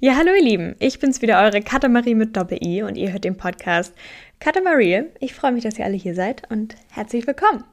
Ja, 0.00 0.14
hallo 0.14 0.30
ihr 0.32 0.44
Lieben, 0.44 0.76
ich 0.78 1.00
bin's 1.00 1.22
wieder, 1.22 1.42
eure 1.42 1.60
Katamarie 1.60 2.14
mit 2.14 2.36
Doppel-I 2.36 2.84
und 2.84 2.96
ihr 2.96 3.10
hört 3.10 3.24
den 3.24 3.36
Podcast 3.36 3.92
Katamarie. 4.38 5.06
Ich 5.18 5.34
freue 5.34 5.50
mich, 5.50 5.64
dass 5.64 5.76
ihr 5.76 5.84
alle 5.84 5.96
hier 5.96 6.14
seid 6.14 6.48
und 6.52 6.76
herzlich 6.92 7.26
willkommen. 7.26 7.64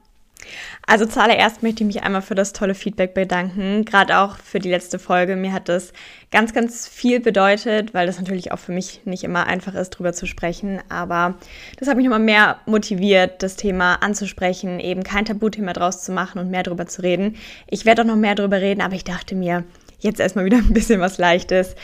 Also 0.88 1.06
zuallererst 1.06 1.62
möchte 1.62 1.84
ich 1.84 1.86
mich 1.86 2.02
einmal 2.02 2.22
für 2.22 2.34
das 2.34 2.52
tolle 2.52 2.74
Feedback 2.74 3.14
bedanken, 3.14 3.84
gerade 3.84 4.18
auch 4.18 4.38
für 4.38 4.58
die 4.58 4.70
letzte 4.70 4.98
Folge. 4.98 5.36
Mir 5.36 5.52
hat 5.52 5.68
das 5.68 5.92
ganz, 6.32 6.52
ganz 6.52 6.88
viel 6.88 7.20
bedeutet, 7.20 7.94
weil 7.94 8.08
das 8.08 8.18
natürlich 8.18 8.50
auch 8.50 8.58
für 8.58 8.72
mich 8.72 9.02
nicht 9.04 9.22
immer 9.22 9.46
einfach 9.46 9.76
ist, 9.76 9.90
drüber 9.90 10.12
zu 10.12 10.26
sprechen. 10.26 10.80
Aber 10.88 11.36
das 11.78 11.86
hat 11.86 11.96
mich 11.96 12.06
nochmal 12.06 12.18
mehr 12.18 12.58
motiviert, 12.66 13.44
das 13.44 13.54
Thema 13.54 14.02
anzusprechen, 14.02 14.80
eben 14.80 15.04
kein 15.04 15.26
Tabuthema 15.26 15.72
draus 15.74 16.02
zu 16.02 16.10
machen 16.10 16.40
und 16.40 16.50
mehr 16.50 16.64
drüber 16.64 16.88
zu 16.88 17.02
reden. 17.02 17.36
Ich 17.68 17.84
werde 17.84 18.02
auch 18.02 18.06
noch 18.06 18.16
mehr 18.16 18.34
drüber 18.34 18.60
reden, 18.60 18.80
aber 18.80 18.96
ich 18.96 19.04
dachte 19.04 19.36
mir, 19.36 19.62
jetzt 19.98 20.20
erstmal 20.20 20.44
wieder 20.44 20.56
ein 20.58 20.72
bisschen 20.72 21.00
was 21.00 21.18
Leichtes. 21.18 21.74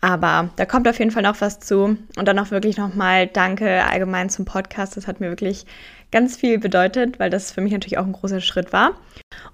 Aber 0.00 0.50
da 0.54 0.64
kommt 0.64 0.86
auf 0.86 0.98
jeden 0.98 1.10
Fall 1.10 1.24
noch 1.24 1.40
was 1.40 1.58
zu. 1.58 1.96
Und 2.16 2.28
dann 2.28 2.38
auch 2.38 2.50
wirklich 2.50 2.76
nochmal 2.76 3.26
Danke 3.26 3.84
allgemein 3.84 4.30
zum 4.30 4.44
Podcast. 4.44 4.96
Das 4.96 5.08
hat 5.08 5.20
mir 5.20 5.28
wirklich 5.28 5.66
ganz 6.10 6.36
viel 6.36 6.58
bedeutet, 6.58 7.18
weil 7.18 7.30
das 7.30 7.52
für 7.52 7.60
mich 7.60 7.72
natürlich 7.72 7.98
auch 7.98 8.06
ein 8.06 8.12
großer 8.12 8.40
Schritt 8.40 8.72
war. 8.72 8.92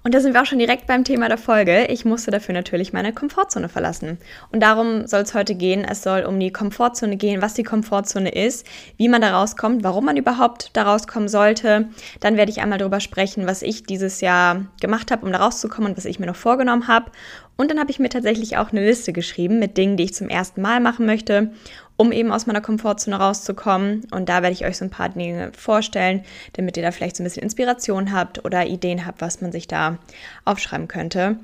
Und 0.03 0.13
da 0.13 0.21
sind 0.21 0.33
wir 0.33 0.41
auch 0.41 0.45
schon 0.45 0.59
direkt 0.59 0.87
beim 0.87 1.03
Thema 1.03 1.27
der 1.27 1.37
Folge. 1.37 1.87
Ich 1.87 2.05
musste 2.05 2.31
dafür 2.31 2.53
natürlich 2.53 2.93
meine 2.93 3.11
Komfortzone 3.11 3.67
verlassen. 3.67 4.19
Und 4.51 4.61
darum 4.61 5.05
soll 5.07 5.21
es 5.21 5.33
heute 5.33 5.55
gehen. 5.55 5.83
Es 5.83 6.01
soll 6.01 6.23
um 6.23 6.39
die 6.39 6.51
Komfortzone 6.51 7.17
gehen, 7.17 7.41
was 7.41 7.55
die 7.55 7.63
Komfortzone 7.63 8.29
ist, 8.29 8.65
wie 8.97 9.09
man 9.09 9.21
da 9.21 9.37
rauskommt, 9.37 9.83
warum 9.83 10.05
man 10.05 10.15
überhaupt 10.15 10.69
da 10.73 10.83
rauskommen 10.83 11.27
sollte. 11.27 11.89
Dann 12.21 12.37
werde 12.37 12.51
ich 12.51 12.61
einmal 12.61 12.77
darüber 12.77 13.01
sprechen, 13.01 13.47
was 13.47 13.61
ich 13.61 13.83
dieses 13.83 14.21
Jahr 14.21 14.65
gemacht 14.79 15.11
habe, 15.11 15.25
um 15.25 15.31
da 15.31 15.39
rauszukommen 15.39 15.91
und 15.91 15.97
was 15.97 16.05
ich 16.05 16.19
mir 16.19 16.27
noch 16.27 16.35
vorgenommen 16.35 16.87
habe. 16.87 17.11
Und 17.57 17.71
dann 17.71 17.79
habe 17.79 17.91
ich 17.91 17.99
mir 17.99 18.09
tatsächlich 18.09 18.57
auch 18.57 18.71
eine 18.71 18.85
Liste 18.85 19.13
geschrieben 19.13 19.59
mit 19.59 19.77
Dingen, 19.77 19.95
die 19.97 20.03
ich 20.03 20.13
zum 20.13 20.27
ersten 20.27 20.61
Mal 20.61 20.79
machen 20.79 21.05
möchte, 21.05 21.51
um 21.95 22.11
eben 22.11 22.31
aus 22.31 22.45
meiner 22.47 22.61
Komfortzone 22.61 23.15
rauszukommen. 23.15 24.05
Und 24.11 24.27
da 24.27 24.41
werde 24.41 24.53
ich 24.53 24.65
euch 24.65 24.77
so 24.77 24.85
ein 24.85 24.91
paar 24.91 25.09
Dinge 25.09 25.51
vorstellen, 25.57 26.23
damit 26.53 26.75
ihr 26.75 26.83
da 26.83 26.91
vielleicht 26.91 27.15
so 27.15 27.23
ein 27.23 27.25
bisschen 27.25 27.43
Inspiration 27.43 28.11
habt 28.11 28.43
oder 28.43 28.65
Ideen 28.65 29.05
habt, 29.05 29.21
was 29.21 29.41
man 29.41 29.51
sich 29.51 29.67
da 29.67 29.99
aufschreiben 30.43 30.87
könnte. 30.87 31.37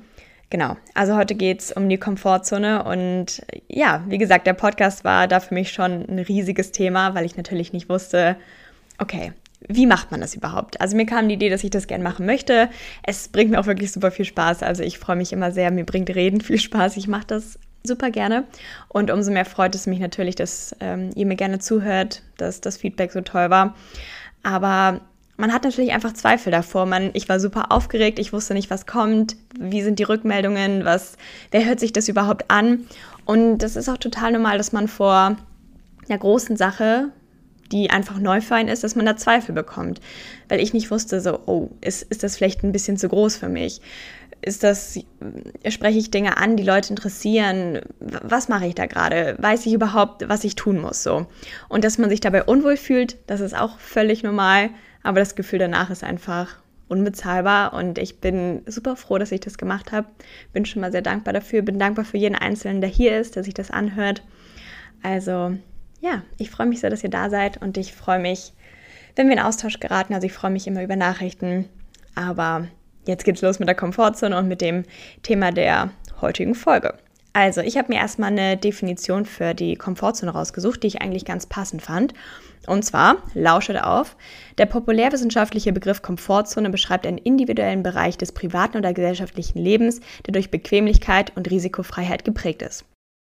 Genau, 0.50 0.76
also 0.92 1.16
heute 1.16 1.34
geht 1.34 1.60
es 1.60 1.72
um 1.72 1.88
die 1.88 1.96
Komfortzone 1.96 2.84
und 2.84 3.40
ja, 3.68 4.04
wie 4.08 4.18
gesagt, 4.18 4.46
der 4.46 4.52
Podcast 4.52 5.02
war 5.02 5.26
da 5.26 5.40
für 5.40 5.54
mich 5.54 5.72
schon 5.72 6.04
ein 6.06 6.18
riesiges 6.18 6.72
Thema, 6.72 7.14
weil 7.14 7.24
ich 7.24 7.38
natürlich 7.38 7.72
nicht 7.72 7.88
wusste, 7.88 8.36
okay, 8.98 9.32
wie 9.68 9.86
macht 9.86 10.10
man 10.10 10.20
das 10.20 10.34
überhaupt? 10.34 10.80
Also 10.80 10.96
mir 10.96 11.06
kam 11.06 11.28
die 11.28 11.34
Idee, 11.34 11.50
dass 11.50 11.64
ich 11.64 11.70
das 11.70 11.86
gerne 11.86 12.04
machen 12.04 12.26
möchte. 12.26 12.68
Es 13.02 13.28
bringt 13.28 13.50
mir 13.50 13.60
auch 13.60 13.66
wirklich 13.66 13.92
super 13.92 14.10
viel 14.10 14.24
Spaß. 14.24 14.62
Also 14.62 14.82
ich 14.82 14.98
freue 14.98 15.16
mich 15.16 15.32
immer 15.32 15.52
sehr. 15.52 15.70
Mir 15.70 15.84
bringt 15.84 16.10
Reden 16.10 16.40
viel 16.40 16.58
Spaß. 16.58 16.96
Ich 16.96 17.08
mache 17.08 17.26
das 17.26 17.58
super 17.84 18.10
gerne. 18.10 18.44
Und 18.88 19.10
umso 19.10 19.30
mehr 19.30 19.44
freut 19.44 19.74
es 19.74 19.86
mich 19.86 20.00
natürlich, 20.00 20.34
dass 20.34 20.74
ähm, 20.80 21.10
ihr 21.14 21.26
mir 21.26 21.36
gerne 21.36 21.58
zuhört, 21.58 22.22
dass 22.36 22.60
das 22.60 22.76
Feedback 22.76 23.12
so 23.12 23.20
toll 23.20 23.50
war. 23.50 23.74
Aber 24.42 25.00
man 25.36 25.52
hat 25.52 25.64
natürlich 25.64 25.92
einfach 25.92 26.12
Zweifel 26.12 26.50
davor. 26.50 26.86
Man, 26.86 27.10
ich 27.14 27.28
war 27.28 27.40
super 27.40 27.72
aufgeregt, 27.72 28.18
ich 28.18 28.32
wusste 28.32 28.54
nicht, 28.54 28.70
was 28.70 28.86
kommt, 28.86 29.36
wie 29.58 29.82
sind 29.82 29.98
die 29.98 30.04
Rückmeldungen, 30.04 30.84
was, 30.84 31.16
wer 31.50 31.64
hört 31.64 31.80
sich 31.80 31.92
das 31.92 32.08
überhaupt 32.08 32.50
an? 32.50 32.86
Und 33.24 33.58
das 33.58 33.76
ist 33.76 33.88
auch 33.88 33.98
total 33.98 34.32
normal, 34.32 34.58
dass 34.58 34.72
man 34.72 34.88
vor 34.88 35.36
einer 36.08 36.18
großen 36.18 36.56
Sache 36.56 37.08
die 37.72 37.90
einfach 37.90 38.18
neu 38.18 38.40
für 38.40 38.54
einen 38.54 38.68
ist, 38.68 38.84
dass 38.84 38.94
man 38.94 39.06
da 39.06 39.16
Zweifel 39.16 39.54
bekommt. 39.54 40.00
Weil 40.48 40.60
ich 40.60 40.72
nicht 40.72 40.90
wusste, 40.90 41.20
so, 41.20 41.40
oh, 41.46 41.70
ist, 41.80 42.02
ist 42.02 42.22
das 42.22 42.36
vielleicht 42.36 42.62
ein 42.62 42.72
bisschen 42.72 42.96
zu 42.96 43.08
groß 43.08 43.36
für 43.36 43.48
mich? 43.48 43.80
Ist 44.42 44.64
das, 44.64 44.98
spreche 45.68 45.98
ich 45.98 46.10
Dinge 46.10 46.36
an, 46.36 46.56
die 46.56 46.64
Leute 46.64 46.90
interessieren? 46.90 47.80
Was 48.00 48.48
mache 48.48 48.66
ich 48.66 48.74
da 48.74 48.86
gerade? 48.86 49.36
Weiß 49.38 49.66
ich 49.66 49.72
überhaupt, 49.72 50.28
was 50.28 50.44
ich 50.44 50.56
tun 50.56 50.80
muss? 50.80 51.02
So. 51.02 51.26
Und 51.68 51.84
dass 51.84 51.98
man 51.98 52.10
sich 52.10 52.20
dabei 52.20 52.44
unwohl 52.44 52.76
fühlt, 52.76 53.16
das 53.28 53.40
ist 53.40 53.56
auch 53.56 53.78
völlig 53.78 54.22
normal. 54.22 54.70
Aber 55.04 55.20
das 55.20 55.34
Gefühl 55.34 55.58
danach 55.58 55.90
ist 55.90 56.04
einfach 56.04 56.58
unbezahlbar 56.88 57.72
und 57.72 57.98
ich 57.98 58.20
bin 58.20 58.62
super 58.66 58.96
froh, 58.96 59.16
dass 59.16 59.32
ich 59.32 59.40
das 59.40 59.56
gemacht 59.56 59.92
habe. 59.92 60.08
Bin 60.52 60.66
schon 60.66 60.82
mal 60.82 60.92
sehr 60.92 61.02
dankbar 61.02 61.32
dafür. 61.32 61.62
Bin 61.62 61.78
dankbar 61.78 62.04
für 62.04 62.18
jeden 62.18 62.36
Einzelnen, 62.36 62.80
der 62.80 62.90
hier 62.90 63.18
ist, 63.18 63.34
der 63.34 63.44
sich 63.44 63.54
das 63.54 63.70
anhört. 63.70 64.22
Also 65.02 65.56
ja, 66.02 66.22
ich 66.36 66.50
freue 66.50 66.66
mich 66.66 66.80
sehr, 66.80 66.90
dass 66.90 67.04
ihr 67.04 67.10
da 67.10 67.30
seid 67.30 67.62
und 67.62 67.78
ich 67.78 67.94
freue 67.94 68.18
mich, 68.18 68.52
wenn 69.14 69.28
wir 69.28 69.34
in 69.34 69.42
Austausch 69.42 69.78
geraten. 69.80 70.14
Also 70.14 70.26
ich 70.26 70.32
freue 70.32 70.50
mich 70.50 70.66
immer 70.66 70.82
über 70.82 70.96
Nachrichten. 70.96 71.68
Aber 72.14 72.66
jetzt 73.06 73.24
geht's 73.24 73.40
los 73.40 73.60
mit 73.60 73.68
der 73.68 73.76
Komfortzone 73.76 74.36
und 74.36 74.48
mit 74.48 74.60
dem 74.60 74.82
Thema 75.22 75.52
der 75.52 75.90
heutigen 76.20 76.54
Folge. 76.54 76.98
Also, 77.34 77.62
ich 77.62 77.78
habe 77.78 77.88
mir 77.88 77.98
erstmal 77.98 78.30
eine 78.30 78.58
Definition 78.58 79.24
für 79.24 79.54
die 79.54 79.76
Komfortzone 79.76 80.32
rausgesucht, 80.32 80.82
die 80.82 80.88
ich 80.88 81.00
eigentlich 81.00 81.24
ganz 81.24 81.46
passend 81.46 81.80
fand. 81.80 82.12
Und 82.66 82.84
zwar, 82.84 83.22
lauschet 83.32 83.82
auf, 83.82 84.16
der 84.58 84.66
populärwissenschaftliche 84.66 85.72
Begriff 85.72 86.02
Komfortzone 86.02 86.68
beschreibt 86.68 87.06
einen 87.06 87.16
individuellen 87.16 87.82
Bereich 87.82 88.18
des 88.18 88.32
privaten 88.32 88.76
oder 88.76 88.92
gesellschaftlichen 88.92 89.58
Lebens, 89.58 90.00
der 90.26 90.32
durch 90.32 90.50
Bequemlichkeit 90.50 91.34
und 91.34 91.50
Risikofreiheit 91.50 92.26
geprägt 92.26 92.60
ist. 92.60 92.84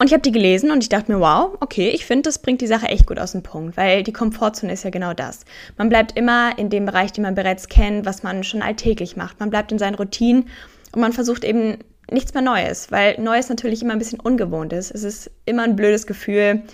Und 0.00 0.08
ich 0.08 0.12
habe 0.12 0.22
die 0.22 0.32
gelesen 0.32 0.72
und 0.72 0.82
ich 0.82 0.88
dachte 0.88 1.12
mir, 1.12 1.20
wow, 1.20 1.56
okay, 1.60 1.88
ich 1.88 2.04
finde, 2.04 2.24
das 2.24 2.40
bringt 2.40 2.60
die 2.60 2.66
Sache 2.66 2.88
echt 2.88 3.06
gut 3.06 3.18
aus 3.18 3.32
dem 3.32 3.42
Punkt, 3.44 3.76
weil 3.76 4.02
die 4.02 4.12
Komfortzone 4.12 4.72
ist 4.72 4.82
ja 4.82 4.90
genau 4.90 5.14
das. 5.14 5.44
Man 5.78 5.88
bleibt 5.88 6.18
immer 6.18 6.58
in 6.58 6.68
dem 6.68 6.84
Bereich, 6.84 7.12
den 7.12 7.22
man 7.22 7.36
bereits 7.36 7.68
kennt, 7.68 8.04
was 8.04 8.24
man 8.24 8.42
schon 8.42 8.60
alltäglich 8.60 9.16
macht. 9.16 9.38
Man 9.38 9.50
bleibt 9.50 9.70
in 9.70 9.78
seinen 9.78 9.94
Routinen 9.94 10.48
und 10.92 11.00
man 11.00 11.12
versucht 11.12 11.44
eben 11.44 11.78
nichts 12.10 12.34
mehr 12.34 12.42
Neues, 12.42 12.90
weil 12.90 13.20
Neues 13.20 13.48
natürlich 13.48 13.82
immer 13.82 13.92
ein 13.92 13.98
bisschen 14.00 14.20
ungewohnt 14.20 14.72
ist. 14.72 14.90
Es 14.90 15.04
ist 15.04 15.30
immer 15.46 15.62
ein 15.62 15.76
blödes 15.76 16.06
Gefühl, 16.06 16.64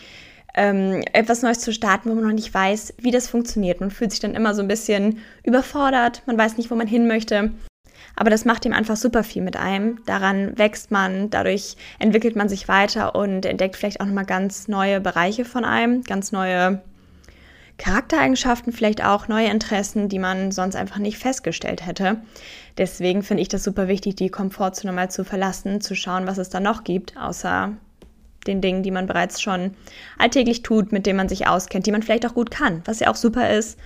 ähm, 0.55 1.03
etwas 1.13 1.43
Neues 1.43 1.61
zu 1.61 1.73
starten, 1.73 2.11
wo 2.11 2.15
man 2.15 2.25
noch 2.25 2.33
nicht 2.33 2.53
weiß, 2.53 2.95
wie 2.99 3.11
das 3.11 3.29
funktioniert. 3.29 3.81
Man 3.81 3.91
fühlt 3.91 4.11
sich 4.13 4.21
dann 4.21 4.35
immer 4.35 4.55
so 4.55 4.63
ein 4.63 4.69
bisschen 4.69 5.19
überfordert, 5.45 6.23
man 6.27 6.39
weiß 6.39 6.57
nicht, 6.57 6.71
wo 6.71 6.75
man 6.75 6.87
hin 6.87 7.07
möchte. 7.07 7.53
Aber 8.17 8.31
das 8.31 8.45
macht 8.45 8.65
ihm 8.65 8.73
einfach 8.73 8.97
super 8.97 9.25
viel 9.25 9.43
mit 9.43 9.57
einem. 9.57 10.05
Daran 10.07 10.57
wächst 10.59 10.91
man, 10.91 11.31
dadurch 11.31 11.77
entwickelt 11.99 12.37
man 12.37 12.49
sich 12.49 12.69
weiter 12.69 13.15
und 13.15 13.45
entdeckt 13.47 13.77
vielleicht 13.77 14.01
auch 14.01 14.07
nochmal 14.07 14.27
ganz 14.27 14.69
neue 14.69 15.01
Bereiche 15.01 15.45
von 15.45 15.65
einem, 15.65 16.03
ganz 16.03 16.33
neue 16.33 16.83
Charaktereigenschaften, 17.79 18.73
vielleicht 18.73 19.03
auch 19.03 19.27
neue 19.27 19.49
Interessen, 19.49 20.11
die 20.11 20.19
man 20.19 20.53
sonst 20.53 20.77
einfach 20.77 20.99
nicht 20.99 21.17
festgestellt 21.17 21.87
hätte. 21.87 22.19
Deswegen 22.77 23.23
finde 23.23 23.43
ich 23.43 23.49
das 23.49 23.65
super 23.65 23.89
wichtig, 23.89 24.17
die 24.17 24.29
Komfortzone 24.29 24.93
mal 24.93 25.11
zu 25.11 25.25
verlassen, 25.25 25.81
zu 25.81 25.95
schauen, 25.95 26.27
was 26.27 26.37
es 26.37 26.51
da 26.51 26.61
noch 26.61 26.85
gibt, 26.85 27.17
außer 27.17 27.73
den 28.47 28.61
Dingen, 28.61 28.83
die 28.83 28.91
man 28.91 29.07
bereits 29.07 29.41
schon 29.41 29.75
alltäglich 30.19 30.63
tut, 30.63 30.93
mit 30.93 31.07
denen 31.07 31.17
man 31.17 31.29
sich 31.29 31.47
auskennt, 31.47 31.87
die 31.87 31.93
man 31.93 32.03
vielleicht 32.03 32.27
auch 32.27 32.35
gut 32.35 32.51
kann, 32.51 32.83
was 32.85 33.01
ja 33.01 33.11
auch 33.11 33.17
super 33.17 33.51
ist. 33.51 33.79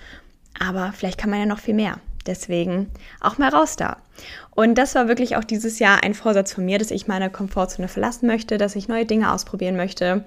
Aber 0.59 0.93
vielleicht 0.93 1.17
kann 1.17 1.29
man 1.29 1.39
ja 1.39 1.45
noch 1.45 1.59
viel 1.59 1.73
mehr. 1.73 1.99
Deswegen 2.25 2.87
auch 3.21 3.37
mal 3.37 3.49
raus 3.49 3.75
da. 3.75 3.97
Und 4.55 4.77
das 4.77 4.95
war 4.95 5.07
wirklich 5.07 5.35
auch 5.35 5.43
dieses 5.43 5.79
Jahr 5.79 6.03
ein 6.03 6.13
Vorsatz 6.13 6.53
von 6.53 6.65
mir, 6.65 6.79
dass 6.79 6.91
ich 6.91 7.07
meine 7.07 7.29
Komfortzone 7.29 7.87
verlassen 7.87 8.27
möchte, 8.27 8.57
dass 8.57 8.75
ich 8.75 8.87
neue 8.87 9.05
Dinge 9.05 9.31
ausprobieren 9.31 9.75
möchte 9.75 10.25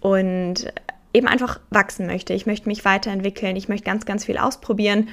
und 0.00 0.72
eben 1.14 1.26
einfach 1.26 1.60
wachsen 1.70 2.06
möchte. 2.06 2.32
Ich 2.34 2.46
möchte 2.46 2.68
mich 2.68 2.84
weiterentwickeln, 2.84 3.56
ich 3.56 3.68
möchte 3.68 3.86
ganz, 3.86 4.06
ganz 4.06 4.24
viel 4.24 4.38
ausprobieren, 4.38 5.08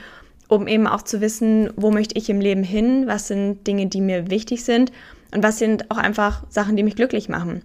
um 0.47 0.68
eben 0.68 0.88
auch 0.88 1.01
zu 1.01 1.22
wissen, 1.22 1.72
wo 1.75 1.91
möchte 1.91 2.18
ich 2.18 2.29
im 2.29 2.41
Leben 2.41 2.63
hin, 2.63 3.07
was 3.07 3.28
sind 3.28 3.66
Dinge, 3.68 3.88
die 3.88 4.01
mir 4.01 4.29
wichtig 4.29 4.63
sind 4.63 4.91
und 5.34 5.44
was 5.44 5.59
sind 5.59 5.89
auch 5.91 5.97
einfach 5.97 6.44
Sachen, 6.50 6.75
die 6.75 6.84
mich 6.84 6.95
glücklich 6.95 7.29
machen. 7.29 7.63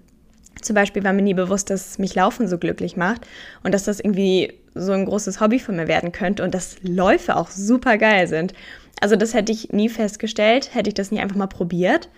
Zum 0.60 0.74
Beispiel 0.74 1.04
war 1.04 1.12
mir 1.12 1.22
nie 1.22 1.34
bewusst, 1.34 1.70
dass 1.70 1.98
mich 1.98 2.14
Laufen 2.14 2.48
so 2.48 2.58
glücklich 2.58 2.96
macht 2.96 3.26
und 3.62 3.72
dass 3.72 3.84
das 3.84 4.00
irgendwie 4.00 4.52
so 4.74 4.92
ein 4.92 5.04
großes 5.04 5.40
Hobby 5.40 5.58
von 5.58 5.76
mir 5.76 5.88
werden 5.88 6.12
könnte 6.12 6.42
und 6.42 6.54
dass 6.54 6.76
Läufe 6.82 7.36
auch 7.36 7.50
super 7.50 7.98
geil 7.98 8.26
sind. 8.26 8.54
Also 9.00 9.16
das 9.16 9.34
hätte 9.34 9.52
ich 9.52 9.72
nie 9.72 9.88
festgestellt, 9.88 10.74
hätte 10.74 10.88
ich 10.88 10.94
das 10.94 11.10
nie 11.10 11.20
einfach 11.20 11.36
mal 11.36 11.46
probiert. 11.46 12.08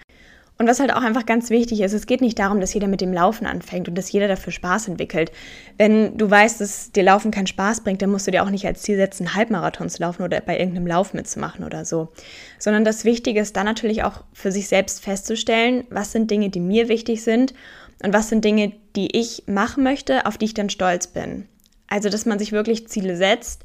Und 0.58 0.66
was 0.66 0.80
halt 0.80 0.90
auch 0.92 1.02
einfach 1.02 1.26
ganz 1.26 1.50
wichtig 1.50 1.82
ist, 1.82 1.92
es 1.92 2.06
geht 2.06 2.22
nicht 2.22 2.38
darum, 2.38 2.60
dass 2.60 2.72
jeder 2.72 2.88
mit 2.88 3.02
dem 3.02 3.12
Laufen 3.12 3.46
anfängt 3.46 3.88
und 3.88 3.94
dass 3.96 4.10
jeder 4.10 4.26
dafür 4.26 4.52
Spaß 4.52 4.88
entwickelt. 4.88 5.30
Wenn 5.76 6.16
du 6.16 6.30
weißt, 6.30 6.62
dass 6.62 6.92
dir 6.92 7.02
Laufen 7.02 7.30
keinen 7.30 7.46
Spaß 7.46 7.82
bringt, 7.82 8.00
dann 8.00 8.10
musst 8.10 8.26
du 8.26 8.30
dir 8.30 8.42
auch 8.42 8.48
nicht 8.48 8.66
als 8.66 8.80
Ziel 8.80 8.96
setzen, 8.96 9.34
Halbmarathon 9.34 9.90
zu 9.90 10.02
laufen 10.02 10.22
oder 10.22 10.40
bei 10.40 10.58
irgendeinem 10.58 10.86
Lauf 10.86 11.12
mitzumachen 11.12 11.62
oder 11.62 11.84
so. 11.84 12.08
Sondern 12.58 12.84
das 12.84 13.04
Wichtige 13.04 13.40
ist 13.40 13.54
dann 13.54 13.66
natürlich 13.66 14.02
auch 14.02 14.24
für 14.32 14.50
sich 14.50 14.68
selbst 14.68 15.04
festzustellen, 15.04 15.84
was 15.90 16.12
sind 16.12 16.30
Dinge, 16.30 16.48
die 16.48 16.60
mir 16.60 16.88
wichtig 16.88 17.22
sind 17.22 17.52
und 18.02 18.14
was 18.14 18.30
sind 18.30 18.42
Dinge, 18.42 18.72
die 18.96 19.14
ich 19.14 19.42
machen 19.46 19.84
möchte, 19.84 20.24
auf 20.24 20.38
die 20.38 20.46
ich 20.46 20.54
dann 20.54 20.70
stolz 20.70 21.06
bin. 21.06 21.48
Also, 21.88 22.08
dass 22.08 22.26
man 22.26 22.38
sich 22.38 22.52
wirklich 22.52 22.88
Ziele 22.88 23.16
setzt, 23.16 23.64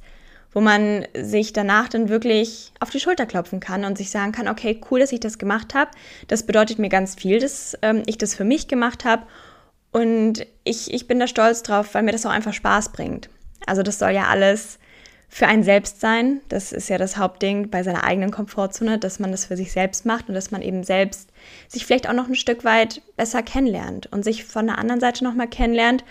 wo 0.53 0.61
man 0.61 1.05
sich 1.15 1.53
danach 1.53 1.87
dann 1.87 2.09
wirklich 2.09 2.71
auf 2.79 2.89
die 2.89 2.99
Schulter 2.99 3.25
klopfen 3.25 3.59
kann 3.59 3.85
und 3.85 3.97
sich 3.97 4.11
sagen 4.11 4.31
kann, 4.31 4.47
okay, 4.47 4.79
cool, 4.91 4.99
dass 4.99 5.11
ich 5.11 5.19
das 5.19 5.37
gemacht 5.37 5.73
habe. 5.73 5.91
Das 6.27 6.45
bedeutet 6.45 6.77
mir 6.77 6.89
ganz 6.89 7.15
viel, 7.15 7.39
dass 7.39 7.77
ähm, 7.81 8.03
ich 8.05 8.17
das 8.17 8.35
für 8.35 8.43
mich 8.43 8.67
gemacht 8.67 9.05
habe. 9.05 9.23
Und 9.91 10.45
ich, 10.63 10.93
ich 10.93 11.07
bin 11.07 11.19
da 11.19 11.27
stolz 11.27 11.63
drauf, 11.63 11.93
weil 11.93 12.03
mir 12.03 12.11
das 12.11 12.25
auch 12.25 12.31
einfach 12.31 12.53
Spaß 12.53 12.89
bringt. 12.91 13.29
Also 13.65 13.83
das 13.83 13.99
soll 13.99 14.11
ja 14.11 14.27
alles 14.27 14.79
für 15.29 15.47
ein 15.47 15.63
selbst 15.63 16.01
sein. 16.01 16.41
Das 16.49 16.73
ist 16.73 16.89
ja 16.89 16.97
das 16.97 17.15
Hauptding 17.15 17.69
bei 17.69 17.83
seiner 17.83 18.03
eigenen 18.03 18.31
Komfortzone, 18.31 18.99
dass 18.99 19.19
man 19.19 19.31
das 19.31 19.45
für 19.45 19.55
sich 19.55 19.71
selbst 19.71 20.05
macht 20.05 20.27
und 20.27 20.35
dass 20.35 20.51
man 20.51 20.61
eben 20.61 20.83
selbst 20.83 21.29
sich 21.69 21.85
vielleicht 21.85 22.09
auch 22.09 22.13
noch 22.13 22.27
ein 22.27 22.35
Stück 22.35 22.65
weit 22.65 23.01
besser 23.15 23.41
kennenlernt 23.41 24.11
und 24.11 24.23
sich 24.23 24.43
von 24.43 24.67
der 24.67 24.77
anderen 24.77 24.99
Seite 24.99 25.23
nochmal 25.23 25.47
kennenlernt 25.47 26.03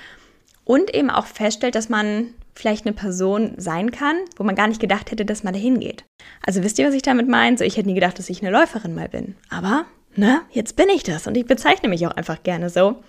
und 0.65 0.95
eben 0.95 1.11
auch 1.11 1.27
feststellt, 1.27 1.75
dass 1.75 1.89
man 1.89 2.35
vielleicht 2.55 2.87
eine 2.87 2.95
Person 2.95 3.55
sein 3.57 3.91
kann, 3.91 4.17
wo 4.37 4.45
man 4.45 4.55
gar 4.55 4.69
nicht 4.69 4.81
gedacht 4.81 5.11
hätte, 5.11 5.25
dass 5.25 5.43
man 5.43 5.55
dahin 5.55 5.81
geht. 5.81 6.05
Also 6.45 6.63
wisst 6.63 6.79
ihr, 6.79 6.87
was 6.87 6.95
ich 6.95 7.03
damit 7.03 7.29
meine? 7.29 7.57
So, 7.57 7.65
ich 7.65 7.77
hätte 7.77 7.89
nie 7.89 7.95
gedacht, 7.95 8.19
dass 8.19 8.31
ich 8.31 8.43
eine 8.43 8.51
Läuferin 8.51 8.95
mal 8.95 9.09
bin. 9.09 9.37
Aber, 9.49 9.87
ne, 10.17 10.43
jetzt 10.51 10.77
bin 10.77 10.89
ich 10.89 11.03
das 11.03 11.27
und 11.27 11.37
ich 11.37 11.47
bezeichne 11.47 11.89
mich 11.89 12.07
auch 12.07 12.17
einfach 12.17 12.43
gerne 12.43 12.69
so. 12.69 13.03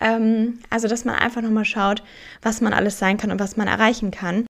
Ähm, 0.00 0.60
also, 0.70 0.88
dass 0.88 1.04
man 1.04 1.16
einfach 1.16 1.42
nochmal 1.42 1.64
schaut, 1.64 2.02
was 2.40 2.60
man 2.60 2.72
alles 2.72 2.98
sein 2.98 3.16
kann 3.16 3.30
und 3.30 3.40
was 3.40 3.56
man 3.56 3.68
erreichen 3.68 4.10
kann. 4.10 4.46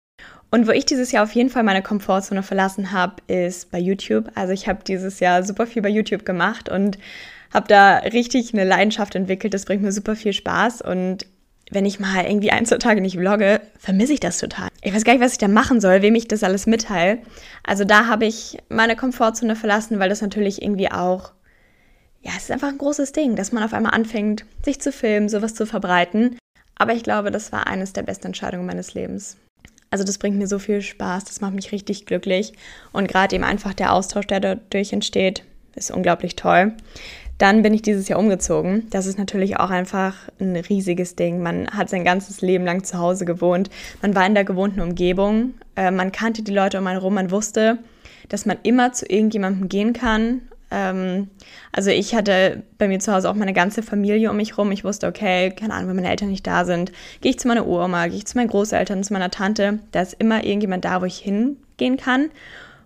Und 0.50 0.66
wo 0.66 0.70
ich 0.70 0.86
dieses 0.86 1.12
Jahr 1.12 1.24
auf 1.24 1.32
jeden 1.32 1.50
Fall 1.50 1.62
meine 1.62 1.82
Komfortzone 1.82 2.42
verlassen 2.42 2.92
habe, 2.92 3.16
ist 3.26 3.70
bei 3.70 3.78
YouTube. 3.78 4.30
Also 4.34 4.52
ich 4.52 4.66
habe 4.66 4.80
dieses 4.82 5.20
Jahr 5.20 5.42
super 5.42 5.66
viel 5.66 5.82
bei 5.82 5.90
YouTube 5.90 6.24
gemacht 6.24 6.70
und 6.70 6.98
habe 7.52 7.68
da 7.68 7.96
richtig 7.98 8.54
eine 8.54 8.64
Leidenschaft 8.64 9.14
entwickelt. 9.14 9.52
Das 9.52 9.66
bringt 9.66 9.82
mir 9.82 9.92
super 9.92 10.16
viel 10.16 10.32
Spaß 10.32 10.80
und 10.80 11.26
wenn 11.70 11.86
ich 11.86 12.00
mal 12.00 12.24
irgendwie 12.24 12.50
ein, 12.50 12.66
zwei 12.66 12.78
Tage 12.78 13.00
nicht 13.00 13.16
vlogge, 13.16 13.60
vermisse 13.78 14.14
ich 14.14 14.20
das 14.20 14.38
total. 14.38 14.68
Ich 14.82 14.94
weiß 14.94 15.04
gar 15.04 15.12
nicht, 15.12 15.22
was 15.22 15.32
ich 15.32 15.38
da 15.38 15.48
machen 15.48 15.80
soll, 15.80 16.02
wem 16.02 16.14
ich 16.14 16.28
das 16.28 16.42
alles 16.42 16.66
mitteile. 16.66 17.18
Also 17.62 17.84
da 17.84 18.06
habe 18.06 18.26
ich 18.26 18.58
meine 18.68 18.96
Komfortzone 18.96 19.56
verlassen, 19.56 19.98
weil 19.98 20.08
das 20.08 20.22
natürlich 20.22 20.62
irgendwie 20.62 20.90
auch, 20.90 21.32
ja, 22.22 22.32
es 22.36 22.44
ist 22.44 22.50
einfach 22.50 22.68
ein 22.68 22.78
großes 22.78 23.12
Ding, 23.12 23.36
dass 23.36 23.52
man 23.52 23.62
auf 23.62 23.74
einmal 23.74 23.94
anfängt, 23.94 24.44
sich 24.64 24.80
zu 24.80 24.92
filmen, 24.92 25.28
sowas 25.28 25.54
zu 25.54 25.66
verbreiten. 25.66 26.38
Aber 26.76 26.92
ich 26.92 27.02
glaube, 27.02 27.30
das 27.30 27.52
war 27.52 27.66
eines 27.66 27.92
der 27.92 28.02
besten 28.02 28.28
Entscheidungen 28.28 28.66
meines 28.66 28.94
Lebens. 28.94 29.36
Also 29.90 30.04
das 30.04 30.18
bringt 30.18 30.36
mir 30.36 30.46
so 30.46 30.58
viel 30.58 30.82
Spaß, 30.82 31.24
das 31.24 31.40
macht 31.40 31.54
mich 31.54 31.72
richtig 31.72 32.06
glücklich. 32.06 32.52
Und 32.92 33.08
gerade 33.08 33.34
eben 33.34 33.44
einfach 33.44 33.74
der 33.74 33.92
Austausch, 33.92 34.26
der 34.26 34.40
dadurch 34.40 34.92
entsteht, 34.92 35.44
ist 35.74 35.90
unglaublich 35.90 36.36
toll. 36.36 36.74
Dann 37.38 37.62
bin 37.62 37.72
ich 37.72 37.82
dieses 37.82 38.08
Jahr 38.08 38.18
umgezogen. 38.18 38.88
Das 38.90 39.06
ist 39.06 39.18
natürlich 39.18 39.58
auch 39.58 39.70
einfach 39.70 40.14
ein 40.40 40.56
riesiges 40.56 41.14
Ding. 41.14 41.40
Man 41.40 41.68
hat 41.70 41.88
sein 41.88 42.04
ganzes 42.04 42.40
Leben 42.40 42.64
lang 42.64 42.82
zu 42.84 42.98
Hause 42.98 43.24
gewohnt. 43.24 43.70
Man 44.02 44.14
war 44.14 44.26
in 44.26 44.34
der 44.34 44.44
gewohnten 44.44 44.80
Umgebung. 44.80 45.54
Äh, 45.76 45.92
man 45.92 46.10
kannte 46.12 46.42
die 46.42 46.52
Leute 46.52 46.78
um 46.78 46.86
einen 46.86 46.98
herum. 46.98 47.14
Man 47.14 47.30
wusste, 47.30 47.78
dass 48.28 48.44
man 48.44 48.58
immer 48.64 48.92
zu 48.92 49.06
irgendjemandem 49.06 49.68
gehen 49.68 49.92
kann 49.92 50.42
ähm, 50.70 51.28
also 51.72 51.90
ich 51.90 52.14
hatte 52.14 52.62
bei 52.76 52.88
mir 52.88 52.98
zu 52.98 53.12
Hause 53.12 53.30
auch 53.30 53.34
meine 53.34 53.52
ganze 53.52 53.82
Familie 53.82 54.30
um 54.30 54.36
mich 54.36 54.58
rum. 54.58 54.70
Ich 54.72 54.84
wusste, 54.84 55.06
okay, 55.06 55.50
keine 55.50 55.74
Ahnung, 55.74 55.88
wenn 55.88 55.96
meine 55.96 56.10
Eltern 56.10 56.28
nicht 56.28 56.46
da 56.46 56.64
sind, 56.64 56.92
gehe 57.20 57.30
ich 57.30 57.38
zu 57.38 57.48
meiner 57.48 57.66
Oma, 57.66 58.06
gehe 58.06 58.16
ich 58.16 58.26
zu 58.26 58.36
meinen 58.36 58.48
Großeltern, 58.48 59.02
zu 59.02 59.12
meiner 59.12 59.30
Tante. 59.30 59.78
Da 59.92 60.02
ist 60.02 60.16
immer 60.18 60.44
irgendjemand 60.44 60.84
da, 60.84 61.00
wo 61.00 61.06
ich 61.06 61.18
hingehen 61.18 61.96
kann. 61.96 62.30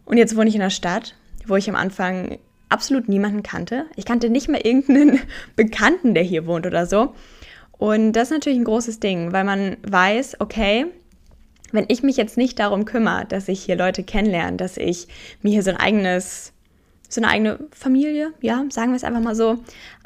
Und 0.05 0.16
jetzt 0.16 0.37
wohne 0.37 0.48
ich 0.48 0.55
in 0.55 0.60
einer 0.60 0.70
Stadt, 0.70 1.14
wo 1.46 1.56
ich 1.56 1.69
am 1.69 1.76
Anfang 1.76 2.38
absolut 2.72 3.08
niemanden 3.08 3.42
kannte. 3.42 3.86
Ich 3.96 4.04
kannte 4.04 4.30
nicht 4.30 4.48
mal 4.48 4.60
irgendeinen 4.62 5.20
Bekannten, 5.56 6.14
der 6.14 6.22
hier 6.22 6.46
wohnt 6.46 6.66
oder 6.66 6.86
so. 6.86 7.14
Und 7.72 8.12
das 8.12 8.28
ist 8.28 8.32
natürlich 8.32 8.58
ein 8.58 8.64
großes 8.64 9.00
Ding, 9.00 9.32
weil 9.32 9.44
man 9.44 9.76
weiß, 9.82 10.40
okay, 10.40 10.86
wenn 11.72 11.86
ich 11.88 12.02
mich 12.02 12.16
jetzt 12.16 12.36
nicht 12.36 12.58
darum 12.58 12.84
kümmere, 12.84 13.24
dass 13.26 13.48
ich 13.48 13.62
hier 13.62 13.76
Leute 13.76 14.02
kennenlerne, 14.02 14.56
dass 14.56 14.76
ich 14.76 15.08
mir 15.42 15.52
hier 15.52 15.62
so 15.62 15.70
ein 15.70 15.78
eigenes 15.78 16.52
so 17.12 17.20
eine 17.20 17.28
eigene 17.28 17.58
Familie, 17.72 18.32
ja, 18.40 18.64
sagen 18.70 18.92
wir 18.92 18.96
es 18.96 19.04
einfach 19.04 19.20
mal 19.20 19.34
so, 19.34 19.58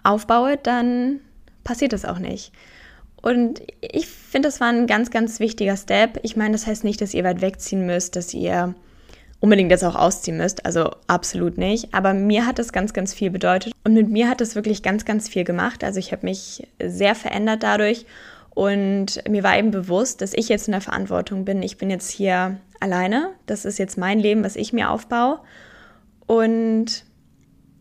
aufbaue, 0.02 0.56
dann 0.56 1.20
passiert 1.62 1.92
das 1.92 2.04
auch 2.04 2.18
nicht. 2.18 2.52
Und 3.22 3.62
ich 3.80 4.08
finde, 4.08 4.48
das 4.48 4.60
war 4.60 4.68
ein 4.68 4.86
ganz, 4.86 5.10
ganz 5.10 5.40
wichtiger 5.40 5.76
Step. 5.76 6.18
Ich 6.22 6.36
meine, 6.36 6.52
das 6.52 6.66
heißt 6.66 6.84
nicht, 6.84 7.00
dass 7.00 7.14
ihr 7.14 7.24
weit 7.24 7.40
wegziehen 7.40 7.86
müsst, 7.86 8.16
dass 8.16 8.34
ihr 8.34 8.74
unbedingt 9.40 9.70
jetzt 9.70 9.84
auch 9.84 9.94
ausziehen 9.94 10.38
müsst. 10.38 10.64
Also 10.64 10.90
absolut 11.06 11.58
nicht. 11.58 11.94
Aber 11.94 12.14
mir 12.14 12.46
hat 12.46 12.58
das 12.58 12.72
ganz, 12.72 12.92
ganz 12.92 13.12
viel 13.14 13.30
bedeutet. 13.30 13.72
Und 13.84 13.94
mit 13.94 14.08
mir 14.08 14.28
hat 14.28 14.40
das 14.40 14.54
wirklich 14.54 14.82
ganz, 14.82 15.04
ganz 15.04 15.28
viel 15.28 15.44
gemacht. 15.44 15.84
Also 15.84 15.98
ich 15.98 16.12
habe 16.12 16.26
mich 16.26 16.66
sehr 16.82 17.14
verändert 17.14 17.62
dadurch. 17.62 18.06
Und 18.54 19.22
mir 19.28 19.42
war 19.42 19.58
eben 19.58 19.70
bewusst, 19.70 20.22
dass 20.22 20.32
ich 20.32 20.48
jetzt 20.48 20.66
in 20.66 20.72
der 20.72 20.80
Verantwortung 20.80 21.44
bin. 21.44 21.62
Ich 21.62 21.76
bin 21.76 21.90
jetzt 21.90 22.10
hier 22.10 22.58
alleine. 22.80 23.30
Das 23.44 23.64
ist 23.64 23.78
jetzt 23.78 23.98
mein 23.98 24.18
Leben, 24.18 24.42
was 24.42 24.56
ich 24.56 24.72
mir 24.72 24.90
aufbaue. 24.90 25.40
Und 26.26 27.04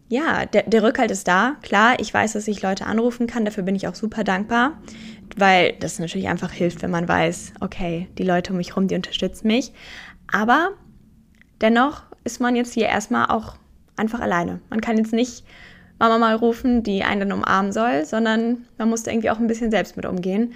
ja, 0.07 0.45
der, 0.45 0.63
der 0.63 0.83
Rückhalt 0.83 1.11
ist 1.11 1.27
da. 1.27 1.55
Klar, 1.61 1.99
ich 1.99 2.13
weiß, 2.13 2.33
dass 2.33 2.47
ich 2.47 2.61
Leute 2.61 2.85
anrufen 2.85 3.25
kann. 3.25 3.45
Dafür 3.45 3.63
bin 3.63 3.75
ich 3.75 3.87
auch 3.87 3.95
super 3.95 4.23
dankbar, 4.23 4.79
weil 5.35 5.73
das 5.79 5.97
natürlich 5.97 6.27
einfach 6.27 6.51
hilft, 6.51 6.83
wenn 6.83 6.91
man 6.91 7.07
weiß, 7.07 7.53
okay, 7.61 8.07
die 8.17 8.23
Leute 8.23 8.51
um 8.51 8.57
mich 8.57 8.69
herum, 8.69 8.87
die 8.87 8.95
unterstützen 8.95 9.47
mich. 9.47 9.71
Aber 10.31 10.71
dennoch 11.61 12.03
ist 12.23 12.41
man 12.41 12.55
jetzt 12.55 12.73
hier 12.73 12.87
erstmal 12.87 13.27
auch 13.27 13.55
einfach 13.95 14.19
alleine. 14.19 14.59
Man 14.69 14.81
kann 14.81 14.97
jetzt 14.97 15.13
nicht 15.13 15.45
Mama 15.99 16.17
mal 16.17 16.35
rufen, 16.35 16.83
die 16.83 17.03
einen 17.03 17.21
dann 17.21 17.39
umarmen 17.39 17.71
soll, 17.71 18.05
sondern 18.05 18.65
man 18.77 18.89
muss 18.89 19.03
da 19.03 19.11
irgendwie 19.11 19.29
auch 19.29 19.39
ein 19.39 19.47
bisschen 19.47 19.71
selbst 19.71 19.95
mit 19.95 20.05
umgehen. 20.05 20.53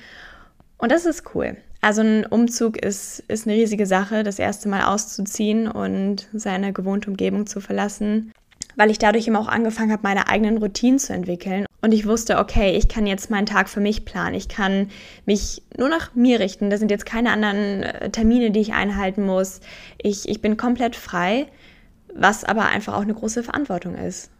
Und 0.77 0.91
das 0.91 1.05
ist 1.05 1.33
cool. 1.33 1.57
Also 1.81 2.01
ein 2.01 2.25
Umzug 2.25 2.77
ist, 2.77 3.19
ist 3.27 3.47
eine 3.47 3.55
riesige 3.55 3.85
Sache, 3.85 4.23
das 4.23 4.37
erste 4.37 4.67
Mal 4.67 4.83
auszuziehen 4.83 5.69
und 5.69 6.27
seine 6.33 6.73
gewohnte 6.73 7.09
Umgebung 7.09 7.47
zu 7.47 7.61
verlassen, 7.61 8.33
weil 8.79 8.91
ich 8.91 8.97
dadurch 8.97 9.27
immer 9.27 9.41
auch 9.41 9.49
angefangen 9.49 9.91
habe, 9.91 10.03
meine 10.03 10.29
eigenen 10.29 10.57
Routinen 10.57 10.99
zu 10.99 11.11
entwickeln. 11.11 11.65
Und 11.81 11.91
ich 11.91 12.07
wusste, 12.07 12.37
okay, 12.37 12.77
ich 12.77 12.87
kann 12.87 13.05
jetzt 13.05 13.29
meinen 13.29 13.45
Tag 13.45 13.67
für 13.67 13.81
mich 13.81 14.05
planen. 14.05 14.35
Ich 14.35 14.47
kann 14.47 14.87
mich 15.25 15.61
nur 15.77 15.89
nach 15.89 16.15
mir 16.15 16.39
richten. 16.39 16.69
Da 16.69 16.77
sind 16.77 16.89
jetzt 16.89 17.05
keine 17.05 17.31
anderen 17.31 17.83
äh, 17.83 18.09
Termine, 18.09 18.51
die 18.51 18.61
ich 18.61 18.71
einhalten 18.71 19.25
muss. 19.25 19.59
Ich, 19.97 20.29
ich 20.29 20.41
bin 20.41 20.55
komplett 20.55 20.95
frei, 20.95 21.47
was 22.15 22.45
aber 22.45 22.67
einfach 22.67 22.93
auch 22.93 23.01
eine 23.01 23.13
große 23.13 23.43
Verantwortung 23.43 23.95
ist. 23.95 24.31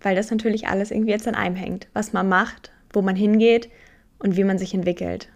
Weil 0.00 0.16
das 0.16 0.28
natürlich 0.28 0.66
alles 0.66 0.90
irgendwie 0.90 1.12
jetzt 1.12 1.28
an 1.28 1.36
einem 1.36 1.54
hängt. 1.54 1.86
Was 1.92 2.12
man 2.12 2.28
macht, 2.28 2.72
wo 2.92 3.00
man 3.00 3.14
hingeht 3.14 3.70
und 4.18 4.36
wie 4.36 4.42
man 4.42 4.58
sich 4.58 4.74
entwickelt. 4.74 5.28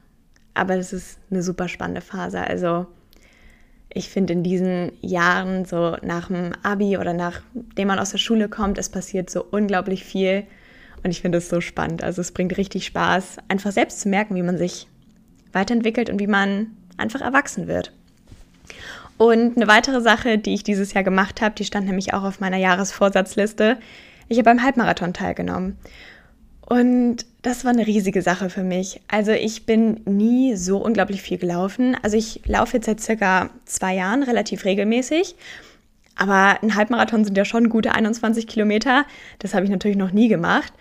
Aber 0.54 0.74
das 0.74 0.92
ist 0.92 1.20
eine 1.30 1.44
super 1.44 1.68
spannende 1.68 2.00
Phase. 2.00 2.40
Also 2.40 2.88
ich 3.98 4.08
finde 4.08 4.32
in 4.32 4.42
diesen 4.44 4.92
Jahren, 5.02 5.64
so 5.64 5.96
nach 6.02 6.28
dem 6.28 6.52
Abi 6.62 6.96
oder 6.96 7.12
nachdem 7.12 7.88
man 7.88 7.98
aus 7.98 8.10
der 8.10 8.18
Schule 8.18 8.48
kommt, 8.48 8.78
es 8.78 8.88
passiert 8.88 9.28
so 9.28 9.44
unglaublich 9.50 10.04
viel. 10.04 10.44
Und 11.02 11.10
ich 11.10 11.20
finde 11.20 11.38
es 11.38 11.48
so 11.48 11.60
spannend. 11.60 12.02
Also 12.02 12.20
es 12.20 12.32
bringt 12.32 12.56
richtig 12.56 12.86
Spaß, 12.86 13.38
einfach 13.48 13.72
selbst 13.72 14.00
zu 14.00 14.08
merken, 14.08 14.34
wie 14.36 14.42
man 14.42 14.56
sich 14.56 14.86
weiterentwickelt 15.52 16.10
und 16.10 16.20
wie 16.20 16.26
man 16.26 16.68
einfach 16.96 17.20
erwachsen 17.20 17.66
wird. 17.66 17.92
Und 19.16 19.56
eine 19.56 19.66
weitere 19.66 20.00
Sache, 20.00 20.38
die 20.38 20.54
ich 20.54 20.62
dieses 20.62 20.92
Jahr 20.92 21.04
gemacht 21.04 21.40
habe, 21.40 21.56
die 21.56 21.64
stand 21.64 21.86
nämlich 21.86 22.14
auch 22.14 22.22
auf 22.22 22.38
meiner 22.38 22.56
Jahresvorsatzliste. 22.56 23.78
Ich 24.28 24.38
habe 24.38 24.44
beim 24.44 24.62
Halbmarathon 24.62 25.12
teilgenommen. 25.12 25.76
Und 26.68 27.24
das 27.40 27.64
war 27.64 27.70
eine 27.70 27.86
riesige 27.86 28.20
Sache 28.20 28.50
für 28.50 28.62
mich. 28.62 29.00
Also 29.08 29.32
ich 29.32 29.64
bin 29.64 30.02
nie 30.04 30.54
so 30.54 30.76
unglaublich 30.76 31.22
viel 31.22 31.38
gelaufen. 31.38 31.96
Also 32.02 32.18
ich 32.18 32.42
laufe 32.44 32.76
jetzt 32.76 32.84
seit 32.84 33.00
circa 33.00 33.48
zwei 33.64 33.94
Jahren 33.94 34.22
relativ 34.22 34.66
regelmäßig. 34.66 35.34
Aber 36.14 36.62
ein 36.62 36.74
Halbmarathon 36.74 37.24
sind 37.24 37.38
ja 37.38 37.46
schon 37.46 37.70
gute 37.70 37.94
21 37.94 38.46
Kilometer. 38.46 39.06
Das 39.38 39.54
habe 39.54 39.64
ich 39.64 39.70
natürlich 39.70 39.96
noch 39.96 40.12
nie 40.12 40.28
gemacht. 40.28 40.74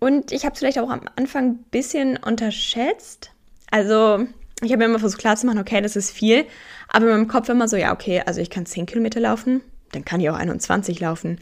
Und 0.00 0.32
ich 0.32 0.44
habe 0.44 0.54
es 0.54 0.58
vielleicht 0.58 0.80
auch 0.80 0.90
am 0.90 1.02
Anfang 1.14 1.50
ein 1.50 1.64
bisschen 1.70 2.16
unterschätzt. 2.16 3.30
Also 3.70 4.26
ich 4.60 4.72
habe 4.72 4.78
mir 4.78 4.86
immer 4.86 4.98
versucht 4.98 5.20
klarzumachen, 5.20 5.60
okay, 5.60 5.80
das 5.82 5.94
ist 5.94 6.10
viel. 6.10 6.46
Aber 6.88 7.04
in 7.04 7.12
meinem 7.12 7.28
Kopf 7.28 7.48
immer 7.48 7.68
so, 7.68 7.76
ja, 7.76 7.92
okay, 7.92 8.22
also 8.26 8.40
ich 8.40 8.50
kann 8.50 8.66
10 8.66 8.86
Kilometer 8.86 9.20
laufen, 9.20 9.60
dann 9.92 10.04
kann 10.04 10.20
ich 10.20 10.28
auch 10.30 10.36
21 10.36 10.98
laufen. 10.98 11.38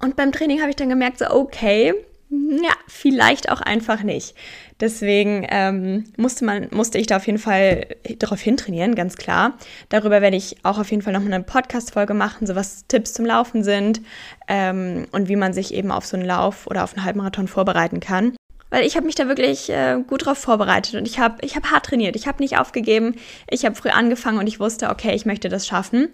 Und 0.00 0.16
beim 0.16 0.32
Training 0.32 0.60
habe 0.60 0.70
ich 0.70 0.76
dann 0.76 0.88
gemerkt, 0.88 1.18
so, 1.18 1.30
okay, 1.30 1.94
ja, 2.30 2.72
vielleicht 2.86 3.50
auch 3.50 3.60
einfach 3.60 4.02
nicht. 4.02 4.34
Deswegen 4.80 5.46
ähm, 5.48 6.04
musste, 6.16 6.44
man, 6.44 6.68
musste 6.70 6.98
ich 6.98 7.06
da 7.06 7.16
auf 7.16 7.26
jeden 7.26 7.38
Fall 7.38 7.86
darauf 8.18 8.40
hintrainieren, 8.40 8.94
ganz 8.94 9.16
klar. 9.16 9.56
Darüber 9.88 10.20
werde 10.20 10.36
ich 10.36 10.56
auch 10.64 10.78
auf 10.78 10.90
jeden 10.90 11.02
Fall 11.02 11.12
nochmal 11.12 11.32
eine 11.32 11.44
Podcast-Folge 11.44 12.14
machen, 12.14 12.46
so 12.46 12.54
was 12.54 12.86
Tipps 12.86 13.14
zum 13.14 13.24
Laufen 13.24 13.64
sind 13.64 14.02
ähm, 14.48 15.06
und 15.12 15.28
wie 15.28 15.36
man 15.36 15.52
sich 15.54 15.72
eben 15.72 15.90
auf 15.90 16.04
so 16.04 16.16
einen 16.16 16.26
Lauf 16.26 16.66
oder 16.66 16.84
auf 16.84 16.94
einen 16.94 17.04
Halbmarathon 17.04 17.48
vorbereiten 17.48 18.00
kann. 18.00 18.35
Weil 18.70 18.84
ich 18.84 18.96
habe 18.96 19.06
mich 19.06 19.14
da 19.14 19.28
wirklich 19.28 19.70
äh, 19.70 19.98
gut 20.06 20.26
drauf 20.26 20.38
vorbereitet 20.38 20.94
und 20.96 21.06
ich 21.06 21.18
habe 21.18 21.36
ich 21.42 21.56
hab 21.56 21.70
hart 21.70 21.86
trainiert. 21.86 22.16
Ich 22.16 22.26
habe 22.26 22.42
nicht 22.42 22.58
aufgegeben. 22.58 23.14
Ich 23.48 23.64
habe 23.64 23.76
früh 23.76 23.90
angefangen 23.90 24.38
und 24.38 24.46
ich 24.46 24.58
wusste, 24.58 24.90
okay, 24.90 25.14
ich 25.14 25.24
möchte 25.24 25.48
das 25.48 25.66
schaffen. 25.66 26.08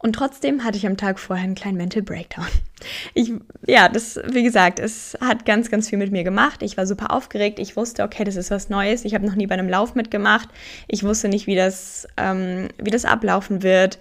Und 0.00 0.12
trotzdem 0.12 0.62
hatte 0.62 0.78
ich 0.78 0.86
am 0.86 0.96
Tag 0.96 1.18
vorher 1.18 1.44
einen 1.44 1.56
kleinen 1.56 1.76
Mental 1.76 2.02
Breakdown. 2.02 2.46
Ich, 3.14 3.32
ja, 3.66 3.88
das, 3.88 4.20
wie 4.28 4.44
gesagt, 4.44 4.78
es 4.78 5.18
hat 5.20 5.44
ganz, 5.44 5.70
ganz 5.70 5.88
viel 5.88 5.98
mit 5.98 6.12
mir 6.12 6.22
gemacht. 6.22 6.62
Ich 6.62 6.76
war 6.76 6.86
super 6.86 7.12
aufgeregt. 7.12 7.58
Ich 7.58 7.74
wusste, 7.76 8.04
okay, 8.04 8.22
das 8.22 8.36
ist 8.36 8.52
was 8.52 8.68
Neues. 8.68 9.04
Ich 9.04 9.14
habe 9.14 9.26
noch 9.26 9.34
nie 9.34 9.48
bei 9.48 9.54
einem 9.54 9.68
Lauf 9.68 9.96
mitgemacht. 9.96 10.48
Ich 10.86 11.02
wusste 11.02 11.28
nicht, 11.28 11.48
wie 11.48 11.56
das, 11.56 12.06
ähm, 12.16 12.68
wie 12.78 12.92
das 12.92 13.04
ablaufen 13.04 13.64
wird. 13.64 13.98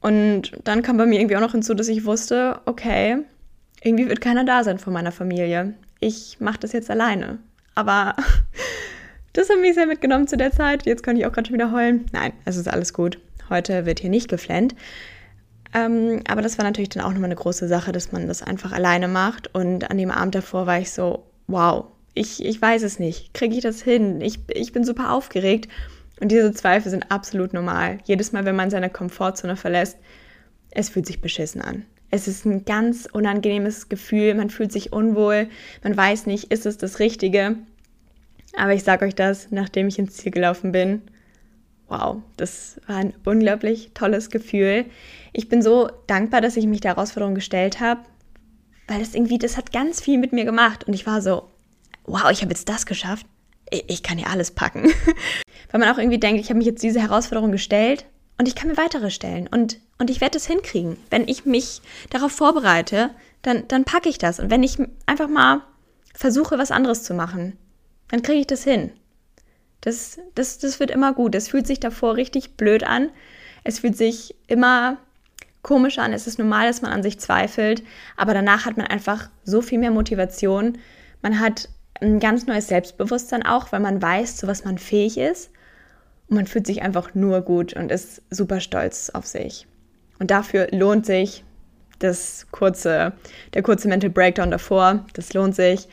Und 0.00 0.52
dann 0.64 0.82
kam 0.82 0.96
bei 0.96 1.06
mir 1.06 1.20
irgendwie 1.20 1.36
auch 1.36 1.40
noch 1.40 1.52
hinzu, 1.52 1.74
dass 1.74 1.86
ich 1.86 2.04
wusste, 2.04 2.60
okay, 2.66 3.18
irgendwie 3.82 4.08
wird 4.08 4.20
keiner 4.20 4.44
da 4.44 4.64
sein 4.64 4.80
von 4.80 4.92
meiner 4.92 5.12
Familie. 5.12 5.74
Ich 6.00 6.38
mache 6.40 6.58
das 6.58 6.72
jetzt 6.72 6.90
alleine. 6.90 7.38
Aber 7.74 8.14
das 9.32 9.48
hat 9.48 9.58
mich 9.60 9.74
sehr 9.74 9.86
mitgenommen 9.86 10.28
zu 10.28 10.36
der 10.36 10.52
Zeit. 10.52 10.86
Jetzt 10.86 11.02
kann 11.02 11.16
ich 11.16 11.26
auch 11.26 11.32
gerade 11.32 11.48
schon 11.48 11.54
wieder 11.54 11.72
heulen. 11.72 12.06
Nein, 12.12 12.32
es 12.44 12.56
ist 12.56 12.68
alles 12.68 12.92
gut. 12.92 13.18
Heute 13.48 13.86
wird 13.86 14.00
hier 14.00 14.10
nicht 14.10 14.28
geflennt. 14.28 14.74
Ähm, 15.74 16.22
aber 16.28 16.42
das 16.42 16.58
war 16.58 16.64
natürlich 16.64 16.90
dann 16.90 17.02
auch 17.02 17.10
nochmal 17.10 17.26
eine 17.26 17.36
große 17.36 17.68
Sache, 17.68 17.92
dass 17.92 18.12
man 18.12 18.26
das 18.26 18.42
einfach 18.42 18.72
alleine 18.72 19.08
macht. 19.08 19.54
Und 19.54 19.90
an 19.90 19.98
dem 19.98 20.10
Abend 20.10 20.34
davor 20.34 20.66
war 20.66 20.78
ich 20.78 20.90
so, 20.92 21.24
wow, 21.46 21.86
ich, 22.14 22.44
ich 22.44 22.60
weiß 22.60 22.82
es 22.82 22.98
nicht. 22.98 23.34
Kriege 23.34 23.54
ich 23.54 23.62
das 23.62 23.82
hin? 23.82 24.20
Ich, 24.20 24.40
ich 24.48 24.72
bin 24.72 24.84
super 24.84 25.12
aufgeregt. 25.12 25.68
Und 26.20 26.32
diese 26.32 26.52
Zweifel 26.52 26.90
sind 26.90 27.10
absolut 27.12 27.52
normal. 27.52 27.98
Jedes 28.04 28.32
Mal, 28.32 28.44
wenn 28.44 28.56
man 28.56 28.70
seine 28.70 28.90
Komfortzone 28.90 29.56
verlässt, 29.56 29.98
es 30.70 30.88
fühlt 30.88 31.06
sich 31.06 31.20
beschissen 31.20 31.62
an. 31.62 31.84
Es 32.10 32.26
ist 32.26 32.46
ein 32.46 32.64
ganz 32.64 33.06
unangenehmes 33.10 33.88
Gefühl. 33.88 34.34
Man 34.34 34.50
fühlt 34.50 34.72
sich 34.72 34.92
unwohl. 34.92 35.48
Man 35.82 35.96
weiß 35.96 36.26
nicht, 36.26 36.50
ist 36.50 36.66
es 36.66 36.78
das 36.78 36.98
Richtige? 36.98 37.56
Aber 38.56 38.72
ich 38.72 38.82
sage 38.82 39.04
euch 39.04 39.14
das, 39.14 39.50
nachdem 39.50 39.88
ich 39.88 39.98
ins 39.98 40.14
Ziel 40.14 40.32
gelaufen 40.32 40.72
bin. 40.72 41.02
Wow, 41.88 42.22
das 42.36 42.80
war 42.86 42.96
ein 42.96 43.14
unglaublich 43.24 43.92
tolles 43.94 44.30
Gefühl. 44.30 44.84
Ich 45.32 45.48
bin 45.48 45.62
so 45.62 45.88
dankbar, 46.06 46.40
dass 46.40 46.56
ich 46.56 46.66
mich 46.66 46.80
der 46.80 46.94
Herausforderung 46.94 47.34
gestellt 47.34 47.80
habe, 47.80 48.00
weil 48.86 49.00
das 49.00 49.14
irgendwie, 49.14 49.38
das 49.38 49.56
hat 49.56 49.72
ganz 49.72 50.00
viel 50.00 50.18
mit 50.18 50.32
mir 50.32 50.44
gemacht. 50.44 50.84
Und 50.84 50.94
ich 50.94 51.06
war 51.06 51.22
so, 51.22 51.48
wow, 52.04 52.30
ich 52.30 52.42
habe 52.42 52.50
jetzt 52.50 52.68
das 52.68 52.86
geschafft. 52.86 53.26
Ich 53.70 54.02
kann 54.02 54.18
ja 54.18 54.28
alles 54.28 54.50
packen. 54.50 54.90
weil 55.70 55.80
man 55.80 55.90
auch 55.90 55.98
irgendwie 55.98 56.18
denkt, 56.18 56.40
ich 56.40 56.48
habe 56.48 56.58
mich 56.58 56.66
jetzt 56.66 56.82
diese 56.82 57.00
Herausforderung 57.00 57.52
gestellt 57.52 58.06
und 58.38 58.48
ich 58.48 58.54
kann 58.54 58.68
mir 58.68 58.76
weitere 58.76 59.10
stellen. 59.10 59.46
Und, 59.46 59.78
und 59.98 60.10
ich 60.10 60.20
werde 60.20 60.38
es 60.38 60.46
hinkriegen. 60.46 60.96
Wenn 61.10 61.26
ich 61.28 61.44
mich 61.44 61.82
darauf 62.10 62.32
vorbereite, 62.32 63.10
dann, 63.42 63.66
dann 63.68 63.84
packe 63.84 64.08
ich 64.08 64.18
das. 64.18 64.40
Und 64.40 64.50
wenn 64.50 64.62
ich 64.62 64.78
einfach 65.06 65.28
mal 65.28 65.62
versuche, 66.14 66.58
was 66.58 66.70
anderes 66.70 67.02
zu 67.02 67.14
machen, 67.14 67.56
dann 68.08 68.22
kriege 68.22 68.40
ich 68.40 68.46
das 68.46 68.64
hin. 68.64 68.92
Das, 69.80 70.18
das, 70.34 70.58
das 70.58 70.80
wird 70.80 70.90
immer 70.90 71.12
gut. 71.12 71.34
Es 71.34 71.48
fühlt 71.48 71.66
sich 71.66 71.80
davor 71.80 72.16
richtig 72.16 72.56
blöd 72.56 72.84
an. 72.84 73.10
Es 73.64 73.80
fühlt 73.80 73.96
sich 73.96 74.34
immer 74.46 74.98
komisch 75.62 75.98
an. 75.98 76.12
Es 76.12 76.26
ist 76.26 76.38
normal, 76.38 76.66
dass 76.66 76.82
man 76.82 76.92
an 76.92 77.02
sich 77.02 77.20
zweifelt. 77.20 77.82
Aber 78.16 78.34
danach 78.34 78.66
hat 78.66 78.76
man 78.76 78.86
einfach 78.86 79.28
so 79.44 79.62
viel 79.62 79.78
mehr 79.78 79.90
Motivation. 79.90 80.78
Man 81.22 81.40
hat 81.40 81.68
ein 82.00 82.20
ganz 82.20 82.46
neues 82.46 82.68
Selbstbewusstsein 82.68 83.44
auch, 83.44 83.72
weil 83.72 83.80
man 83.80 84.00
weiß, 84.00 84.36
zu 84.36 84.46
was 84.46 84.64
man 84.64 84.78
fähig 84.78 85.18
ist. 85.18 85.50
Und 86.28 86.36
man 86.36 86.46
fühlt 86.46 86.66
sich 86.66 86.82
einfach 86.82 87.14
nur 87.14 87.40
gut 87.42 87.72
und 87.74 87.90
ist 87.90 88.22
super 88.30 88.60
stolz 88.60 89.10
auf 89.10 89.26
sich. 89.26 89.66
Und 90.18 90.30
dafür 90.30 90.68
lohnt 90.72 91.06
sich 91.06 91.44
das 91.98 92.46
kurze, 92.50 93.12
der 93.54 93.62
kurze 93.62 93.88
Mental 93.88 94.10
Breakdown 94.10 94.50
davor. 94.50 95.04
Das 95.14 95.32
lohnt 95.32 95.54
sich 95.54 95.88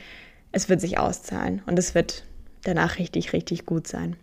es 0.56 0.70
wird 0.70 0.80
sich 0.80 0.98
auszahlen 0.98 1.62
und 1.66 1.78
es 1.78 1.94
wird 1.94 2.24
danach 2.64 2.98
richtig, 2.98 3.34
richtig 3.34 3.66
gut 3.66 3.86
sein. 3.86 4.16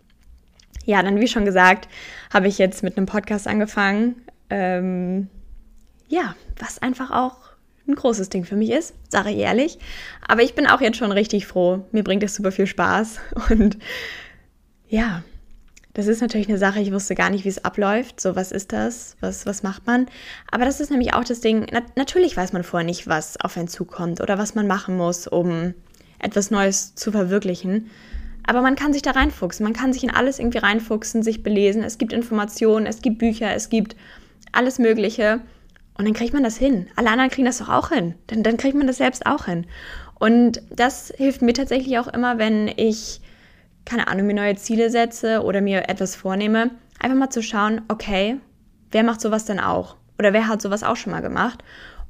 Ja, 0.84 1.00
dann 1.00 1.20
wie 1.20 1.28
schon 1.28 1.44
gesagt, 1.44 1.88
habe 2.32 2.48
ich 2.48 2.58
jetzt 2.58 2.82
mit 2.82 2.96
einem 2.96 3.06
Podcast 3.06 3.46
angefangen. 3.46 4.16
Ähm, 4.50 5.28
ja, 6.08 6.34
was 6.58 6.82
einfach 6.82 7.12
auch 7.12 7.36
ein 7.86 7.94
großes 7.94 8.30
Ding 8.30 8.44
für 8.44 8.56
mich 8.56 8.70
ist, 8.72 8.94
sage 9.08 9.30
ich 9.30 9.38
ehrlich. 9.38 9.78
Aber 10.26 10.42
ich 10.42 10.54
bin 10.54 10.66
auch 10.66 10.80
jetzt 10.80 10.96
schon 10.96 11.12
richtig 11.12 11.46
froh. 11.46 11.86
Mir 11.92 12.02
bringt 12.02 12.24
es 12.24 12.34
super 12.34 12.50
viel 12.50 12.66
Spaß. 12.66 13.20
Und 13.50 13.78
ja, 14.88 15.22
das 15.94 16.08
ist 16.08 16.20
natürlich 16.20 16.48
eine 16.48 16.58
Sache, 16.58 16.80
ich 16.80 16.92
wusste 16.92 17.14
gar 17.14 17.30
nicht, 17.30 17.44
wie 17.44 17.48
es 17.48 17.64
abläuft. 17.64 18.20
So, 18.20 18.36
was 18.36 18.52
ist 18.52 18.72
das? 18.72 19.16
Was, 19.20 19.46
was 19.46 19.62
macht 19.62 19.86
man? 19.86 20.06
Aber 20.50 20.64
das 20.64 20.80
ist 20.80 20.90
nämlich 20.90 21.14
auch 21.14 21.24
das 21.24 21.40
Ding, 21.40 21.66
na, 21.72 21.82
natürlich 21.96 22.36
weiß 22.36 22.52
man 22.52 22.64
vorher 22.64 22.84
nicht, 22.84 23.06
was 23.06 23.40
auf 23.40 23.56
einen 23.56 23.68
zukommt 23.68 24.20
oder 24.20 24.36
was 24.36 24.54
man 24.54 24.66
machen 24.66 24.96
muss, 24.96 25.26
um 25.28 25.74
etwas 26.18 26.50
Neues 26.50 26.94
zu 26.96 27.12
verwirklichen. 27.12 27.90
Aber 28.46 28.60
man 28.60 28.74
kann 28.74 28.92
sich 28.92 29.02
da 29.02 29.12
reinfuchsen, 29.12 29.64
man 29.64 29.72
kann 29.72 29.92
sich 29.92 30.04
in 30.04 30.10
alles 30.10 30.38
irgendwie 30.38 30.58
reinfuchsen, 30.58 31.22
sich 31.22 31.42
belesen. 31.42 31.82
Es 31.82 31.96
gibt 31.96 32.12
Informationen, 32.12 32.86
es 32.86 33.00
gibt 33.00 33.18
Bücher, 33.18 33.54
es 33.54 33.68
gibt 33.68 33.96
alles 34.52 34.78
Mögliche. 34.78 35.40
Und 35.96 36.06
dann 36.06 36.14
kriegt 36.14 36.34
man 36.34 36.42
das 36.42 36.56
hin. 36.56 36.88
Alle 36.96 37.10
anderen 37.10 37.30
kriegen 37.30 37.46
das 37.46 37.58
doch 37.58 37.68
auch 37.68 37.90
hin. 37.90 38.14
Dann, 38.26 38.42
dann 38.42 38.56
kriegt 38.56 38.76
man 38.76 38.88
das 38.88 38.96
selbst 38.96 39.26
auch 39.26 39.44
hin. 39.44 39.66
Und 40.18 40.60
das 40.70 41.12
hilft 41.16 41.40
mir 41.40 41.52
tatsächlich 41.52 41.98
auch 41.98 42.08
immer, 42.08 42.38
wenn 42.38 42.68
ich, 42.68 43.20
keine 43.84 44.08
Ahnung, 44.08 44.26
mir 44.26 44.34
neue 44.34 44.56
Ziele 44.56 44.90
setze 44.90 45.42
oder 45.42 45.60
mir 45.60 45.88
etwas 45.88 46.16
vornehme, 46.16 46.70
einfach 46.98 47.16
mal 47.16 47.30
zu 47.30 47.42
schauen, 47.42 47.82
okay, 47.88 48.38
wer 48.90 49.02
macht 49.02 49.20
sowas 49.20 49.44
denn 49.44 49.60
auch? 49.60 49.96
Oder 50.18 50.32
wer 50.32 50.48
hat 50.48 50.62
sowas 50.62 50.82
auch 50.82 50.96
schon 50.96 51.12
mal 51.12 51.20
gemacht? 51.20 51.62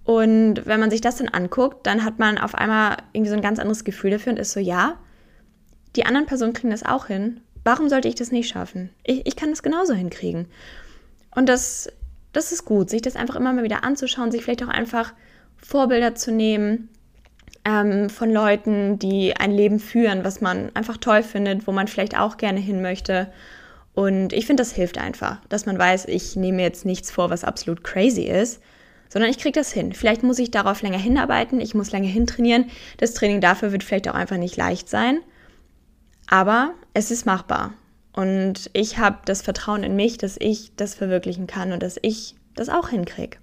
Und 0.05 0.67
wenn 0.67 0.81
man 0.81 0.91
sich 0.91 1.01
das 1.01 1.17
dann 1.17 1.29
anguckt, 1.29 1.87
dann 1.87 2.05
hat 2.05 2.19
man 2.19 2.39
auf 2.39 2.55
einmal 2.55 2.99
irgendwie 3.13 3.31
so 3.31 3.37
ein 3.37 3.43
ganz 3.43 3.59
anderes 3.59 3.85
Gefühl 3.85 4.11
dafür 4.11 4.33
und 4.33 4.39
ist 4.39 4.53
so, 4.53 4.61
ja, 4.61 4.99
die 5.97 6.05
anderen 6.05 6.27
Personen 6.27 6.53
kriegen 6.53 6.71
das 6.71 6.85
auch 6.85 7.07
hin. 7.07 7.41
Warum 7.65 7.89
sollte 7.89 8.09
ich 8.09 8.15
das 8.15 8.31
nicht 8.31 8.49
schaffen? 8.49 8.91
Ich, 9.05 9.27
ich 9.27 9.37
kann 9.37 9.51
das 9.51 9.63
genauso 9.63 9.95
hinkriegen. 9.95 10.47
Und 11.35 11.49
das, 11.49 11.91
das 12.33 12.53
ist 12.53 12.67
gut, 12.67 12.91
sich 12.91 13.01
das 13.01 13.17
einfach 13.17 13.37
immer 13.37 13.53
mal 13.53 13.65
wieder 13.65 13.83
anzuschauen, 13.83 14.31
sich 14.31 14.45
vielleicht 14.45 14.63
auch 14.63 14.69
einfach 14.69 15.15
Vorbilder 15.57 16.15
zu 16.15 16.31
nehmen 16.31 16.91
ähm, 17.65 18.11
von 18.11 18.31
Leuten, 18.31 18.99
die 18.99 19.37
ein 19.37 19.51
Leben 19.51 19.79
führen, 19.79 20.25
was 20.25 20.41
man 20.41 20.71
einfach 20.75 20.97
toll 20.97 21.23
findet, 21.23 21.67
wo 21.67 21.73
man 21.73 21.89
vielleicht 21.89 22.19
auch 22.19 22.37
gerne 22.37 22.61
hin 22.61 22.83
möchte. 22.83 23.33
Und 23.95 24.33
ich 24.33 24.47
finde, 24.47 24.63
das 24.63 24.73
hilft 24.73 24.99
einfach, 24.99 25.39
dass 25.49 25.67
man 25.67 25.79
weiß, 25.79 26.07
ich 26.07 26.37
nehme 26.37 26.63
jetzt 26.63 26.85
nichts 26.85 27.11
vor, 27.11 27.31
was 27.31 27.45
absolut 27.45 27.85
crazy 27.85 28.25
ist, 28.25 28.61
sondern 29.09 29.31
ich 29.31 29.39
kriege 29.39 29.59
das 29.59 29.73
hin. 29.73 29.93
Vielleicht 29.93 30.23
muss 30.23 30.39
ich 30.39 30.51
darauf 30.51 30.83
länger 30.83 30.99
hinarbeiten, 30.99 31.61
ich 31.61 31.75
muss 31.75 31.93
länger 31.93 32.09
hintrainieren. 32.09 32.67
Das 32.99 33.15
Training 33.15 33.41
dafür 33.41 33.73
wird 33.73 33.85
vielleicht 33.85 34.09
auch 34.09 34.15
einfach 34.15 34.37
nicht 34.37 34.57
leicht 34.57 34.89
sein, 34.89 35.21
aber 36.27 36.75
es 36.93 37.11
ist 37.11 37.25
machbar. 37.25 37.75
Und 38.13 38.71
ich 38.73 38.99
habe 38.99 39.19
das 39.25 39.43
Vertrauen 39.43 39.83
in 39.83 39.97
mich, 39.97 40.19
dass 40.19 40.37
ich 40.39 40.75
das 40.77 40.95
verwirklichen 40.95 41.47
kann 41.47 41.73
und 41.73 41.83
dass 41.83 41.99
ich 42.03 42.37
das 42.55 42.69
auch 42.69 42.89
hinkriege. 42.89 43.39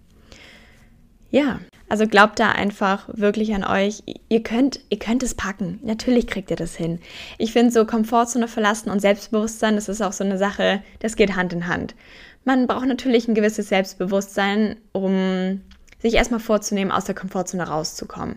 Ja, 1.32 1.60
also 1.88 2.08
glaubt 2.08 2.40
da 2.40 2.52
einfach 2.52 3.10
wirklich 3.12 3.54
an 3.56 3.64
euch. 3.64 4.04
Ihr 4.30 4.44
könnt, 4.44 4.82
ihr 4.90 5.00
könnt 5.00 5.24
es 5.24 5.34
packen. 5.34 5.80
Natürlich 5.82 6.28
kriegt 6.28 6.52
ihr 6.52 6.58
das 6.58 6.76
hin. 6.76 7.00
Ich 7.38 7.54
finde 7.54 7.72
so 7.72 7.86
Komfortzone 7.86 8.50
verlassen 8.50 8.90
und 8.90 9.00
Selbstbewusstsein, 9.00 9.76
das 9.76 9.90
ist 9.90 10.02
auch 10.02 10.14
so 10.14 10.24
eine 10.24 10.38
Sache, 10.38 10.84
das 11.00 11.16
geht 11.16 11.36
Hand 11.36 11.54
in 11.54 11.68
Hand. 11.68 11.96
Man 12.44 12.68
braucht 12.68 12.86
natürlich 12.86 13.28
ein 13.28 13.36
gewisses 13.36 13.70
Selbstbewusstsein, 13.70 14.76
um 14.92 15.62
sich 16.00 16.16
erstmal 16.16 16.40
vorzunehmen, 16.40 16.92
aus 16.92 17.06
der 17.06 17.16
Komfortzone 17.16 17.68
rauszukommen. 17.68 18.36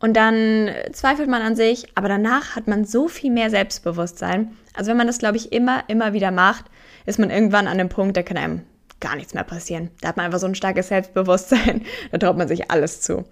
Und 0.00 0.16
dann 0.16 0.70
zweifelt 0.92 1.28
man 1.28 1.42
an 1.42 1.56
sich, 1.56 1.86
aber 1.96 2.08
danach 2.08 2.56
hat 2.56 2.68
man 2.68 2.84
so 2.84 3.08
viel 3.08 3.30
mehr 3.30 3.50
Selbstbewusstsein. 3.50 4.56
Also 4.74 4.90
wenn 4.90 4.96
man 4.96 5.08
das, 5.08 5.18
glaube 5.18 5.36
ich, 5.36 5.52
immer, 5.52 5.84
immer 5.88 6.12
wieder 6.12 6.30
macht, 6.30 6.64
ist 7.06 7.18
man 7.18 7.30
irgendwann 7.30 7.66
an 7.66 7.78
dem 7.78 7.88
Punkt, 7.88 8.16
da 8.16 8.22
kann 8.22 8.36
einem 8.36 8.62
gar 9.00 9.16
nichts 9.16 9.34
mehr 9.34 9.44
passieren. 9.44 9.90
Da 10.00 10.08
hat 10.08 10.16
man 10.16 10.26
einfach 10.26 10.40
so 10.40 10.46
ein 10.46 10.54
starkes 10.54 10.88
Selbstbewusstsein, 10.88 11.84
da 12.12 12.18
traut 12.18 12.36
man 12.36 12.48
sich 12.48 12.70
alles 12.70 13.00
zu. 13.00 13.24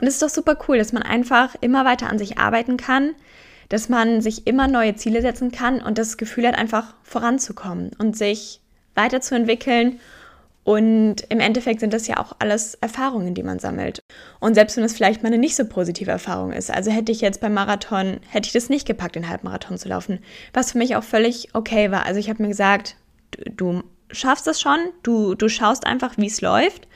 Und 0.00 0.06
es 0.06 0.14
ist 0.14 0.22
doch 0.22 0.28
super 0.28 0.58
cool, 0.68 0.78
dass 0.78 0.92
man 0.92 1.02
einfach 1.02 1.54
immer 1.60 1.84
weiter 1.84 2.08
an 2.08 2.18
sich 2.18 2.38
arbeiten 2.38 2.76
kann, 2.76 3.14
dass 3.68 3.88
man 3.88 4.20
sich 4.20 4.46
immer 4.46 4.68
neue 4.68 4.94
Ziele 4.94 5.22
setzen 5.22 5.50
kann 5.50 5.80
und 5.80 5.98
das 5.98 6.16
Gefühl 6.16 6.46
hat, 6.46 6.56
einfach 6.56 6.94
voranzukommen 7.02 7.90
und 7.98 8.16
sich 8.16 8.60
weiterzuentwickeln. 8.94 10.00
Und 10.64 11.26
im 11.28 11.40
Endeffekt 11.40 11.80
sind 11.80 11.92
das 11.92 12.06
ja 12.06 12.18
auch 12.18 12.36
alles 12.38 12.74
Erfahrungen, 12.74 13.34
die 13.34 13.42
man 13.42 13.58
sammelt. 13.58 14.02
Und 14.40 14.54
selbst 14.54 14.76
wenn 14.76 14.84
es 14.84 14.94
vielleicht 14.94 15.22
mal 15.22 15.28
eine 15.28 15.38
nicht 15.38 15.56
so 15.56 15.66
positive 15.66 16.10
Erfahrung 16.10 16.52
ist, 16.52 16.70
also 16.70 16.90
hätte 16.90 17.12
ich 17.12 17.20
jetzt 17.20 17.40
beim 17.42 17.52
Marathon, 17.52 18.18
hätte 18.30 18.46
ich 18.46 18.54
das 18.54 18.70
nicht 18.70 18.86
gepackt, 18.86 19.14
den 19.14 19.28
Halbmarathon 19.28 19.76
zu 19.76 19.90
laufen, 19.90 20.20
was 20.54 20.72
für 20.72 20.78
mich 20.78 20.96
auch 20.96 21.04
völlig 21.04 21.54
okay 21.54 21.90
war. 21.90 22.06
Also 22.06 22.18
ich 22.18 22.30
habe 22.30 22.42
mir 22.42 22.48
gesagt, 22.48 22.96
du, 23.56 23.82
schaffst 24.14 24.46
das 24.46 24.60
schon, 24.60 24.78
du, 25.02 25.34
du 25.34 25.48
schaust 25.48 25.86
einfach, 25.86 26.16
wie 26.16 26.26
es 26.26 26.40
läuft. 26.40 26.88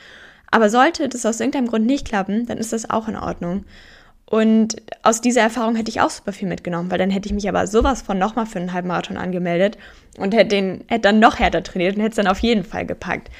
Aber 0.50 0.70
sollte 0.70 1.08
das 1.08 1.26
aus 1.26 1.40
irgendeinem 1.40 1.68
Grund 1.68 1.86
nicht 1.86 2.06
klappen, 2.06 2.46
dann 2.46 2.58
ist 2.58 2.72
das 2.72 2.88
auch 2.88 3.08
in 3.08 3.16
Ordnung. 3.16 3.64
Und 4.24 4.76
aus 5.02 5.20
dieser 5.20 5.40
Erfahrung 5.40 5.74
hätte 5.76 5.90
ich 5.90 6.00
auch 6.00 6.10
super 6.10 6.32
viel 6.32 6.48
mitgenommen, 6.48 6.90
weil 6.90 6.98
dann 6.98 7.10
hätte 7.10 7.28
ich 7.28 7.34
mich 7.34 7.48
aber 7.48 7.66
sowas 7.66 8.02
von 8.02 8.18
nochmal 8.18 8.44
für 8.44 8.58
einen 8.58 8.74
Halbmarathon 8.74 9.16
angemeldet 9.16 9.78
und 10.18 10.34
hätte, 10.34 10.48
den, 10.48 10.84
hätte 10.86 11.08
dann 11.08 11.18
noch 11.18 11.38
härter 11.38 11.62
trainiert 11.62 11.96
und 11.96 12.02
hätte 12.02 12.10
es 12.10 12.16
dann 12.16 12.26
auf 12.26 12.40
jeden 12.40 12.64
Fall 12.64 12.84
gepackt. 12.84 13.30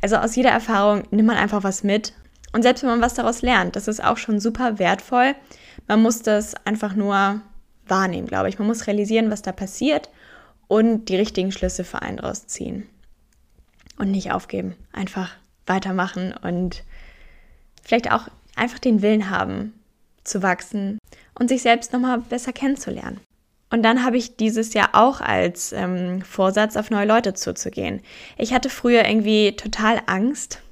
Also 0.00 0.16
aus 0.16 0.36
jeder 0.36 0.50
Erfahrung 0.50 1.02
nimmt 1.10 1.28
man 1.28 1.36
einfach 1.36 1.62
was 1.62 1.84
mit. 1.84 2.14
Und 2.52 2.62
selbst 2.62 2.82
wenn 2.82 2.90
man 2.90 3.02
was 3.02 3.14
daraus 3.14 3.42
lernt, 3.42 3.76
das 3.76 3.86
ist 3.86 4.02
auch 4.02 4.16
schon 4.16 4.40
super 4.40 4.78
wertvoll. 4.78 5.34
Man 5.88 6.00
muss 6.00 6.22
das 6.22 6.54
einfach 6.64 6.94
nur 6.94 7.42
wahrnehmen, 7.86 8.26
glaube 8.26 8.48
ich. 8.48 8.58
Man 8.58 8.66
muss 8.66 8.86
realisieren, 8.86 9.30
was 9.30 9.42
da 9.42 9.52
passiert 9.52 10.08
und 10.68 11.06
die 11.06 11.16
richtigen 11.16 11.52
Schlüsse 11.52 11.84
für 11.84 12.00
einen 12.00 12.16
daraus 12.16 12.46
ziehen. 12.46 12.86
Und 14.00 14.10
nicht 14.10 14.32
aufgeben. 14.32 14.76
Einfach 14.92 15.30
weitermachen 15.66 16.34
und 16.42 16.84
vielleicht 17.82 18.10
auch 18.10 18.28
einfach 18.56 18.78
den 18.78 19.02
Willen 19.02 19.28
haben, 19.28 19.74
zu 20.24 20.42
wachsen 20.42 20.98
und 21.38 21.48
sich 21.48 21.60
selbst 21.60 21.92
nochmal 21.92 22.18
besser 22.18 22.54
kennenzulernen. 22.54 23.20
Und 23.68 23.82
dann 23.82 24.02
habe 24.02 24.16
ich 24.16 24.36
dieses 24.36 24.72
Jahr 24.72 24.90
auch 24.94 25.20
als 25.20 25.72
ähm, 25.72 26.22
Vorsatz, 26.22 26.76
auf 26.76 26.90
neue 26.90 27.06
Leute 27.06 27.34
zuzugehen. 27.34 28.00
Ich 28.38 28.54
hatte 28.54 28.70
früher 28.70 29.06
irgendwie 29.06 29.52
total 29.52 30.00
Angst, 30.06 30.62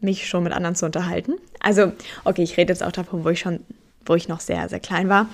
mich 0.00 0.28
schon 0.28 0.44
mit 0.44 0.52
anderen 0.52 0.76
zu 0.76 0.84
unterhalten. 0.84 1.36
Also, 1.60 1.92
okay, 2.24 2.42
ich 2.42 2.58
rede 2.58 2.74
jetzt 2.74 2.82
auch 2.82 2.92
davon, 2.92 3.24
wo 3.24 3.30
ich 3.30 3.40
schon, 3.40 3.60
wo 4.04 4.14
ich 4.14 4.28
noch 4.28 4.40
sehr, 4.40 4.68
sehr 4.68 4.80
klein 4.80 5.08
war. 5.08 5.30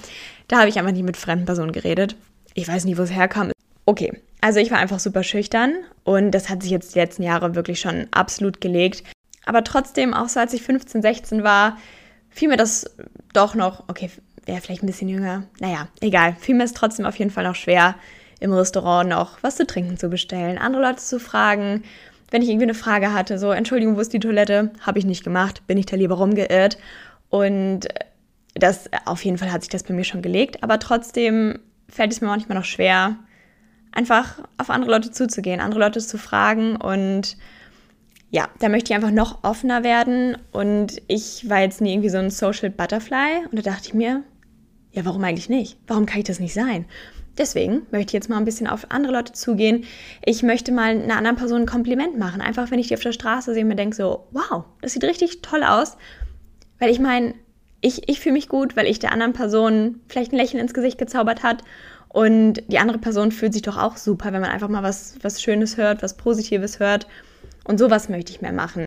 Da 0.46 0.60
habe 0.60 0.68
ich 0.68 0.78
einfach 0.78 0.92
nicht 0.92 1.02
mit 1.02 1.16
fremden 1.16 1.44
Personen 1.44 1.72
geredet. 1.72 2.14
Ich 2.54 2.68
weiß 2.68 2.84
nicht, 2.84 2.98
wo 2.98 3.02
es 3.02 3.10
herkam. 3.10 3.50
Okay, 3.84 4.12
Also 4.42 4.58
ich 4.58 4.72
war 4.72 4.78
einfach 4.78 4.98
super 4.98 5.22
schüchtern 5.22 5.72
und 6.02 6.32
das 6.32 6.50
hat 6.50 6.62
sich 6.62 6.72
jetzt 6.72 6.96
die 6.96 6.98
letzten 6.98 7.22
Jahre 7.22 7.54
wirklich 7.54 7.78
schon 7.78 8.08
absolut 8.10 8.60
gelegt. 8.60 9.04
Aber 9.46 9.62
trotzdem, 9.62 10.14
auch 10.14 10.28
so 10.28 10.40
als 10.40 10.52
ich 10.52 10.62
15, 10.62 11.00
16 11.00 11.44
war, 11.44 11.78
fiel 12.28 12.48
mir 12.48 12.56
das 12.56 12.90
doch 13.32 13.54
noch, 13.54 13.84
okay, 13.88 14.10
wäre 14.44 14.60
vielleicht 14.60 14.82
ein 14.82 14.88
bisschen 14.88 15.08
jünger. 15.08 15.44
Naja, 15.60 15.86
egal. 16.00 16.34
Fiel 16.40 16.56
mir 16.56 16.64
es 16.64 16.72
trotzdem 16.72 17.06
auf 17.06 17.16
jeden 17.16 17.30
Fall 17.30 17.44
noch 17.44 17.54
schwer, 17.54 17.94
im 18.40 18.52
Restaurant 18.52 19.08
noch 19.08 19.38
was 19.42 19.54
zu 19.54 19.64
trinken 19.64 19.96
zu 19.96 20.08
bestellen, 20.08 20.58
andere 20.58 20.82
Leute 20.82 20.98
zu 20.98 21.20
fragen. 21.20 21.84
Wenn 22.32 22.42
ich 22.42 22.48
irgendwie 22.48 22.64
eine 22.64 22.74
Frage 22.74 23.12
hatte, 23.12 23.38
so, 23.38 23.52
Entschuldigung, 23.52 23.96
wo 23.96 24.00
ist 24.00 24.12
die 24.12 24.18
Toilette? 24.18 24.72
Habe 24.80 24.98
ich 24.98 25.04
nicht 25.04 25.22
gemacht, 25.22 25.64
bin 25.68 25.78
ich 25.78 25.86
da 25.86 25.94
lieber 25.94 26.16
rumgeirrt. 26.16 26.78
Und 27.30 27.86
das, 28.54 28.90
auf 29.04 29.24
jeden 29.24 29.38
Fall 29.38 29.52
hat 29.52 29.62
sich 29.62 29.70
das 29.70 29.84
bei 29.84 29.94
mir 29.94 30.04
schon 30.04 30.20
gelegt, 30.20 30.64
aber 30.64 30.80
trotzdem 30.80 31.60
fällt 31.88 32.10
es 32.10 32.20
mir 32.20 32.26
manchmal 32.26 32.58
noch 32.58 32.64
schwer, 32.64 33.16
einfach 33.92 34.40
auf 34.58 34.70
andere 34.70 34.90
Leute 34.90 35.10
zuzugehen, 35.10 35.60
andere 35.60 35.80
Leute 35.80 36.00
zu 36.00 36.18
fragen 36.18 36.76
und 36.76 37.36
ja, 38.30 38.48
da 38.60 38.70
möchte 38.70 38.92
ich 38.92 38.96
einfach 38.96 39.10
noch 39.10 39.44
offener 39.44 39.84
werden 39.84 40.38
und 40.52 41.02
ich 41.06 41.48
war 41.50 41.60
jetzt 41.60 41.82
nie 41.82 41.92
irgendwie 41.92 42.08
so 42.08 42.16
ein 42.16 42.30
Social 42.30 42.70
Butterfly 42.70 43.44
und 43.50 43.58
da 43.58 43.62
dachte 43.62 43.88
ich 43.88 43.94
mir, 43.94 44.22
ja, 44.92 45.04
warum 45.04 45.22
eigentlich 45.24 45.50
nicht? 45.50 45.78
Warum 45.86 46.06
kann 46.06 46.18
ich 46.18 46.26
das 46.26 46.40
nicht 46.40 46.54
sein? 46.54 46.86
Deswegen 47.38 47.86
möchte 47.90 48.10
ich 48.10 48.12
jetzt 48.12 48.28
mal 48.28 48.36
ein 48.36 48.44
bisschen 48.44 48.66
auf 48.66 48.90
andere 48.90 49.12
Leute 49.12 49.32
zugehen. 49.32 49.84
Ich 50.24 50.42
möchte 50.42 50.70
mal 50.70 50.90
einer 50.90 51.16
anderen 51.16 51.36
Person 51.36 51.62
ein 51.62 51.66
Kompliment 51.66 52.18
machen. 52.18 52.42
Einfach, 52.42 52.70
wenn 52.70 52.78
ich 52.78 52.88
die 52.88 52.94
auf 52.94 53.02
der 53.02 53.12
Straße 53.12 53.54
sehe 53.54 53.62
und 53.62 53.68
mir 53.68 53.76
denke 53.76 53.96
so, 53.96 54.26
wow, 54.32 54.64
das 54.82 54.92
sieht 54.92 55.04
richtig 55.04 55.40
toll 55.40 55.62
aus. 55.62 55.96
Weil 56.78 56.90
ich 56.90 57.00
meine, 57.00 57.34
ich, 57.80 58.08
ich 58.08 58.20
fühle 58.20 58.34
mich 58.34 58.48
gut, 58.48 58.76
weil 58.76 58.86
ich 58.86 58.98
der 58.98 59.12
anderen 59.12 59.32
Person 59.32 60.00
vielleicht 60.08 60.32
ein 60.32 60.36
Lächeln 60.36 60.60
ins 60.60 60.74
Gesicht 60.74 60.98
gezaubert 60.98 61.42
hat. 61.42 61.64
Und 62.12 62.62
die 62.68 62.78
andere 62.78 62.98
Person 62.98 63.32
fühlt 63.32 63.52
sich 63.52 63.62
doch 63.62 63.78
auch 63.78 63.96
super, 63.96 64.32
wenn 64.32 64.42
man 64.42 64.50
einfach 64.50 64.68
mal 64.68 64.82
was, 64.82 65.16
was 65.22 65.40
Schönes 65.40 65.76
hört, 65.76 66.02
was 66.02 66.16
Positives 66.16 66.78
hört. 66.78 67.06
Und 67.64 67.78
sowas 67.78 68.08
möchte 68.08 68.32
ich 68.32 68.42
mehr 68.42 68.52
machen. 68.52 68.84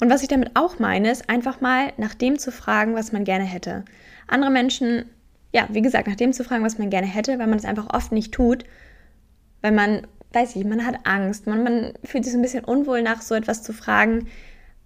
Und 0.00 0.10
was 0.10 0.22
ich 0.22 0.28
damit 0.28 0.52
auch 0.54 0.78
meine, 0.78 1.10
ist 1.10 1.28
einfach 1.28 1.60
mal 1.60 1.92
nach 1.96 2.14
dem 2.14 2.38
zu 2.38 2.52
fragen, 2.52 2.94
was 2.94 3.12
man 3.12 3.24
gerne 3.24 3.44
hätte. 3.44 3.84
Andere 4.28 4.50
Menschen 4.50 5.06
ja, 5.52 5.66
wie 5.70 5.82
gesagt, 5.82 6.06
nach 6.06 6.16
dem 6.16 6.32
zu 6.32 6.44
fragen, 6.44 6.64
was 6.64 6.78
man 6.78 6.90
gerne 6.90 7.06
hätte, 7.06 7.38
weil 7.38 7.46
man 7.46 7.58
es 7.58 7.64
einfach 7.64 7.92
oft 7.92 8.12
nicht 8.12 8.32
tut, 8.32 8.64
weil 9.62 9.72
man, 9.72 10.06
weiß 10.32 10.56
ich, 10.56 10.64
man 10.64 10.86
hat 10.86 11.00
Angst, 11.04 11.46
man, 11.46 11.62
man 11.64 11.92
fühlt 12.04 12.24
sich 12.24 12.32
so 12.32 12.38
ein 12.38 12.42
bisschen 12.42 12.64
unwohl 12.64 13.02
nach 13.02 13.20
so 13.22 13.34
etwas 13.34 13.62
zu 13.62 13.72
fragen. 13.72 14.28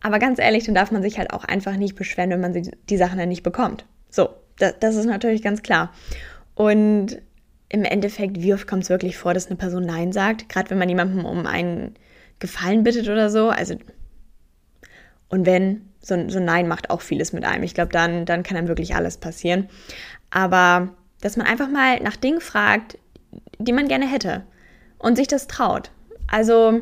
Aber 0.01 0.19
ganz 0.19 0.39
ehrlich, 0.39 0.65
dann 0.65 0.75
darf 0.75 0.91
man 0.91 1.03
sich 1.03 1.19
halt 1.19 1.33
auch 1.33 1.45
einfach 1.45 1.77
nicht 1.77 1.97
beschweren, 1.97 2.31
wenn 2.31 2.41
man 2.41 2.53
die, 2.53 2.97
Sachen 2.97 3.19
dann 3.19 3.29
nicht 3.29 3.43
bekommt. 3.43 3.85
So, 4.11 4.31
das, 4.59 4.75
das 4.81 4.97
ist 4.97 5.07
natürlich 5.07 5.43
ganz 5.43 5.63
klar. 5.63 5.93
Und 6.55 7.19
im 7.75 7.83
Endeffekt, 7.83 8.41
wie 8.41 8.55
oft 8.55 8.69
kommt 8.69 8.85
es 8.85 8.89
wirklich 8.89 9.17
vor, 9.17 9.35
dass 9.35 9.49
eine 9.49 9.57
Person 9.57 9.85
Nein 9.85 10.13
sagt? 10.13 10.49
Gerade 10.49 10.71
wenn 10.71 10.79
man 10.79 10.89
jemandem 10.89 11.25
um 11.25 11.45
einen 11.45 11.95
Gefallen 12.39 12.85
bittet 12.85 13.09
oder 13.09 13.31
so. 13.31 13.49
Also, 13.49 13.75
und 15.29 15.45
wenn, 15.45 15.89
so, 16.01 16.29
so 16.29 16.39
Nein 16.39 16.69
macht 16.69 16.91
auch 16.91 17.01
vieles 17.01 17.33
mit 17.33 17.45
einem. 17.45 17.65
Ich 17.65 17.75
glaube, 17.75 17.91
dann, 17.91 18.27
dann 18.27 18.45
kann 18.45 18.57
einem 18.57 18.69
wirklich 18.69 18.95
alles 18.95 19.17
passieren. 19.17 19.69
Aber 20.31 20.91
dass 21.21 21.37
man 21.37 21.49
einfach 21.49 21.69
mal 21.69 21.99
nach 22.01 22.17
Dingen 22.17 22.41
fragt, 22.41 22.97
die 23.59 23.73
man 23.73 23.89
gerne 23.89 24.09
hätte 24.09 24.45
und 24.99 25.17
sich 25.17 25.27
das 25.27 25.49
traut. 25.49 25.91
Also 26.29 26.81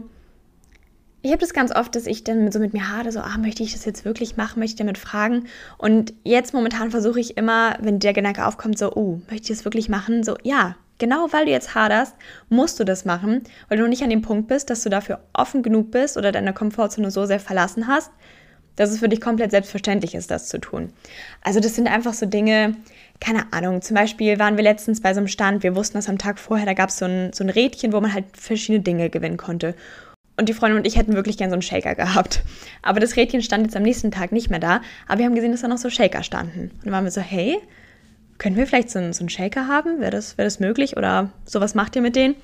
ich 1.23 1.31
habe 1.31 1.41
das 1.41 1.55
ganz 1.55 1.75
oft, 1.75 1.95
dass 1.95 2.07
ich 2.07 2.25
dann 2.25 2.53
so 2.53 2.59
mit 2.59 2.75
mir 2.75 2.91
hade, 2.91 3.13
so, 3.13 3.21
ah, 3.21 3.39
möchte 3.39 3.63
ich 3.63 3.73
das 3.73 3.87
jetzt 3.87 4.05
wirklich 4.05 4.37
machen, 4.37 4.59
möchte 4.59 4.75
ich 4.75 4.79
damit 4.79 4.99
fragen? 4.99 5.47
Und 5.79 6.13
jetzt 6.25 6.53
momentan 6.53 6.91
versuche 6.91 7.21
ich 7.21 7.37
immer, 7.37 7.79
wenn 7.81 8.01
der 8.01 8.13
Gedanke 8.13 8.45
aufkommt, 8.45 8.77
so, 8.77 8.93
oh, 8.95 9.21
möchte 9.31 9.53
ich 9.53 9.57
das 9.57 9.65
wirklich 9.65 9.89
machen? 9.89 10.25
So, 10.25 10.37
ja, 10.43 10.75
genau 10.99 11.29
weil 11.33 11.47
du 11.47 11.51
jetzt 11.51 11.75
haderst, 11.75 12.15
musst 12.49 12.79
du 12.81 12.85
das 12.85 13.05
machen, 13.05 13.43
weil 13.69 13.79
du 13.79 13.87
nicht 13.87 14.03
an 14.03 14.11
dem 14.11 14.23
Punkt 14.23 14.49
bist, 14.49 14.71
dass 14.71 14.83
du 14.83 14.89
dafür 14.89 15.21
offen 15.33 15.63
genug 15.63 15.91
bist 15.91 16.17
oder 16.17 16.33
deine 16.33 16.53
Komfortzone 16.53 17.11
so 17.11 17.27
sehr 17.27 17.41
verlassen 17.41 17.87
hast, 17.87 18.11
dass 18.77 18.91
es 18.91 18.99
für 18.99 19.09
dich 19.09 19.21
komplett 19.21 19.51
selbstverständlich 19.51 20.15
ist, 20.15 20.31
das 20.31 20.49
zu 20.49 20.59
tun. 20.59 20.93
Also 21.43 21.61
das 21.61 21.75
sind 21.75 21.89
einfach 21.89 22.15
so 22.15 22.27
Dinge, 22.27 22.77
keine 23.21 23.53
Ahnung, 23.53 23.83
zum 23.83 23.95
Beispiel 23.95 24.39
waren 24.39 24.57
wir 24.57 24.65
letztens 24.65 25.01
bei 25.01 25.13
so 25.15 25.19
einem 25.19 25.29
Stand, 25.29 25.63
wir 25.63 25.77
wussten 25.77 25.99
das 25.99 26.09
am 26.09 26.19
Tag 26.19 26.39
vorher, 26.39 26.67
da 26.67 26.75
gab 26.75 26.89
es 26.89 26.99
so 26.99 27.05
ein, 27.05 27.33
so 27.33 27.45
ein 27.45 27.51
Rädchen, 27.51 27.93
wo 27.93 28.01
man 28.01 28.13
halt 28.13 28.25
verschiedene 28.33 28.83
Dinge 28.83 29.11
gewinnen 29.11 29.37
konnte. 29.37 29.75
Und 30.37 30.49
die 30.49 30.55
Freundin 30.55 30.79
und 30.79 30.87
ich 30.87 30.97
hätten 30.97 31.15
wirklich 31.15 31.37
gern 31.37 31.51
so 31.51 31.55
einen 31.55 31.63
Shaker 31.63 31.95
gehabt. 31.95 32.43
Aber 32.81 33.01
das 33.01 33.17
Rädchen 33.17 33.43
stand 33.43 33.65
jetzt 33.65 33.77
am 33.77 33.83
nächsten 33.83 34.11
Tag 34.11 34.33
nicht 34.33 34.49
mehr 34.49 34.59
da. 34.59 34.81
Aber 35.07 35.19
wir 35.19 35.27
haben 35.27 35.35
gesehen, 35.35 35.53
dass 35.53 35.61
da 35.61 35.69
noch 35.69 35.77
so 35.77 35.91
Shaker 35.91 36.23
standen. 36.23 36.71
Und 36.73 36.87
dann 36.87 36.93
waren 36.93 37.05
wir 37.05 37.11
so, 37.11 37.21
hey, 37.21 37.59
können 38.43 38.57
wir 38.57 38.67
vielleicht 38.67 38.91
so 38.91 38.99
einen, 38.99 39.13
so 39.13 39.21
einen 39.21 39.29
Shaker 39.29 39.69
haben? 39.69 40.01
Wäre 40.01 40.11
das, 40.11 40.37
wär 40.37 40.45
das 40.45 40.59
möglich? 40.59 40.97
Oder 40.97 41.31
sowas 41.45 41.77
macht 41.77 41.95
ihr 41.95 42.03
mit 42.03 42.17
denen? 42.17 42.35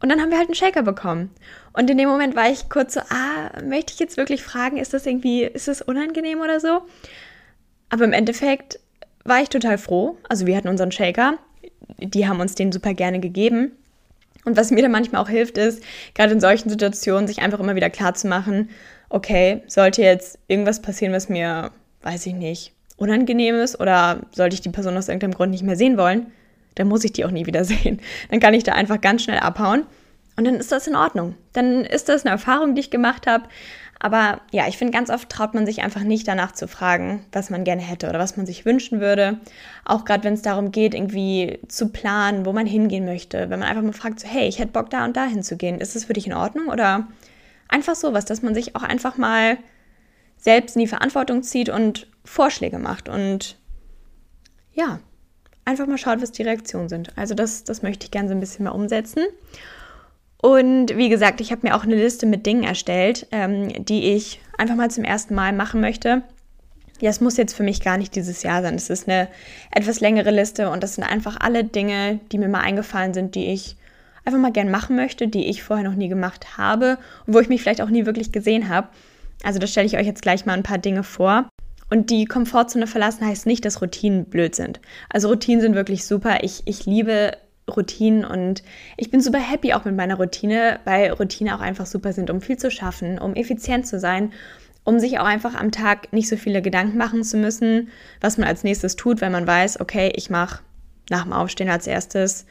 Und 0.00 0.08
dann 0.08 0.20
haben 0.20 0.30
wir 0.30 0.38
halt 0.38 0.46
einen 0.46 0.54
Shaker 0.54 0.82
bekommen. 0.82 1.30
Und 1.72 1.90
in 1.90 1.98
dem 1.98 2.08
Moment 2.08 2.36
war 2.36 2.48
ich 2.48 2.68
kurz 2.68 2.94
so, 2.94 3.00
ah, 3.00 3.60
möchte 3.64 3.92
ich 3.92 3.98
jetzt 3.98 4.16
wirklich 4.16 4.44
fragen, 4.44 4.76
ist 4.76 4.94
das 4.94 5.06
irgendwie, 5.06 5.42
ist 5.42 5.66
das 5.66 5.82
unangenehm 5.82 6.40
oder 6.40 6.60
so? 6.60 6.82
Aber 7.90 8.04
im 8.04 8.12
Endeffekt 8.12 8.78
war 9.24 9.42
ich 9.42 9.48
total 9.48 9.76
froh. 9.76 10.16
Also 10.28 10.46
wir 10.46 10.56
hatten 10.56 10.68
unseren 10.68 10.92
Shaker, 10.92 11.38
die 11.98 12.28
haben 12.28 12.38
uns 12.38 12.54
den 12.54 12.70
super 12.70 12.94
gerne 12.94 13.18
gegeben. 13.18 13.72
Und 14.44 14.56
was 14.56 14.70
mir 14.70 14.82
dann 14.82 14.92
manchmal 14.92 15.20
auch 15.20 15.28
hilft, 15.28 15.58
ist, 15.58 15.82
gerade 16.14 16.32
in 16.32 16.40
solchen 16.40 16.70
Situationen, 16.70 17.26
sich 17.26 17.40
einfach 17.40 17.58
immer 17.58 17.74
wieder 17.74 17.90
klar 17.90 18.14
zu 18.14 18.28
machen, 18.28 18.70
okay, 19.08 19.62
sollte 19.66 20.02
jetzt 20.02 20.38
irgendwas 20.46 20.80
passieren, 20.80 21.12
was 21.12 21.28
mir, 21.28 21.72
weiß 22.02 22.26
ich 22.26 22.34
nicht, 22.34 22.72
unangenehm 22.96 23.56
ist 23.56 23.80
oder 23.80 24.20
sollte 24.32 24.54
ich 24.54 24.60
die 24.60 24.70
Person 24.70 24.96
aus 24.96 25.08
irgendeinem 25.08 25.34
Grund 25.34 25.50
nicht 25.50 25.64
mehr 25.64 25.76
sehen 25.76 25.96
wollen, 25.96 26.26
dann 26.76 26.88
muss 26.88 27.04
ich 27.04 27.12
die 27.12 27.24
auch 27.24 27.30
nie 27.30 27.46
wieder 27.46 27.64
sehen. 27.64 28.00
Dann 28.30 28.40
kann 28.40 28.54
ich 28.54 28.64
da 28.64 28.72
einfach 28.72 29.00
ganz 29.00 29.22
schnell 29.22 29.38
abhauen 29.38 29.84
und 30.36 30.46
dann 30.46 30.56
ist 30.56 30.72
das 30.72 30.86
in 30.86 30.96
Ordnung. 30.96 31.34
Dann 31.52 31.84
ist 31.84 32.08
das 32.08 32.24
eine 32.24 32.32
Erfahrung, 32.32 32.74
die 32.74 32.80
ich 32.80 32.90
gemacht 32.90 33.26
habe. 33.26 33.44
Aber 34.00 34.40
ja, 34.52 34.66
ich 34.68 34.76
finde, 34.76 34.92
ganz 34.92 35.08
oft 35.08 35.30
traut 35.30 35.54
man 35.54 35.64
sich 35.64 35.82
einfach 35.82 36.02
nicht 36.02 36.28
danach 36.28 36.52
zu 36.52 36.68
fragen, 36.68 37.24
was 37.32 37.48
man 37.48 37.64
gerne 37.64 37.80
hätte 37.80 38.08
oder 38.08 38.18
was 38.18 38.36
man 38.36 38.44
sich 38.44 38.66
wünschen 38.66 39.00
würde. 39.00 39.38
Auch 39.84 40.04
gerade 40.04 40.24
wenn 40.24 40.34
es 40.34 40.42
darum 40.42 40.72
geht, 40.72 40.94
irgendwie 40.94 41.58
zu 41.68 41.88
planen, 41.88 42.44
wo 42.44 42.52
man 42.52 42.66
hingehen 42.66 43.06
möchte. 43.06 43.48
Wenn 43.48 43.60
man 43.60 43.68
einfach 43.68 43.82
mal 43.82 43.92
fragt, 43.92 44.20
so, 44.20 44.28
hey, 44.28 44.46
ich 44.46 44.58
hätte 44.58 44.72
Bock 44.72 44.90
da 44.90 45.04
und 45.04 45.16
da 45.16 45.24
hinzugehen. 45.24 45.80
Ist 45.80 45.94
das 45.94 46.04
für 46.04 46.12
dich 46.12 46.26
in 46.26 46.34
Ordnung? 46.34 46.68
Oder 46.68 47.06
einfach 47.68 47.94
sowas, 47.94 48.24
dass 48.24 48.42
man 48.42 48.54
sich 48.54 48.76
auch 48.76 48.82
einfach 48.82 49.16
mal 49.16 49.56
selbst 50.44 50.76
in 50.76 50.80
die 50.80 50.86
Verantwortung 50.86 51.42
zieht 51.42 51.70
und 51.70 52.06
Vorschläge 52.22 52.78
macht. 52.78 53.08
Und 53.08 53.56
ja, 54.74 55.00
einfach 55.64 55.86
mal 55.86 55.96
schaut, 55.96 56.20
was 56.20 56.32
die 56.32 56.42
Reaktionen 56.42 56.90
sind. 56.90 57.16
Also 57.16 57.34
das, 57.34 57.64
das 57.64 57.82
möchte 57.82 58.04
ich 58.04 58.10
gerne 58.10 58.28
so 58.28 58.34
ein 58.34 58.40
bisschen 58.40 58.66
mal 58.66 58.72
umsetzen. 58.72 59.22
Und 60.42 60.94
wie 60.98 61.08
gesagt, 61.08 61.40
ich 61.40 61.50
habe 61.50 61.66
mir 61.66 61.74
auch 61.74 61.84
eine 61.84 61.94
Liste 61.94 62.26
mit 62.26 62.44
Dingen 62.44 62.64
erstellt, 62.64 63.26
ähm, 63.32 63.86
die 63.86 64.12
ich 64.12 64.42
einfach 64.58 64.76
mal 64.76 64.90
zum 64.90 65.02
ersten 65.04 65.34
Mal 65.34 65.54
machen 65.54 65.80
möchte. 65.80 66.22
Ja, 67.00 67.08
es 67.08 67.22
muss 67.22 67.38
jetzt 67.38 67.54
für 67.54 67.62
mich 67.62 67.80
gar 67.80 67.96
nicht 67.96 68.14
dieses 68.14 68.42
Jahr 68.42 68.60
sein. 68.60 68.74
Es 68.74 68.90
ist 68.90 69.08
eine 69.08 69.28
etwas 69.70 70.00
längere 70.00 70.30
Liste 70.30 70.70
und 70.70 70.82
das 70.82 70.96
sind 70.96 71.04
einfach 71.04 71.38
alle 71.40 71.64
Dinge, 71.64 72.20
die 72.30 72.36
mir 72.36 72.48
mal 72.48 72.60
eingefallen 72.60 73.14
sind, 73.14 73.34
die 73.34 73.46
ich 73.46 73.76
einfach 74.26 74.38
mal 74.38 74.52
gern 74.52 74.70
machen 74.70 74.94
möchte, 74.94 75.26
die 75.26 75.46
ich 75.46 75.62
vorher 75.62 75.88
noch 75.88 75.96
nie 75.96 76.08
gemacht 76.08 76.58
habe 76.58 76.98
und 77.26 77.32
wo 77.32 77.40
ich 77.40 77.48
mich 77.48 77.62
vielleicht 77.62 77.80
auch 77.80 77.88
nie 77.88 78.04
wirklich 78.04 78.30
gesehen 78.30 78.68
habe. 78.68 78.88
Also 79.44 79.58
da 79.58 79.66
stelle 79.66 79.86
ich 79.86 79.96
euch 79.96 80.06
jetzt 80.06 80.22
gleich 80.22 80.46
mal 80.46 80.54
ein 80.54 80.62
paar 80.62 80.78
Dinge 80.78 81.02
vor. 81.02 81.48
Und 81.90 82.10
die 82.10 82.24
Komfortzone 82.24 82.86
verlassen 82.86 83.26
heißt 83.26 83.46
nicht, 83.46 83.64
dass 83.64 83.82
Routinen 83.82 84.24
blöd 84.24 84.54
sind. 84.54 84.80
Also 85.10 85.28
Routinen 85.28 85.60
sind 85.60 85.74
wirklich 85.74 86.06
super. 86.06 86.38
Ich, 86.42 86.62
ich 86.64 86.86
liebe 86.86 87.36
Routinen 87.70 88.24
und 88.24 88.62
ich 88.96 89.10
bin 89.10 89.20
super 89.20 89.38
happy 89.38 89.74
auch 89.74 89.84
mit 89.84 89.94
meiner 89.94 90.16
Routine, 90.16 90.80
weil 90.84 91.12
Routine 91.12 91.54
auch 91.54 91.60
einfach 91.60 91.86
super 91.86 92.12
sind, 92.12 92.30
um 92.30 92.40
viel 92.40 92.56
zu 92.56 92.70
schaffen, 92.70 93.18
um 93.18 93.34
effizient 93.34 93.86
zu 93.86 93.98
sein, 93.98 94.32
um 94.82 94.98
sich 94.98 95.18
auch 95.18 95.24
einfach 95.24 95.54
am 95.54 95.72
Tag 95.72 96.12
nicht 96.12 96.28
so 96.28 96.36
viele 96.36 96.62
Gedanken 96.62 96.98
machen 96.98 97.22
zu 97.22 97.36
müssen, 97.36 97.88
was 98.20 98.38
man 98.38 98.48
als 98.48 98.64
nächstes 98.64 98.96
tut, 98.96 99.20
wenn 99.20 99.32
man 99.32 99.46
weiß, 99.46 99.80
okay, 99.80 100.12
ich 100.14 100.30
mache 100.30 100.62
nach 101.10 101.24
dem 101.24 101.32
Aufstehen 101.32 101.70
als 101.70 101.86
erstes 101.86 102.46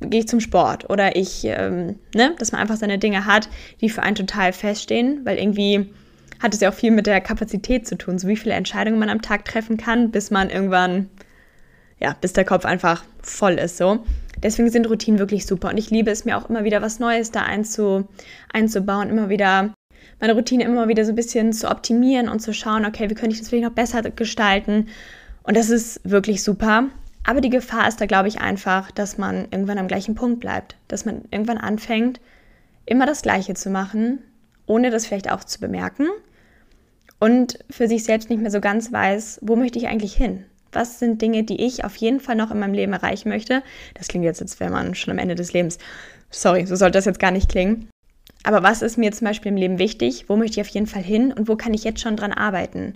gehe 0.00 0.20
ich 0.20 0.28
zum 0.28 0.40
Sport 0.40 0.88
oder 0.90 1.16
ich, 1.16 1.44
ähm, 1.44 1.96
ne, 2.14 2.34
dass 2.38 2.52
man 2.52 2.60
einfach 2.60 2.76
seine 2.76 2.98
Dinge 2.98 3.26
hat, 3.26 3.48
die 3.80 3.90
für 3.90 4.02
einen 4.02 4.16
total 4.16 4.52
feststehen, 4.52 5.20
weil 5.24 5.38
irgendwie 5.38 5.92
hat 6.42 6.54
es 6.54 6.60
ja 6.60 6.70
auch 6.70 6.74
viel 6.74 6.90
mit 6.90 7.06
der 7.06 7.20
Kapazität 7.20 7.86
zu 7.86 7.96
tun, 7.96 8.18
so 8.18 8.26
wie 8.26 8.36
viele 8.36 8.54
Entscheidungen 8.54 8.98
man 8.98 9.08
am 9.08 9.22
Tag 9.22 9.44
treffen 9.44 9.76
kann, 9.76 10.10
bis 10.10 10.30
man 10.30 10.50
irgendwann, 10.50 11.08
ja, 12.00 12.16
bis 12.20 12.32
der 12.32 12.44
Kopf 12.44 12.64
einfach 12.64 13.04
voll 13.22 13.54
ist 13.54 13.76
so. 13.76 14.04
Deswegen 14.42 14.70
sind 14.70 14.90
Routinen 14.90 15.20
wirklich 15.20 15.46
super 15.46 15.68
und 15.68 15.78
ich 15.78 15.90
liebe 15.90 16.10
es 16.10 16.24
mir 16.24 16.36
auch 16.36 16.50
immer 16.50 16.64
wieder 16.64 16.82
was 16.82 16.98
Neues 16.98 17.30
da 17.30 17.42
einzu, 17.42 18.08
einzubauen, 18.52 19.08
immer 19.08 19.28
wieder 19.28 19.72
meine 20.20 20.34
Routine 20.34 20.64
immer 20.64 20.88
wieder 20.88 21.04
so 21.04 21.12
ein 21.12 21.16
bisschen 21.16 21.52
zu 21.52 21.70
optimieren 21.70 22.28
und 22.28 22.40
zu 22.40 22.52
schauen, 22.52 22.84
okay, 22.86 23.08
wie 23.08 23.14
könnte 23.14 23.34
ich 23.34 23.38
das 23.38 23.48
vielleicht 23.48 23.64
noch 23.64 23.72
besser 23.72 24.02
gestalten? 24.02 24.88
Und 25.44 25.56
das 25.56 25.70
ist 25.70 26.00
wirklich 26.04 26.42
super. 26.42 26.88
Aber 27.24 27.40
die 27.40 27.50
Gefahr 27.50 27.86
ist 27.86 28.00
da, 28.00 28.06
glaube 28.06 28.28
ich, 28.28 28.40
einfach, 28.40 28.90
dass 28.90 29.16
man 29.16 29.46
irgendwann 29.50 29.78
am 29.78 29.88
gleichen 29.88 30.16
Punkt 30.16 30.40
bleibt, 30.40 30.76
dass 30.88 31.04
man 31.04 31.22
irgendwann 31.30 31.58
anfängt, 31.58 32.20
immer 32.84 33.06
das 33.06 33.22
Gleiche 33.22 33.54
zu 33.54 33.70
machen, 33.70 34.18
ohne 34.66 34.90
das 34.90 35.06
vielleicht 35.06 35.30
auch 35.30 35.44
zu 35.44 35.60
bemerken 35.60 36.08
und 37.22 37.60
für 37.70 37.86
sich 37.86 38.02
selbst 38.02 38.30
nicht 38.30 38.42
mehr 38.42 38.50
so 38.50 38.60
ganz 38.60 38.90
weiß, 38.90 39.38
wo 39.42 39.54
möchte 39.54 39.78
ich 39.78 39.86
eigentlich 39.86 40.12
hin? 40.12 40.44
Was 40.72 40.98
sind 40.98 41.22
Dinge, 41.22 41.44
die 41.44 41.64
ich 41.64 41.84
auf 41.84 41.94
jeden 41.94 42.18
Fall 42.18 42.34
noch 42.34 42.50
in 42.50 42.58
meinem 42.58 42.74
Leben 42.74 42.92
erreichen 42.92 43.28
möchte? 43.28 43.62
Das 43.94 44.08
klingt 44.08 44.24
jetzt, 44.24 44.42
als 44.42 44.58
wäre 44.58 44.72
man 44.72 44.96
schon 44.96 45.12
am 45.12 45.18
Ende 45.18 45.36
des 45.36 45.52
Lebens. 45.52 45.78
Sorry, 46.30 46.66
so 46.66 46.74
sollte 46.74 46.98
das 46.98 47.04
jetzt 47.04 47.20
gar 47.20 47.30
nicht 47.30 47.48
klingen. 47.48 47.88
Aber 48.42 48.64
was 48.64 48.82
ist 48.82 48.98
mir 48.98 49.12
zum 49.12 49.28
Beispiel 49.28 49.52
im 49.52 49.56
Leben 49.56 49.78
wichtig? 49.78 50.24
Wo 50.26 50.34
möchte 50.34 50.60
ich 50.60 50.66
auf 50.66 50.74
jeden 50.74 50.88
Fall 50.88 51.04
hin? 51.04 51.32
Und 51.32 51.46
wo 51.46 51.54
kann 51.54 51.74
ich 51.74 51.84
jetzt 51.84 52.00
schon 52.00 52.16
dran 52.16 52.32
arbeiten? 52.32 52.94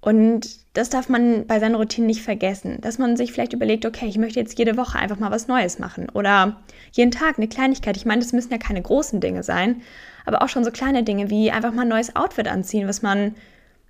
Und 0.00 0.48
das 0.72 0.88
darf 0.88 1.08
man 1.08 1.46
bei 1.46 1.60
seinen 1.60 1.74
Routinen 1.74 2.06
nicht 2.06 2.22
vergessen, 2.22 2.80
dass 2.80 2.98
man 2.98 3.16
sich 3.16 3.32
vielleicht 3.32 3.52
überlegt, 3.52 3.84
okay, 3.84 4.06
ich 4.06 4.16
möchte 4.16 4.40
jetzt 4.40 4.58
jede 4.58 4.76
Woche 4.76 4.98
einfach 4.98 5.18
mal 5.18 5.30
was 5.30 5.46
Neues 5.46 5.78
machen 5.78 6.08
oder 6.10 6.62
jeden 6.92 7.10
Tag 7.10 7.36
eine 7.36 7.48
Kleinigkeit. 7.48 7.96
Ich 7.96 8.06
meine, 8.06 8.22
das 8.22 8.32
müssen 8.32 8.52
ja 8.52 8.58
keine 8.58 8.80
großen 8.80 9.20
Dinge 9.20 9.42
sein, 9.42 9.82
aber 10.24 10.42
auch 10.42 10.48
schon 10.48 10.64
so 10.64 10.70
kleine 10.70 11.02
Dinge 11.02 11.28
wie 11.28 11.50
einfach 11.50 11.72
mal 11.72 11.82
ein 11.82 11.88
neues 11.88 12.16
Outfit 12.16 12.48
anziehen, 12.48 12.88
was 12.88 13.02
man 13.02 13.34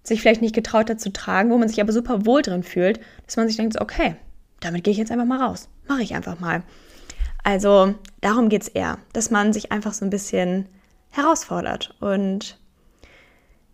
sich 0.02 0.20
vielleicht 0.20 0.42
nicht 0.42 0.54
getraut 0.54 0.90
hat 0.90 1.00
zu 1.00 1.12
tragen, 1.12 1.50
wo 1.50 1.58
man 1.58 1.68
sich 1.68 1.80
aber 1.80 1.92
super 1.92 2.26
wohl 2.26 2.42
drin 2.42 2.62
fühlt, 2.62 2.98
dass 3.26 3.36
man 3.36 3.46
sich 3.46 3.56
denkt, 3.56 3.80
okay, 3.80 4.16
damit 4.60 4.84
gehe 4.84 4.92
ich 4.92 4.98
jetzt 4.98 5.12
einfach 5.12 5.26
mal 5.26 5.40
raus, 5.40 5.68
mache 5.86 6.02
ich 6.02 6.14
einfach 6.14 6.40
mal. 6.40 6.62
Also 7.44 7.94
darum 8.20 8.48
geht 8.48 8.62
es 8.62 8.68
eher, 8.68 8.98
dass 9.12 9.30
man 9.30 9.52
sich 9.52 9.70
einfach 9.70 9.92
so 9.92 10.04
ein 10.04 10.10
bisschen 10.10 10.66
herausfordert 11.10 11.94
und 12.00 12.58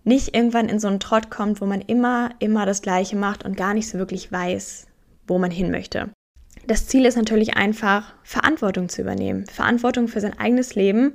nicht 0.07 0.35
irgendwann 0.35 0.69
in 0.69 0.79
so 0.79 0.89
einen 0.89 1.01
Trott 1.01 1.31
kommt, 1.31 1.61
wo 1.61 1.67
man 1.67 1.81
immer, 1.81 2.31
immer 2.39 2.65
das 2.65 2.81
Gleiche 2.81 3.17
macht 3.17 3.45
und 3.45 3.57
gar 3.57 3.75
nicht 3.75 3.89
so 3.89 3.99
wirklich 3.99 4.31
weiß, 4.31 4.87
wo 5.27 5.39
man 5.39 5.51
hin 5.51 5.71
möchte. 5.71 6.11
Das 6.67 6.87
Ziel 6.87 7.05
ist 7.05 7.17
natürlich 7.17 7.57
einfach, 7.57 8.15
Verantwortung 8.23 8.89
zu 8.89 9.03
übernehmen. 9.03 9.47
Verantwortung 9.47 10.09
für 10.09 10.21
sein 10.21 10.39
eigenes 10.39 10.75
Leben. 10.75 11.15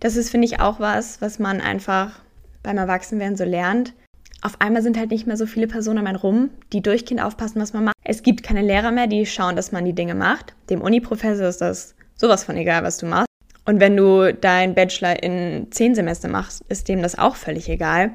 Das 0.00 0.16
ist, 0.16 0.30
finde 0.30 0.46
ich, 0.46 0.60
auch 0.60 0.80
was, 0.80 1.20
was 1.20 1.38
man 1.38 1.60
einfach 1.60 2.20
beim 2.62 2.78
Erwachsenwerden 2.78 3.36
so 3.36 3.44
lernt. 3.44 3.94
Auf 4.42 4.60
einmal 4.60 4.82
sind 4.82 4.98
halt 4.98 5.10
nicht 5.10 5.26
mehr 5.26 5.36
so 5.36 5.46
viele 5.46 5.68
Personen 5.68 6.00
um 6.00 6.06
einen 6.06 6.16
rum, 6.16 6.50
die 6.72 6.82
durchgehend 6.82 7.22
aufpassen, 7.22 7.60
was 7.60 7.72
man 7.72 7.84
macht. 7.84 7.96
Es 8.04 8.24
gibt 8.24 8.42
keine 8.42 8.62
Lehrer 8.62 8.90
mehr, 8.90 9.06
die 9.06 9.24
schauen, 9.24 9.54
dass 9.54 9.70
man 9.70 9.84
die 9.84 9.92
Dinge 9.92 10.16
macht. 10.16 10.54
Dem 10.68 10.80
Uni-Professor 10.80 11.46
ist 11.46 11.60
das 11.60 11.94
sowas 12.16 12.42
von 12.42 12.56
egal, 12.56 12.82
was 12.82 12.98
du 12.98 13.06
machst. 13.06 13.26
Und 13.64 13.80
wenn 13.80 13.96
du 13.96 14.34
deinen 14.34 14.74
Bachelor 14.74 15.22
in 15.22 15.68
zehn 15.70 15.94
Semester 15.94 16.28
machst, 16.28 16.64
ist 16.68 16.88
dem 16.88 17.02
das 17.02 17.18
auch 17.18 17.36
völlig 17.36 17.68
egal. 17.68 18.12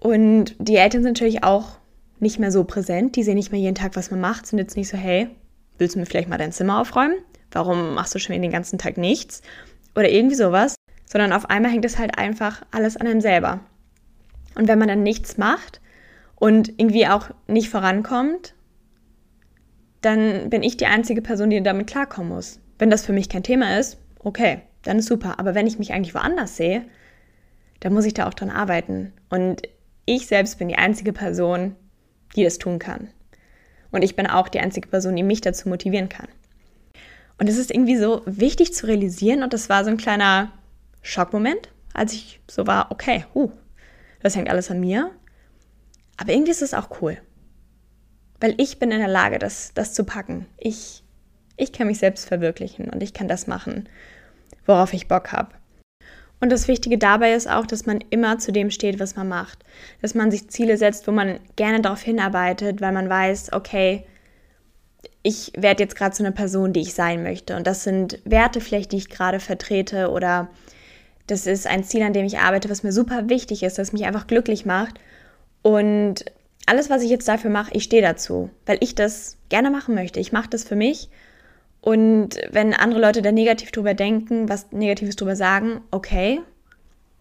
Und 0.00 0.54
die 0.58 0.76
Eltern 0.76 1.02
sind 1.02 1.14
natürlich 1.14 1.44
auch 1.44 1.78
nicht 2.20 2.38
mehr 2.38 2.50
so 2.50 2.64
präsent. 2.64 3.16
Die 3.16 3.22
sehen 3.22 3.34
nicht 3.34 3.52
mehr 3.52 3.60
jeden 3.60 3.74
Tag, 3.74 3.94
was 3.96 4.10
man 4.10 4.20
macht. 4.20 4.46
Sind 4.46 4.58
jetzt 4.58 4.76
nicht 4.76 4.88
so, 4.88 4.96
hey, 4.96 5.28
willst 5.76 5.94
du 5.94 6.00
mir 6.00 6.06
vielleicht 6.06 6.28
mal 6.28 6.38
dein 6.38 6.52
Zimmer 6.52 6.80
aufräumen? 6.80 7.16
Warum 7.50 7.94
machst 7.94 8.14
du 8.14 8.18
schon 8.18 8.40
den 8.40 8.50
ganzen 8.50 8.78
Tag 8.78 8.96
nichts? 8.96 9.42
Oder 9.94 10.10
irgendwie 10.10 10.36
sowas. 10.36 10.74
Sondern 11.04 11.32
auf 11.32 11.50
einmal 11.50 11.70
hängt 11.70 11.84
es 11.84 11.98
halt 11.98 12.18
einfach 12.18 12.62
alles 12.70 12.96
an 12.96 13.06
einem 13.06 13.20
selber. 13.20 13.60
Und 14.54 14.68
wenn 14.68 14.78
man 14.78 14.88
dann 14.88 15.02
nichts 15.02 15.36
macht 15.36 15.80
und 16.36 16.68
irgendwie 16.78 17.06
auch 17.06 17.30
nicht 17.46 17.70
vorankommt, 17.70 18.54
dann 20.00 20.50
bin 20.50 20.62
ich 20.62 20.76
die 20.76 20.86
einzige 20.86 21.22
Person, 21.22 21.50
die 21.50 21.62
damit 21.62 21.88
klarkommen 21.88 22.30
muss. 22.30 22.60
Wenn 22.78 22.90
das 22.90 23.04
für 23.04 23.12
mich 23.12 23.28
kein 23.28 23.42
Thema 23.42 23.78
ist, 23.78 23.98
okay, 24.28 24.60
dann 24.82 24.98
ist 24.98 25.08
super. 25.08 25.38
Aber 25.38 25.54
wenn 25.54 25.66
ich 25.66 25.78
mich 25.78 25.92
eigentlich 25.92 26.14
woanders 26.14 26.56
sehe, 26.56 26.84
dann 27.80 27.92
muss 27.92 28.04
ich 28.04 28.14
da 28.14 28.28
auch 28.28 28.34
dran 28.34 28.50
arbeiten. 28.50 29.12
Und 29.28 29.62
ich 30.04 30.26
selbst 30.26 30.58
bin 30.58 30.68
die 30.68 30.76
einzige 30.76 31.12
Person, 31.12 31.74
die 32.36 32.44
das 32.44 32.58
tun 32.58 32.78
kann. 32.78 33.08
Und 33.90 34.02
ich 34.02 34.16
bin 34.16 34.26
auch 34.26 34.48
die 34.48 34.60
einzige 34.60 34.88
Person, 34.88 35.16
die 35.16 35.22
mich 35.22 35.40
dazu 35.40 35.68
motivieren 35.68 36.08
kann. 36.08 36.28
Und 37.38 37.48
es 37.48 37.56
ist 37.56 37.70
irgendwie 37.70 37.96
so 37.96 38.22
wichtig 38.26 38.74
zu 38.74 38.86
realisieren 38.86 39.42
und 39.42 39.52
das 39.52 39.68
war 39.68 39.84
so 39.84 39.90
ein 39.90 39.96
kleiner 39.96 40.52
Schockmoment, 41.02 41.68
als 41.94 42.12
ich 42.12 42.40
so 42.50 42.66
war, 42.66 42.90
okay, 42.90 43.24
huh, 43.34 43.50
das 44.22 44.36
hängt 44.36 44.50
alles 44.50 44.70
an 44.70 44.80
mir. 44.80 45.10
Aber 46.16 46.32
irgendwie 46.32 46.50
ist 46.50 46.62
es 46.62 46.74
auch 46.74 47.00
cool. 47.00 47.16
Weil 48.40 48.54
ich 48.58 48.78
bin 48.78 48.90
in 48.90 48.98
der 48.98 49.08
Lage, 49.08 49.38
das, 49.38 49.72
das 49.72 49.94
zu 49.94 50.04
packen. 50.04 50.46
Ich, 50.58 51.04
ich 51.56 51.72
kann 51.72 51.86
mich 51.86 51.98
selbst 51.98 52.26
verwirklichen 52.26 52.90
und 52.90 53.02
ich 53.02 53.14
kann 53.14 53.28
das 53.28 53.46
machen, 53.46 53.88
worauf 54.68 54.92
ich 54.92 55.08
Bock 55.08 55.32
habe. 55.32 55.50
Und 56.40 56.52
das 56.52 56.68
Wichtige 56.68 56.98
dabei 56.98 57.32
ist 57.32 57.50
auch, 57.50 57.66
dass 57.66 57.86
man 57.86 57.98
immer 58.10 58.38
zu 58.38 58.52
dem 58.52 58.70
steht, 58.70 59.00
was 59.00 59.16
man 59.16 59.28
macht. 59.28 59.64
Dass 60.02 60.14
man 60.14 60.30
sich 60.30 60.48
Ziele 60.48 60.76
setzt, 60.76 61.08
wo 61.08 61.10
man 61.10 61.40
gerne 61.56 61.80
darauf 61.80 62.00
hinarbeitet, 62.00 62.80
weil 62.80 62.92
man 62.92 63.08
weiß, 63.08 63.52
okay, 63.52 64.06
ich 65.22 65.52
werde 65.56 65.82
jetzt 65.82 65.96
gerade 65.96 66.14
zu 66.14 66.22
einer 66.22 66.32
Person, 66.32 66.72
die 66.72 66.80
ich 66.80 66.94
sein 66.94 67.24
möchte. 67.24 67.56
Und 67.56 67.66
das 67.66 67.82
sind 67.82 68.20
Werte 68.24 68.60
vielleicht, 68.60 68.92
die 68.92 68.98
ich 68.98 69.08
gerade 69.08 69.40
vertrete 69.40 70.10
oder 70.10 70.48
das 71.26 71.46
ist 71.46 71.66
ein 71.66 71.84
Ziel, 71.84 72.02
an 72.02 72.12
dem 72.12 72.24
ich 72.24 72.38
arbeite, 72.38 72.70
was 72.70 72.82
mir 72.82 72.92
super 72.92 73.28
wichtig 73.28 73.62
ist, 73.62 73.78
das 73.78 73.92
mich 73.92 74.06
einfach 74.06 74.26
glücklich 74.26 74.64
macht. 74.64 74.98
Und 75.62 76.24
alles, 76.66 76.88
was 76.88 77.02
ich 77.02 77.10
jetzt 77.10 77.28
dafür 77.28 77.50
mache, 77.50 77.72
ich 77.74 77.84
stehe 77.84 78.00
dazu, 78.00 78.48
weil 78.64 78.78
ich 78.80 78.94
das 78.94 79.36
gerne 79.48 79.70
machen 79.70 79.94
möchte. 79.94 80.20
Ich 80.20 80.32
mache 80.32 80.48
das 80.48 80.64
für 80.64 80.76
mich 80.76 81.10
und 81.88 82.36
wenn 82.50 82.74
andere 82.74 83.00
Leute 83.00 83.22
da 83.22 83.32
negativ 83.32 83.70
drüber 83.70 83.94
denken, 83.94 84.50
was 84.50 84.70
Negatives 84.72 85.16
drüber 85.16 85.36
sagen, 85.36 85.80
okay, 85.90 86.42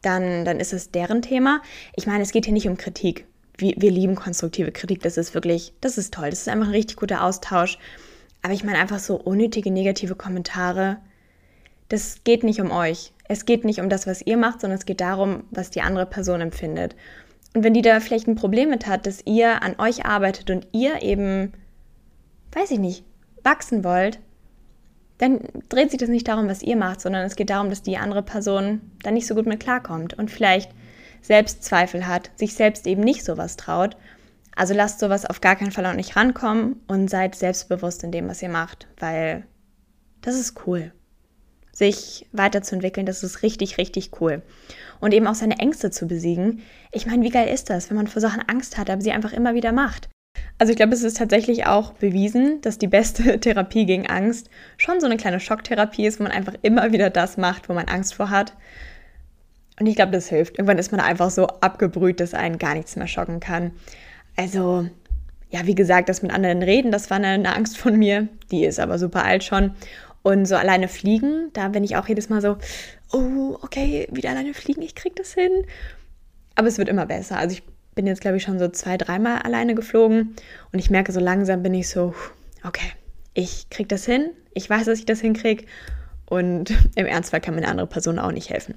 dann, 0.02 0.44
dann 0.44 0.60
ist 0.60 0.74
es 0.74 0.92
deren 0.92 1.22
Thema. 1.22 1.62
Ich 1.96 2.06
meine, 2.06 2.22
es 2.22 2.34
geht 2.34 2.44
hier 2.44 2.54
nicht 2.54 2.68
um 2.68 2.76
Kritik. 2.76 3.28
Wir, 3.58 3.76
wir 3.78 3.92
lieben 3.92 4.16
konstruktive 4.16 4.74
Kritik. 4.74 5.02
Das 5.04 5.16
ist 5.16 5.34
wirklich, 5.34 5.72
das 5.80 5.98
ist 5.98 6.14
toll. 6.14 6.32
Das 6.32 6.42
ist 6.42 6.50
einfach 6.50 6.68
ein 6.68 6.74
richtig 6.74 6.98
guter 6.98 7.24
Austausch. 7.24 7.80
Aber 8.42 8.52
ich 8.52 8.66
meine 8.66 8.78
einfach 8.78 9.00
so 9.00 9.16
unnötige 9.16 9.72
negative 9.72 10.16
Kommentare. 10.16 10.98
Das 11.88 12.26
geht 12.26 12.44
nicht 12.44 12.60
um 12.60 12.72
euch. 12.72 13.14
Es 13.30 13.46
geht 13.46 13.64
nicht 13.64 13.80
um 13.80 13.88
das, 13.88 14.06
was 14.06 14.22
ihr 14.22 14.36
macht, 14.36 14.60
sondern 14.60 14.80
es 14.80 14.86
geht 14.86 15.00
darum, 15.00 15.46
was 15.50 15.70
die 15.70 15.82
andere 15.82 16.08
Person 16.08 16.42
empfindet. 16.42 16.94
Und 17.56 17.64
wenn 17.64 17.74
die 17.74 17.82
da 17.82 18.02
vielleicht 18.02 18.28
ein 18.28 18.36
Problem 18.36 18.70
mit 18.70 18.86
hat, 18.86 19.08
dass 19.08 19.22
ihr 19.24 19.62
an 19.62 19.78
euch 19.80 20.06
arbeitet 20.06 20.50
und 20.50 20.68
ihr 20.74 21.02
eben, 21.04 21.54
weiß 22.52 22.72
ich 22.72 22.80
nicht, 22.80 23.06
wachsen 23.44 23.86
wollt, 23.86 24.20
dann 25.18 25.40
dreht 25.70 25.92
sich 25.92 26.00
das 26.00 26.10
nicht 26.10 26.28
darum, 26.28 26.48
was 26.48 26.62
ihr 26.62 26.76
macht, 26.76 27.02
sondern 27.02 27.26
es 27.26 27.36
geht 27.36 27.50
darum, 27.50 27.70
dass 27.70 27.82
die 27.82 27.98
andere 27.98 28.22
Person 28.22 28.82
dann 29.04 29.16
nicht 29.16 29.28
so 29.28 29.36
gut 29.36 29.48
mit 29.48 29.60
klarkommt 29.60 30.14
und 30.14 30.30
vielleicht 30.30 30.72
Selbstzweifel 31.22 32.08
hat, 32.08 32.32
sich 32.36 32.54
selbst 32.54 32.86
eben 32.86 33.02
nicht 33.02 33.26
sowas 33.26 33.58
traut. 33.58 33.98
Also 34.56 34.74
lasst 34.74 35.00
sowas 35.00 35.26
auf 35.26 35.42
gar 35.42 35.56
keinen 35.56 35.72
Fall 35.72 35.86
auch 35.86 35.94
nicht 35.94 36.16
rankommen 36.16 36.82
und 36.88 37.10
seid 37.10 37.36
selbstbewusst 37.36 38.04
in 38.04 38.12
dem, 38.12 38.28
was 38.28 38.42
ihr 38.42 38.50
macht, 38.50 38.88
weil 39.00 39.46
das 40.22 40.36
ist 40.36 40.68
cool. 40.68 40.92
Sich 41.72 42.28
weiterzuentwickeln, 42.32 43.06
das 43.06 43.24
ist 43.24 43.44
richtig, 43.44 43.78
richtig 43.78 44.20
cool. 44.20 44.42
Und 45.00 45.14
eben 45.14 45.28
auch 45.28 45.36
seine 45.36 45.60
Ängste 45.60 45.92
zu 45.92 46.08
besiegen. 46.08 46.64
Ich 46.92 47.06
meine, 47.06 47.24
wie 47.24 47.30
geil 47.30 47.54
ist 47.54 47.70
das, 47.70 47.90
wenn 47.90 47.98
man 47.98 48.08
vor 48.08 48.22
Sachen 48.22 48.42
Angst 48.48 48.80
hat, 48.80 48.90
aber 48.90 49.02
sie 49.02 49.12
einfach 49.12 49.34
immer 49.34 49.54
wieder 49.54 49.72
macht? 49.72 50.10
Also 50.58 50.72
ich 50.72 50.78
glaube, 50.78 50.94
es 50.94 51.04
ist 51.04 51.18
tatsächlich 51.18 51.68
auch 51.68 51.94
bewiesen, 51.94 52.62
dass 52.62 52.78
die 52.78 52.88
beste 52.88 53.40
Therapie 53.40 53.86
gegen 53.86 54.08
Angst 54.08 54.50
schon 54.78 55.00
so 55.00 55.06
eine 55.06 55.18
kleine 55.18 55.40
Schocktherapie 55.40 56.08
ist, 56.08 56.20
wo 56.20 56.24
man 56.24 56.32
einfach 56.32 56.56
immer 56.62 56.92
wieder 56.92 57.10
das 57.10 57.38
macht, 57.38 57.70
wo 57.70 57.74
man 57.74 57.86
Angst 57.86 58.16
vor 58.16 58.30
hat. 58.30 58.54
Und 59.80 59.86
ich 59.86 59.96
glaube, 59.96 60.12
das 60.12 60.30
hilft. 60.30 60.58
Irgendwann 60.58 60.80
ist 60.80 60.92
man 60.92 61.02
einfach 61.02 61.30
so 61.30 61.46
abgebrüht, 61.48 62.20
dass 62.20 62.34
einen 62.34 62.58
gar 62.58 62.74
nichts 62.74 62.96
mehr 62.96 63.08
schocken 63.08 63.40
kann. 63.40 63.72
Also, 64.36 64.88
ja, 65.52 65.66
wie 65.66 65.76
gesagt, 65.76 66.10
das 66.10 66.24
mit 66.24 66.32
anderen 66.34 66.64
reden, 66.64 66.92
das 66.92 67.10
war 67.12 67.18
eine, 67.18 67.56
Angst 67.56 67.78
von 67.78 67.96
mir. 67.98 68.28
Die 68.52 68.66
ist 68.66 68.80
aber 68.80 68.98
super 68.98 69.24
alt 69.24 69.44
schon. 69.44 69.76
Und 70.24 70.46
so 70.46 70.56
alleine 70.56 70.88
fliegen, 70.88 71.52
da 71.54 71.70
bin 71.70 71.84
ich 71.84 71.96
auch 71.96 72.08
jedes 72.08 72.30
Mal 72.30 72.42
so, 72.42 72.58
oh, 73.14 73.58
okay, 73.62 74.08
wieder 74.12 74.32
alleine 74.32 74.54
fliegen, 74.54 74.82
ich 74.82 74.96
krieg 74.96 75.16
das 75.16 75.34
hin. 75.34 75.52
Aber 76.56 76.68
es 76.68 76.80
wird 76.80 76.90
immer 76.90 77.06
besser. 77.06 77.38
Also 77.38 77.54
ich 77.54 77.64
bin 77.98 78.08
jetzt, 78.08 78.22
glaube 78.22 78.38
ich, 78.38 78.44
schon 78.44 78.60
so 78.60 78.70
zwei, 78.70 78.96
dreimal 78.96 79.40
alleine 79.40 79.76
geflogen 79.76 80.36
und 80.72 80.80
ich 80.80 80.90
merke, 80.90 81.12
so 81.12 81.20
langsam 81.20 81.62
bin 81.64 81.74
ich 81.74 81.90
so, 81.90 82.16
okay, 82.64 82.94
ich 83.34 83.70
kriege 83.70 83.90
das 83.90 84.06
hin, 84.06 84.30
ich 84.54 84.70
weiß, 84.70 84.86
dass 84.86 85.00
ich 85.00 85.06
das 85.06 85.20
hinkriege 85.20 85.66
und 86.26 86.74
im 86.96 87.06
Ernstfall 87.06 87.42
kann 87.42 87.56
mir 87.56 87.62
eine 87.62 87.72
andere 87.72 87.88
Person 87.88 88.20
auch 88.20 88.32
nicht 88.32 88.50
helfen. 88.50 88.76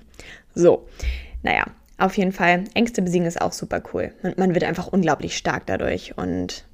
So, 0.55 0.89
naja, 1.45 1.67
auf 1.99 2.17
jeden 2.17 2.33
Fall, 2.33 2.65
Ängste 2.75 3.03
besiegen 3.03 3.29
ist 3.29 3.41
auch 3.41 3.53
super 3.53 3.81
cool. 3.95 4.13
Man, 4.23 4.35
man 4.37 4.55
wird 4.55 4.65
einfach 4.65 4.89
unglaublich 4.89 5.37
stark 5.37 5.67
dadurch 5.67 6.19
und 6.19 6.65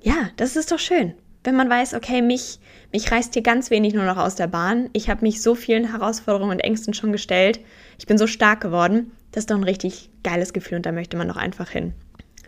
ja, 0.00 0.30
das 0.36 0.54
ist 0.54 0.70
doch 0.70 0.78
schön 0.78 1.14
wenn 1.44 1.56
man 1.56 1.68
weiß, 1.68 1.94
okay, 1.94 2.22
mich, 2.22 2.60
mich 2.92 3.10
reißt 3.10 3.34
hier 3.34 3.42
ganz 3.42 3.70
wenig 3.70 3.94
nur 3.94 4.04
noch 4.04 4.16
aus 4.16 4.34
der 4.34 4.46
Bahn. 4.46 4.90
Ich 4.92 5.10
habe 5.10 5.22
mich 5.22 5.42
so 5.42 5.54
vielen 5.54 5.90
Herausforderungen 5.90 6.52
und 6.52 6.60
Ängsten 6.60 6.94
schon 6.94 7.12
gestellt. 7.12 7.60
Ich 7.98 8.06
bin 8.06 8.18
so 8.18 8.26
stark 8.26 8.60
geworden. 8.60 9.12
Das 9.32 9.42
ist 9.42 9.50
doch 9.50 9.56
ein 9.56 9.64
richtig 9.64 10.10
geiles 10.22 10.52
Gefühl 10.52 10.76
und 10.76 10.86
da 10.86 10.92
möchte 10.92 11.16
man 11.16 11.28
doch 11.28 11.36
einfach 11.36 11.70
hin. 11.70 11.94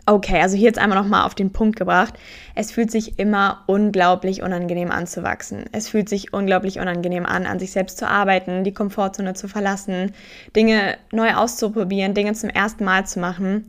Okay, 0.07 0.39
also 0.39 0.55
hier 0.55 0.67
jetzt 0.67 0.77
einmal 0.77 0.99
nochmal 0.99 1.25
auf 1.25 1.33
den 1.33 1.51
Punkt 1.51 1.77
gebracht. 1.77 2.13
Es 2.53 2.71
fühlt 2.71 2.91
sich 2.91 3.17
immer 3.17 3.63
unglaublich 3.65 4.43
unangenehm 4.43 4.91
an 4.91 5.07
zu 5.07 5.23
wachsen. 5.23 5.65
Es 5.71 5.89
fühlt 5.89 6.09
sich 6.09 6.31
unglaublich 6.31 6.79
unangenehm 6.79 7.25
an, 7.25 7.47
an 7.47 7.57
sich 7.57 7.71
selbst 7.71 7.97
zu 7.97 8.07
arbeiten, 8.07 8.63
die 8.63 8.73
Komfortzone 8.73 9.33
zu 9.33 9.47
verlassen, 9.47 10.11
Dinge 10.55 10.97
neu 11.11 11.33
auszuprobieren, 11.33 12.13
Dinge 12.13 12.33
zum 12.33 12.51
ersten 12.51 12.85
Mal 12.85 13.07
zu 13.07 13.19
machen. 13.19 13.67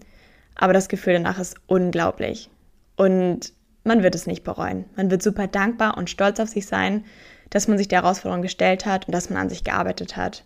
Aber 0.54 0.74
das 0.74 0.90
Gefühl 0.90 1.14
danach 1.14 1.38
ist 1.38 1.56
unglaublich. 1.66 2.50
Und 2.96 3.54
man 3.84 4.02
wird 4.02 4.14
es 4.14 4.26
nicht 4.26 4.44
bereuen. 4.44 4.84
Man 4.94 5.10
wird 5.10 5.22
super 5.22 5.46
dankbar 5.46 5.96
und 5.96 6.10
stolz 6.10 6.38
auf 6.38 6.50
sich 6.50 6.66
sein, 6.66 7.04
dass 7.48 7.66
man 7.66 7.78
sich 7.78 7.88
der 7.88 8.02
Herausforderung 8.02 8.42
gestellt 8.42 8.84
hat 8.84 9.06
und 9.06 9.14
dass 9.14 9.30
man 9.30 9.38
an 9.38 9.48
sich 9.48 9.64
gearbeitet 9.64 10.18
hat. 10.18 10.44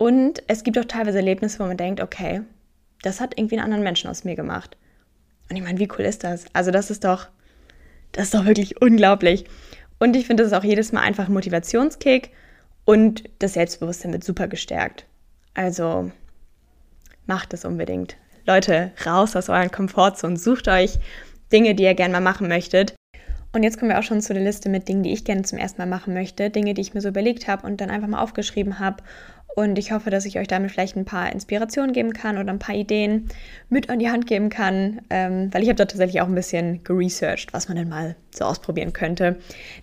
Und 0.00 0.42
es 0.46 0.64
gibt 0.64 0.78
auch 0.78 0.86
teilweise 0.86 1.18
Erlebnisse, 1.18 1.58
wo 1.58 1.64
man 1.64 1.76
denkt, 1.76 2.00
okay, 2.00 2.40
das 3.02 3.20
hat 3.20 3.36
irgendwie 3.36 3.56
einen 3.56 3.64
anderen 3.64 3.84
Menschen 3.84 4.08
aus 4.08 4.24
mir 4.24 4.34
gemacht. 4.34 4.78
Und 5.50 5.56
ich 5.56 5.62
meine, 5.62 5.78
wie 5.78 5.90
cool 5.90 6.06
ist 6.06 6.24
das? 6.24 6.46
Also 6.54 6.70
das 6.70 6.90
ist 6.90 7.04
doch, 7.04 7.28
das 8.12 8.24
ist 8.24 8.34
doch 8.34 8.46
wirklich 8.46 8.80
unglaublich. 8.80 9.44
Und 9.98 10.16
ich 10.16 10.26
finde, 10.26 10.42
das 10.42 10.52
ist 10.52 10.58
auch 10.58 10.64
jedes 10.64 10.92
Mal 10.92 11.02
einfach 11.02 11.26
ein 11.26 11.34
Motivationskick 11.34 12.30
Und 12.86 13.24
das 13.40 13.52
Selbstbewusstsein 13.52 14.14
wird 14.14 14.24
super 14.24 14.48
gestärkt. 14.48 15.04
Also 15.52 16.10
macht 17.26 17.52
es 17.52 17.66
unbedingt. 17.66 18.16
Leute, 18.46 18.92
raus 19.04 19.36
aus 19.36 19.50
euren 19.50 19.70
Komfortzonen. 19.70 20.38
Sucht 20.38 20.68
euch 20.68 20.98
Dinge, 21.52 21.74
die 21.74 21.82
ihr 21.82 21.94
gerne 21.94 22.12
mal 22.12 22.20
machen 22.20 22.48
möchtet. 22.48 22.94
Und 23.52 23.64
jetzt 23.64 23.78
kommen 23.78 23.90
wir 23.90 23.98
auch 23.98 24.04
schon 24.04 24.22
zu 24.22 24.32
der 24.32 24.44
Liste 24.44 24.70
mit 24.70 24.88
Dingen, 24.88 25.02
die 25.02 25.12
ich 25.12 25.24
gerne 25.24 25.42
zum 25.42 25.58
ersten 25.58 25.82
Mal 25.82 25.86
machen 25.86 26.14
möchte. 26.14 26.48
Dinge, 26.48 26.72
die 26.72 26.80
ich 26.80 26.94
mir 26.94 27.02
so 27.02 27.08
überlegt 27.08 27.48
habe 27.48 27.66
und 27.66 27.82
dann 27.82 27.90
einfach 27.90 28.08
mal 28.08 28.22
aufgeschrieben 28.22 28.78
habe. 28.78 29.02
Und 29.56 29.78
ich 29.78 29.92
hoffe, 29.92 30.10
dass 30.10 30.24
ich 30.24 30.38
euch 30.38 30.48
damit 30.48 30.70
vielleicht 30.70 30.96
ein 30.96 31.04
paar 31.04 31.32
Inspirationen 31.32 31.92
geben 31.92 32.12
kann 32.12 32.38
oder 32.38 32.50
ein 32.50 32.58
paar 32.58 32.74
Ideen 32.74 33.28
mit 33.68 33.90
an 33.90 33.98
die 33.98 34.10
Hand 34.10 34.26
geben 34.26 34.48
kann, 34.48 35.00
ähm, 35.10 35.52
weil 35.52 35.62
ich 35.62 35.68
habe 35.68 35.76
da 35.76 35.86
tatsächlich 35.86 36.20
auch 36.20 36.28
ein 36.28 36.34
bisschen 36.34 36.84
geresearched, 36.84 37.52
was 37.52 37.68
man 37.68 37.76
denn 37.76 37.88
mal 37.88 38.16
so 38.30 38.44
ausprobieren 38.44 38.92
könnte. 38.92 39.36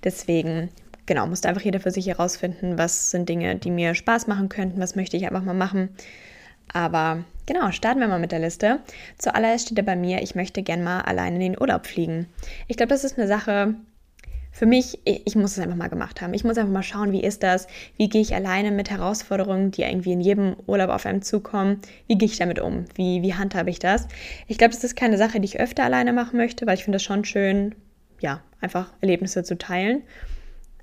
Deswegen, 0.03 0.69
genau, 1.05 1.27
musste 1.27 1.49
einfach 1.49 1.61
jeder 1.61 1.79
für 1.79 1.91
sich 1.91 2.07
herausfinden, 2.07 2.77
was 2.77 3.11
sind 3.11 3.27
Dinge, 3.29 3.55
die 3.55 3.71
mir 3.71 3.93
Spaß 3.93 4.27
machen 4.27 4.49
könnten, 4.49 4.79
was 4.79 4.95
möchte 4.95 5.17
ich 5.17 5.25
einfach 5.25 5.43
mal 5.43 5.53
machen. 5.53 5.89
Aber 6.73 7.23
genau, 7.45 7.71
starten 7.71 7.99
wir 7.99 8.07
mal 8.07 8.19
mit 8.19 8.31
der 8.31 8.39
Liste. 8.39 8.79
Zuallererst 9.17 9.65
steht 9.65 9.77
da 9.77 9.81
bei 9.81 9.95
mir, 9.95 10.21
ich 10.21 10.35
möchte 10.35 10.63
gern 10.63 10.83
mal 10.83 11.01
allein 11.01 11.35
in 11.35 11.39
den 11.39 11.59
Urlaub 11.59 11.87
fliegen. 11.87 12.27
Ich 12.67 12.77
glaube, 12.77 12.89
das 12.89 13.03
ist 13.03 13.17
eine 13.17 13.27
Sache, 13.27 13.75
für 14.57 14.65
mich, 14.65 14.97
ich 15.05 15.35
muss 15.35 15.51
es 15.51 15.59
einfach 15.59 15.75
mal 15.77 15.87
gemacht 15.87 16.19
haben. 16.19 16.33
Ich 16.33 16.43
muss 16.43 16.57
einfach 16.57 16.73
mal 16.73 16.81
schauen, 16.81 17.11
wie 17.11 17.21
ist 17.21 17.43
das? 17.43 17.67
Wie 17.95 18.09
gehe 18.09 18.23
ich 18.23 18.33
alleine 18.33 18.71
mit 18.71 18.89
Herausforderungen, 18.89 19.69
die 19.69 19.83
irgendwie 19.83 20.13
in 20.13 20.19
jedem 20.19 20.55
Urlaub 20.65 20.89
auf 20.89 21.05
einem 21.05 21.21
zukommen? 21.21 21.79
Wie 22.07 22.17
gehe 22.17 22.27
ich 22.27 22.39
damit 22.39 22.59
um? 22.59 22.85
Wie, 22.95 23.21
wie 23.21 23.35
handhabe 23.35 23.69
ich 23.69 23.77
das? 23.77 24.07
Ich 24.47 24.57
glaube, 24.57 24.73
das 24.73 24.83
ist 24.83 24.95
keine 24.95 25.19
Sache, 25.19 25.39
die 25.39 25.45
ich 25.45 25.59
öfter 25.59 25.83
alleine 25.83 26.11
machen 26.11 26.37
möchte, 26.37 26.65
weil 26.65 26.73
ich 26.73 26.83
finde 26.83 26.95
es 26.95 27.03
schon 27.03 27.23
schön, 27.23 27.75
ja, 28.19 28.41
einfach 28.59 28.91
Erlebnisse 28.99 29.43
zu 29.43 29.59
teilen. 29.59 30.01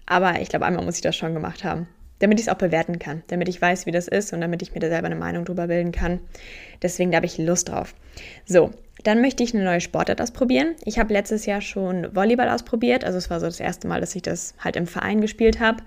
Aber 0.07 0.41
ich 0.41 0.51
glaube, 0.51 0.67
einmal 0.67 0.85
muss 0.85 0.95
ich 0.95 1.03
das 1.03 1.17
schon 1.17 1.35
gemacht 1.35 1.65
haben 1.65 1.89
damit 2.25 2.41
ich 2.41 2.47
es 2.47 2.53
auch 2.53 2.57
bewerten 2.57 2.99
kann, 2.99 3.23
damit 3.27 3.51
ich 3.51 3.61
weiß, 3.61 3.85
wie 3.85 3.91
das 3.91 4.09
ist 4.09 4.33
und 4.33 4.41
damit 4.41 4.63
ich 4.63 4.73
mir 4.73 4.81
da 4.81 4.89
selber 4.89 5.07
eine 5.07 5.15
Meinung 5.15 5.45
drüber 5.45 5.67
bilden 5.67 5.93
kann. 5.93 6.21
Deswegen 6.83 7.11
da 7.11 7.17
habe 7.17 7.27
ich 7.27 7.37
Lust 7.37 7.69
drauf. 7.69 7.95
So, 8.47 8.71
dann 9.03 9.21
möchte 9.21 9.43
ich 9.43 9.55
eine 9.55 9.63
neue 9.63 9.83
Sportart 9.83 10.23
ausprobieren. 10.23 10.75
Ich 10.87 10.99
habe 10.99 11.13
letztes 11.13 11.45
Jahr 11.45 11.61
schon 11.61 12.17
Volleyball 12.17 12.49
ausprobiert, 12.49 13.05
also 13.05 13.19
es 13.19 13.29
war 13.29 13.41
so 13.41 13.47
das 13.47 13.61
erste 13.61 13.89
Mal, 13.89 14.01
dass 14.01 14.17
ich 14.17 14.23
das 14.23 14.55
halt 14.59 14.77
im 14.77 14.87
Verein 14.87 15.21
gespielt 15.21 15.61
habe. 15.61 15.83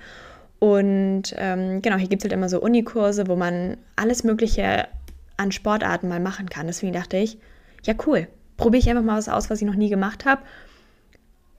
Und 0.60 1.34
ähm, 1.38 1.82
genau, 1.82 1.98
hier 1.98 2.08
gibt 2.08 2.22
es 2.22 2.26
halt 2.26 2.34
immer 2.34 2.50
so 2.50 2.62
Unikurse, 2.62 3.28
wo 3.28 3.36
man 3.36 3.78
alles 3.96 4.24
Mögliche 4.24 4.88
an 5.38 5.52
Sportarten 5.52 6.08
mal 6.08 6.20
machen 6.20 6.50
kann. 6.50 6.68
Deswegen 6.68 6.94
dachte 6.94 7.18
ich, 7.18 7.40
ja 7.84 7.96
cool, 8.06 8.28
probiere 8.58 8.82
ich 8.82 8.90
einfach 8.92 9.04
mal 9.04 9.18
was 9.18 9.28
aus, 9.28 9.50
was 9.50 9.60
ich 9.60 9.68
noch 9.68 9.74
nie 9.74 9.90
gemacht 9.90 10.26
habe. 10.26 10.44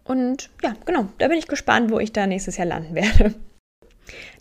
Und 0.04 0.50
ja, 0.62 0.74
genau, 0.84 1.08
da 1.18 1.26
bin 1.26 1.36
ich 1.36 1.48
gespannt, 1.48 1.90
wo 1.90 1.98
ich 1.98 2.12
da 2.12 2.28
nächstes 2.28 2.58
Jahr 2.58 2.68
landen 2.68 2.94
werde. 2.94 3.34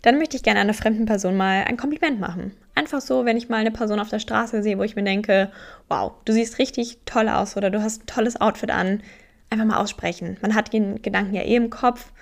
Dann 0.02 0.18
möchte 0.18 0.36
ich 0.36 0.42
gerne 0.42 0.60
einer 0.60 0.74
fremden 0.74 1.06
Person 1.06 1.36
mal 1.36 1.64
ein 1.64 1.76
Kompliment 1.76 2.20
machen. 2.20 2.52
Einfach 2.74 3.00
so, 3.00 3.24
wenn 3.24 3.36
ich 3.36 3.48
mal 3.48 3.56
eine 3.56 3.70
Person 3.70 4.00
auf 4.00 4.10
der 4.10 4.20
Straße 4.20 4.62
sehe, 4.62 4.78
wo 4.78 4.82
ich 4.82 4.96
mir 4.96 5.02
denke, 5.02 5.50
wow, 5.88 6.12
du 6.24 6.32
siehst 6.32 6.58
richtig 6.58 6.98
toll 7.04 7.28
aus 7.28 7.56
oder 7.56 7.70
du 7.70 7.82
hast 7.82 8.02
ein 8.02 8.06
tolles 8.06 8.40
Outfit 8.40 8.70
an, 8.70 9.02
einfach 9.50 9.66
mal 9.66 9.78
aussprechen. 9.78 10.36
Man 10.40 10.54
hat 10.54 10.72
den 10.72 11.02
Gedanken 11.02 11.34
ja 11.34 11.42
eh 11.42 11.56
im 11.56 11.70
Kopf. 11.70 12.12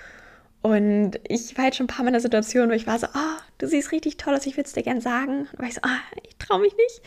Und 0.63 1.21
ich 1.29 1.57
war 1.57 1.67
jetzt 1.67 1.77
schon 1.77 1.85
ein 1.85 1.89
paar 1.89 2.03
Mal 2.03 2.09
in 2.09 2.15
der 2.15 2.21
Situation, 2.21 2.71
wo 2.71 2.73
ich 2.73 2.89
war 2.89 2.99
so, 2.99 3.07
oh, 3.07 3.41
du 3.59 3.69
siehst 3.69 3.93
richtig 3.93 4.17
toll 4.17 4.35
aus, 4.35 4.47
ich 4.47 4.57
würde 4.57 4.67
es 4.67 4.73
dir 4.73 4.83
gerne 4.83 5.01
sagen. 5.01 5.47
Und 5.53 5.59
war 5.59 5.69
ich 5.69 5.75
so, 5.75 5.81
oh, 5.85 6.19
ich 6.27 6.37
traue 6.39 6.61
mich 6.61 6.75
nicht. 6.75 7.03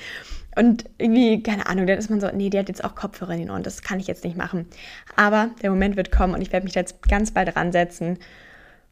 Und 0.56 0.86
irgendwie, 0.98 1.44
keine 1.44 1.68
Ahnung, 1.68 1.86
dann 1.86 1.98
ist 1.98 2.10
man 2.10 2.22
so, 2.22 2.30
nee, 2.34 2.50
die 2.50 2.58
hat 2.58 2.70
jetzt 2.70 2.84
auch 2.84 2.96
Kopfhörer 2.96 3.34
in 3.34 3.40
den 3.40 3.52
Ohren, 3.52 3.64
das 3.64 3.82
kann 3.82 4.00
ich 4.00 4.08
jetzt 4.08 4.24
nicht 4.24 4.38
machen. 4.38 4.66
Aber 5.16 5.50
der 5.62 5.72
Moment 5.72 5.98
wird 5.98 6.12
kommen 6.12 6.34
und 6.34 6.42
ich 6.42 6.54
werde 6.54 6.66
mich 6.66 6.76
jetzt 6.76 7.08
ganz 7.08 7.32
bald 7.32 7.56
ransetzen 7.56 8.20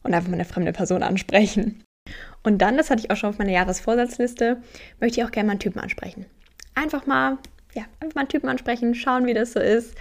und 0.02 0.14
einfach 0.14 0.28
mal 0.28 0.34
eine 0.34 0.44
fremde 0.44 0.72
Person 0.72 1.02
ansprechen. 1.02 1.82
Und 2.42 2.58
dann, 2.58 2.76
das 2.76 2.90
hatte 2.90 3.02
ich 3.02 3.10
auch 3.10 3.16
schon 3.16 3.30
auf 3.30 3.38
meiner 3.38 3.52
Jahresvorsatzliste, 3.52 4.62
möchte 5.00 5.20
ich 5.20 5.26
auch 5.26 5.30
gerne 5.30 5.48
mal 5.48 5.52
einen 5.52 5.60
Typen 5.60 5.80
ansprechen. 5.80 6.26
Einfach 6.74 7.06
mal, 7.06 7.38
ja, 7.74 7.82
einfach 8.00 8.14
mal 8.14 8.22
einen 8.22 8.28
Typen 8.28 8.48
ansprechen, 8.48 8.94
schauen, 8.94 9.26
wie 9.26 9.34
das 9.34 9.52
so 9.52 9.60
ist, 9.60 9.94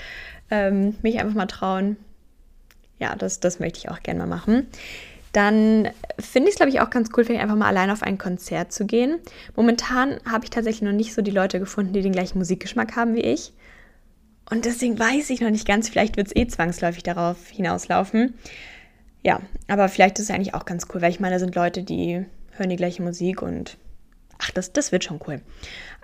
ähm, 0.49 0.95
mich 1.01 1.19
einfach 1.19 1.35
mal 1.35 1.47
trauen. 1.47 1.97
Ja, 2.99 3.15
das, 3.15 3.39
das 3.39 3.59
möchte 3.59 3.79
ich 3.79 3.89
auch 3.89 4.01
gerne 4.01 4.19
mal 4.19 4.27
machen. 4.27 4.67
Dann 5.33 5.89
finde 6.17 6.47
ich 6.47 6.53
es, 6.53 6.57
glaube 6.57 6.69
ich, 6.69 6.79
auch 6.79 6.89
ganz 6.89 7.09
cool, 7.15 7.23
vielleicht 7.23 7.43
einfach 7.43 7.55
mal 7.55 7.67
allein 7.67 7.91
auf 7.91 8.01
ein 8.01 8.17
Konzert 8.17 8.71
zu 8.71 8.85
gehen. 8.85 9.19
Momentan 9.55 10.19
habe 10.25 10.45
ich 10.45 10.49
tatsächlich 10.49 10.81
noch 10.81 10.95
nicht 10.95 11.13
so 11.13 11.21
die 11.21 11.31
Leute 11.31 11.59
gefunden, 11.59 11.93
die 11.93 12.01
den 12.01 12.13
gleichen 12.13 12.39
Musikgeschmack 12.39 12.95
haben 12.95 13.13
wie 13.13 13.21
ich. 13.21 13.53
Und 14.49 14.65
deswegen 14.65 14.97
weiß 14.97 15.29
ich 15.29 15.41
noch 15.41 15.49
nicht 15.49 15.67
ganz, 15.67 15.89
vielleicht 15.89 16.15
wird 16.17 16.27
es 16.27 16.35
eh 16.35 16.47
zwangsläufig 16.47 17.03
darauf 17.03 17.49
hinauslaufen. 17.49 18.35
Ja, 19.27 19.41
aber 19.67 19.89
vielleicht 19.89 20.19
ist 20.19 20.29
es 20.29 20.31
eigentlich 20.33 20.53
auch 20.53 20.63
ganz 20.63 20.87
cool, 20.93 21.01
weil 21.01 21.11
ich 21.11 21.19
meine, 21.19 21.35
da 21.35 21.39
sind 21.39 21.53
Leute, 21.53 21.83
die 21.83 22.25
hören 22.51 22.69
die 22.69 22.77
gleiche 22.77 23.01
Musik 23.03 23.41
und 23.41 23.77
ach, 24.39 24.51
das, 24.51 24.71
das 24.71 24.93
wird 24.93 25.03
schon 25.03 25.19
cool. 25.27 25.41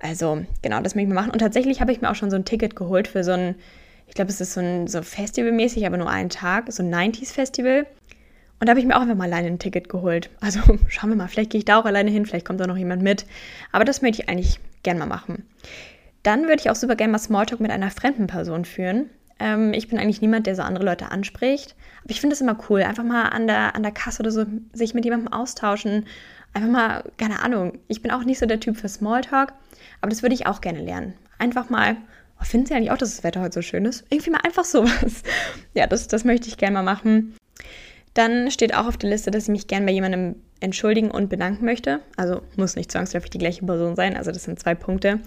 Also, 0.02 0.44
genau, 0.62 0.82
das 0.82 0.94
möchte 0.94 1.08
ich 1.08 1.14
mal 1.14 1.22
machen. 1.22 1.32
Und 1.32 1.40
tatsächlich 1.40 1.80
habe 1.80 1.94
ich 1.94 2.02
mir 2.02 2.12
auch 2.12 2.16
schon 2.16 2.30
so 2.30 2.36
ein 2.36 2.44
Ticket 2.44 2.76
geholt 2.76 3.08
für 3.08 3.24
so 3.24 3.32
ein, 3.32 3.56
ich 4.08 4.14
glaube, 4.14 4.30
es 4.30 4.42
ist 4.42 4.52
so 4.52 4.60
ein 4.60 4.88
so 4.88 5.02
Festivalmäßig, 5.02 5.86
aber 5.88 5.96
nur 5.96 6.10
einen 6.10 6.28
Tag, 6.28 6.70
so 6.74 6.84
ein 6.84 6.94
90s-Festival. 6.94 7.88
Und 8.60 8.68
da 8.68 8.72
habe 8.72 8.82
ich 8.82 8.86
mir 8.86 8.98
auch 8.98 9.02
einfach 9.02 9.16
mal 9.16 9.32
alleine 9.32 9.48
ein 9.48 9.60
Ticket 9.60 9.88
geholt. 9.88 10.30
Also 10.42 10.60
schauen 10.90 11.10
wir 11.10 11.16
mal, 11.16 11.30
vielleicht 11.30 11.52
gehe 11.52 11.60
ich 11.60 11.66
da 11.66 11.80
auch 11.80 11.86
alleine 11.86 12.12
hin, 12.12 12.26
vielleicht 12.26 12.46
kommt 12.46 12.60
da 12.60 12.68
noch 12.68 12.76
jemand 12.76 13.04
mit. 13.04 13.26
Aber 13.72 13.86
das 13.86 14.02
möchte 14.02 14.22
ich 14.22 14.28
eigentlich 14.28 14.60
gern 14.84 14.98
mal 14.98 15.06
machen. 15.06 15.46
Dann 16.24 16.42
würde 16.42 16.60
ich 16.60 16.70
auch 16.70 16.76
super 16.76 16.98
gerne 16.98 17.14
mal 17.14 17.20
Smalltalk 17.20 17.62
mit 17.62 17.72
einer 17.72 17.90
fremden 17.90 18.28
Person 18.28 18.66
führen. 18.66 19.10
Ähm, 19.40 19.74
ich 19.74 19.88
bin 19.88 20.00
eigentlich 20.00 20.22
niemand, 20.22 20.48
der 20.48 20.56
so 20.56 20.62
andere 20.62 20.86
Leute 20.86 21.12
anspricht. 21.12 21.76
Aber 22.04 22.12
ich 22.12 22.22
finde 22.22 22.34
es 22.34 22.42
immer 22.42 22.58
cool, 22.70 22.84
einfach 22.84 23.04
mal 23.04 23.26
an 23.30 23.48
der, 23.48 23.76
an 23.76 23.84
der 23.84 23.92
Kasse 23.92 24.22
oder 24.22 24.32
so 24.32 24.46
sich 24.74 24.94
mit 24.94 25.06
jemandem 25.06 25.32
austauschen. 25.32 26.06
Einfach 26.54 26.70
mal, 26.70 27.04
keine 27.18 27.42
Ahnung. 27.42 27.80
Ich 27.88 28.02
bin 28.02 28.12
auch 28.12 28.24
nicht 28.24 28.40
so 28.40 28.46
der 28.46 28.60
Typ 28.60 28.78
für 28.78 28.90
Smalltalk, 28.90 29.54
aber 30.02 30.10
das 30.10 30.22
würde 30.22 30.36
ich 30.36 30.46
auch 30.46 30.62
gerne 30.62 30.82
lernen. 30.82 31.14
Einfach 31.40 31.70
mal, 31.70 31.98
oh, 32.40 32.44
finden 32.44 32.68
Sie 32.68 32.74
eigentlich 32.74 32.92
auch, 32.92 32.98
dass 32.98 33.16
das 33.16 33.24
Wetter 33.24 33.42
heute 33.42 33.54
so 33.54 33.62
schön 33.62 33.86
ist? 33.86 34.06
Irgendwie 34.10 34.32
mal 34.32 34.42
einfach 34.44 34.66
sowas. 34.66 35.24
Ja, 35.74 35.88
das, 35.88 36.08
das 36.08 36.24
möchte 36.24 36.48
ich 36.48 36.58
gerne 36.58 36.76
mal 36.76 36.84
machen. 36.84 37.36
Dann 38.14 38.52
steht 38.52 38.76
auch 38.76 38.86
auf 38.86 38.98
der 38.98 39.10
Liste, 39.10 39.32
dass 39.32 39.44
ich 39.44 39.50
mich 39.50 39.68
gerne 39.68 39.88
bei 39.88 39.92
jemandem 39.92 40.36
entschuldigen 40.60 41.10
und 41.10 41.30
bedanken 41.30 41.66
möchte. 41.66 42.00
Also 42.16 42.44
muss 42.56 42.76
nicht 42.76 42.92
zwangsläufig 42.92 43.32
die 43.32 43.40
gleiche 43.40 43.66
Person 43.66 43.96
sein. 43.96 44.16
Also 44.16 44.32
das 44.32 44.44
sind 44.44 44.60
zwei 44.60 44.76
Punkte 44.76 45.20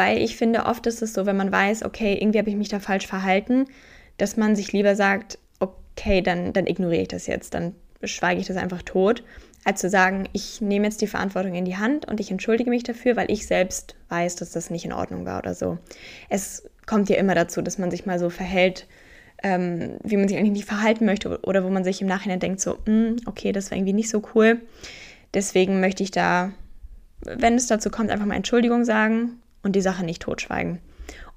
weil 0.00 0.22
ich 0.22 0.34
finde, 0.34 0.64
oft 0.64 0.86
ist 0.86 1.02
es 1.02 1.12
so, 1.12 1.26
wenn 1.26 1.36
man 1.36 1.52
weiß, 1.52 1.84
okay, 1.84 2.16
irgendwie 2.18 2.38
habe 2.38 2.48
ich 2.48 2.56
mich 2.56 2.70
da 2.70 2.80
falsch 2.80 3.06
verhalten, 3.06 3.66
dass 4.16 4.38
man 4.38 4.56
sich 4.56 4.72
lieber 4.72 4.96
sagt, 4.96 5.38
okay, 5.58 6.22
dann, 6.22 6.54
dann 6.54 6.66
ignoriere 6.66 7.02
ich 7.02 7.08
das 7.08 7.26
jetzt, 7.26 7.52
dann 7.52 7.74
schweige 8.02 8.40
ich 8.40 8.46
das 8.46 8.56
einfach 8.56 8.80
tot, 8.80 9.22
als 9.62 9.82
zu 9.82 9.90
sagen, 9.90 10.26
ich 10.32 10.62
nehme 10.62 10.86
jetzt 10.86 11.02
die 11.02 11.06
Verantwortung 11.06 11.54
in 11.54 11.66
die 11.66 11.76
Hand 11.76 12.08
und 12.08 12.18
ich 12.18 12.30
entschuldige 12.30 12.70
mich 12.70 12.82
dafür, 12.82 13.14
weil 13.14 13.30
ich 13.30 13.46
selbst 13.46 13.94
weiß, 14.08 14.36
dass 14.36 14.52
das 14.52 14.70
nicht 14.70 14.86
in 14.86 14.94
Ordnung 14.94 15.26
war 15.26 15.38
oder 15.38 15.52
so. 15.54 15.76
Es 16.30 16.62
kommt 16.86 17.10
ja 17.10 17.16
immer 17.16 17.34
dazu, 17.34 17.60
dass 17.60 17.76
man 17.76 17.90
sich 17.90 18.06
mal 18.06 18.18
so 18.18 18.30
verhält, 18.30 18.86
ähm, 19.42 19.98
wie 20.02 20.16
man 20.16 20.28
sich 20.28 20.38
eigentlich 20.38 20.52
nicht 20.52 20.64
verhalten 20.64 21.04
möchte 21.04 21.42
oder 21.42 21.62
wo 21.62 21.68
man 21.68 21.84
sich 21.84 22.00
im 22.00 22.08
Nachhinein 22.08 22.40
denkt, 22.40 22.62
so, 22.62 22.78
hm, 22.86 23.16
okay, 23.26 23.52
das 23.52 23.70
war 23.70 23.76
irgendwie 23.76 23.92
nicht 23.92 24.08
so 24.08 24.22
cool. 24.34 24.62
Deswegen 25.34 25.78
möchte 25.80 26.02
ich 26.02 26.10
da, 26.10 26.52
wenn 27.20 27.56
es 27.56 27.66
dazu 27.66 27.90
kommt, 27.90 28.08
einfach 28.10 28.24
mal 28.24 28.36
Entschuldigung 28.36 28.86
sagen 28.86 29.36
und 29.62 29.76
die 29.76 29.80
Sache 29.80 30.04
nicht 30.04 30.22
totschweigen. 30.22 30.78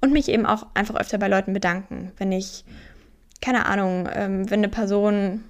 Und 0.00 0.12
mich 0.12 0.28
eben 0.28 0.46
auch 0.46 0.66
einfach 0.74 0.96
öfter 0.96 1.18
bei 1.18 1.28
Leuten 1.28 1.52
bedanken, 1.52 2.12
wenn 2.16 2.32
ich, 2.32 2.64
keine 3.40 3.66
Ahnung, 3.66 4.08
ähm, 4.12 4.50
wenn 4.50 4.60
eine 4.60 4.68
Person 4.68 5.44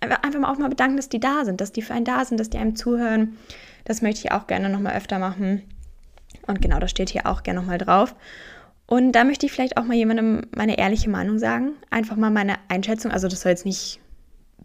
einfach 0.00 0.40
mal 0.40 0.52
auch 0.52 0.58
mal 0.58 0.68
bedanken, 0.68 0.96
dass 0.96 1.08
die 1.08 1.20
da 1.20 1.44
sind, 1.44 1.60
dass 1.60 1.72
die 1.72 1.82
für 1.82 1.94
einen 1.94 2.04
da 2.04 2.24
sind, 2.24 2.38
dass 2.38 2.50
die 2.50 2.58
einem 2.58 2.76
zuhören. 2.76 3.36
Das 3.84 4.02
möchte 4.02 4.20
ich 4.24 4.32
auch 4.32 4.46
gerne 4.46 4.68
nochmal 4.68 4.96
öfter 4.96 5.18
machen. 5.18 5.62
Und 6.46 6.62
genau, 6.62 6.78
das 6.78 6.90
steht 6.90 7.10
hier 7.10 7.26
auch 7.26 7.42
gerne 7.42 7.60
nochmal 7.60 7.78
drauf. 7.78 8.14
Und 8.86 9.12
da 9.12 9.24
möchte 9.24 9.46
ich 9.46 9.52
vielleicht 9.52 9.76
auch 9.76 9.84
mal 9.84 9.96
jemandem 9.96 10.46
meine 10.54 10.78
ehrliche 10.78 11.10
Meinung 11.10 11.38
sagen. 11.38 11.72
Einfach 11.90 12.16
mal 12.16 12.30
meine 12.30 12.54
Einschätzung. 12.68 13.10
Also 13.10 13.28
das 13.28 13.42
soll 13.42 13.50
jetzt 13.50 13.66
nicht 13.66 14.00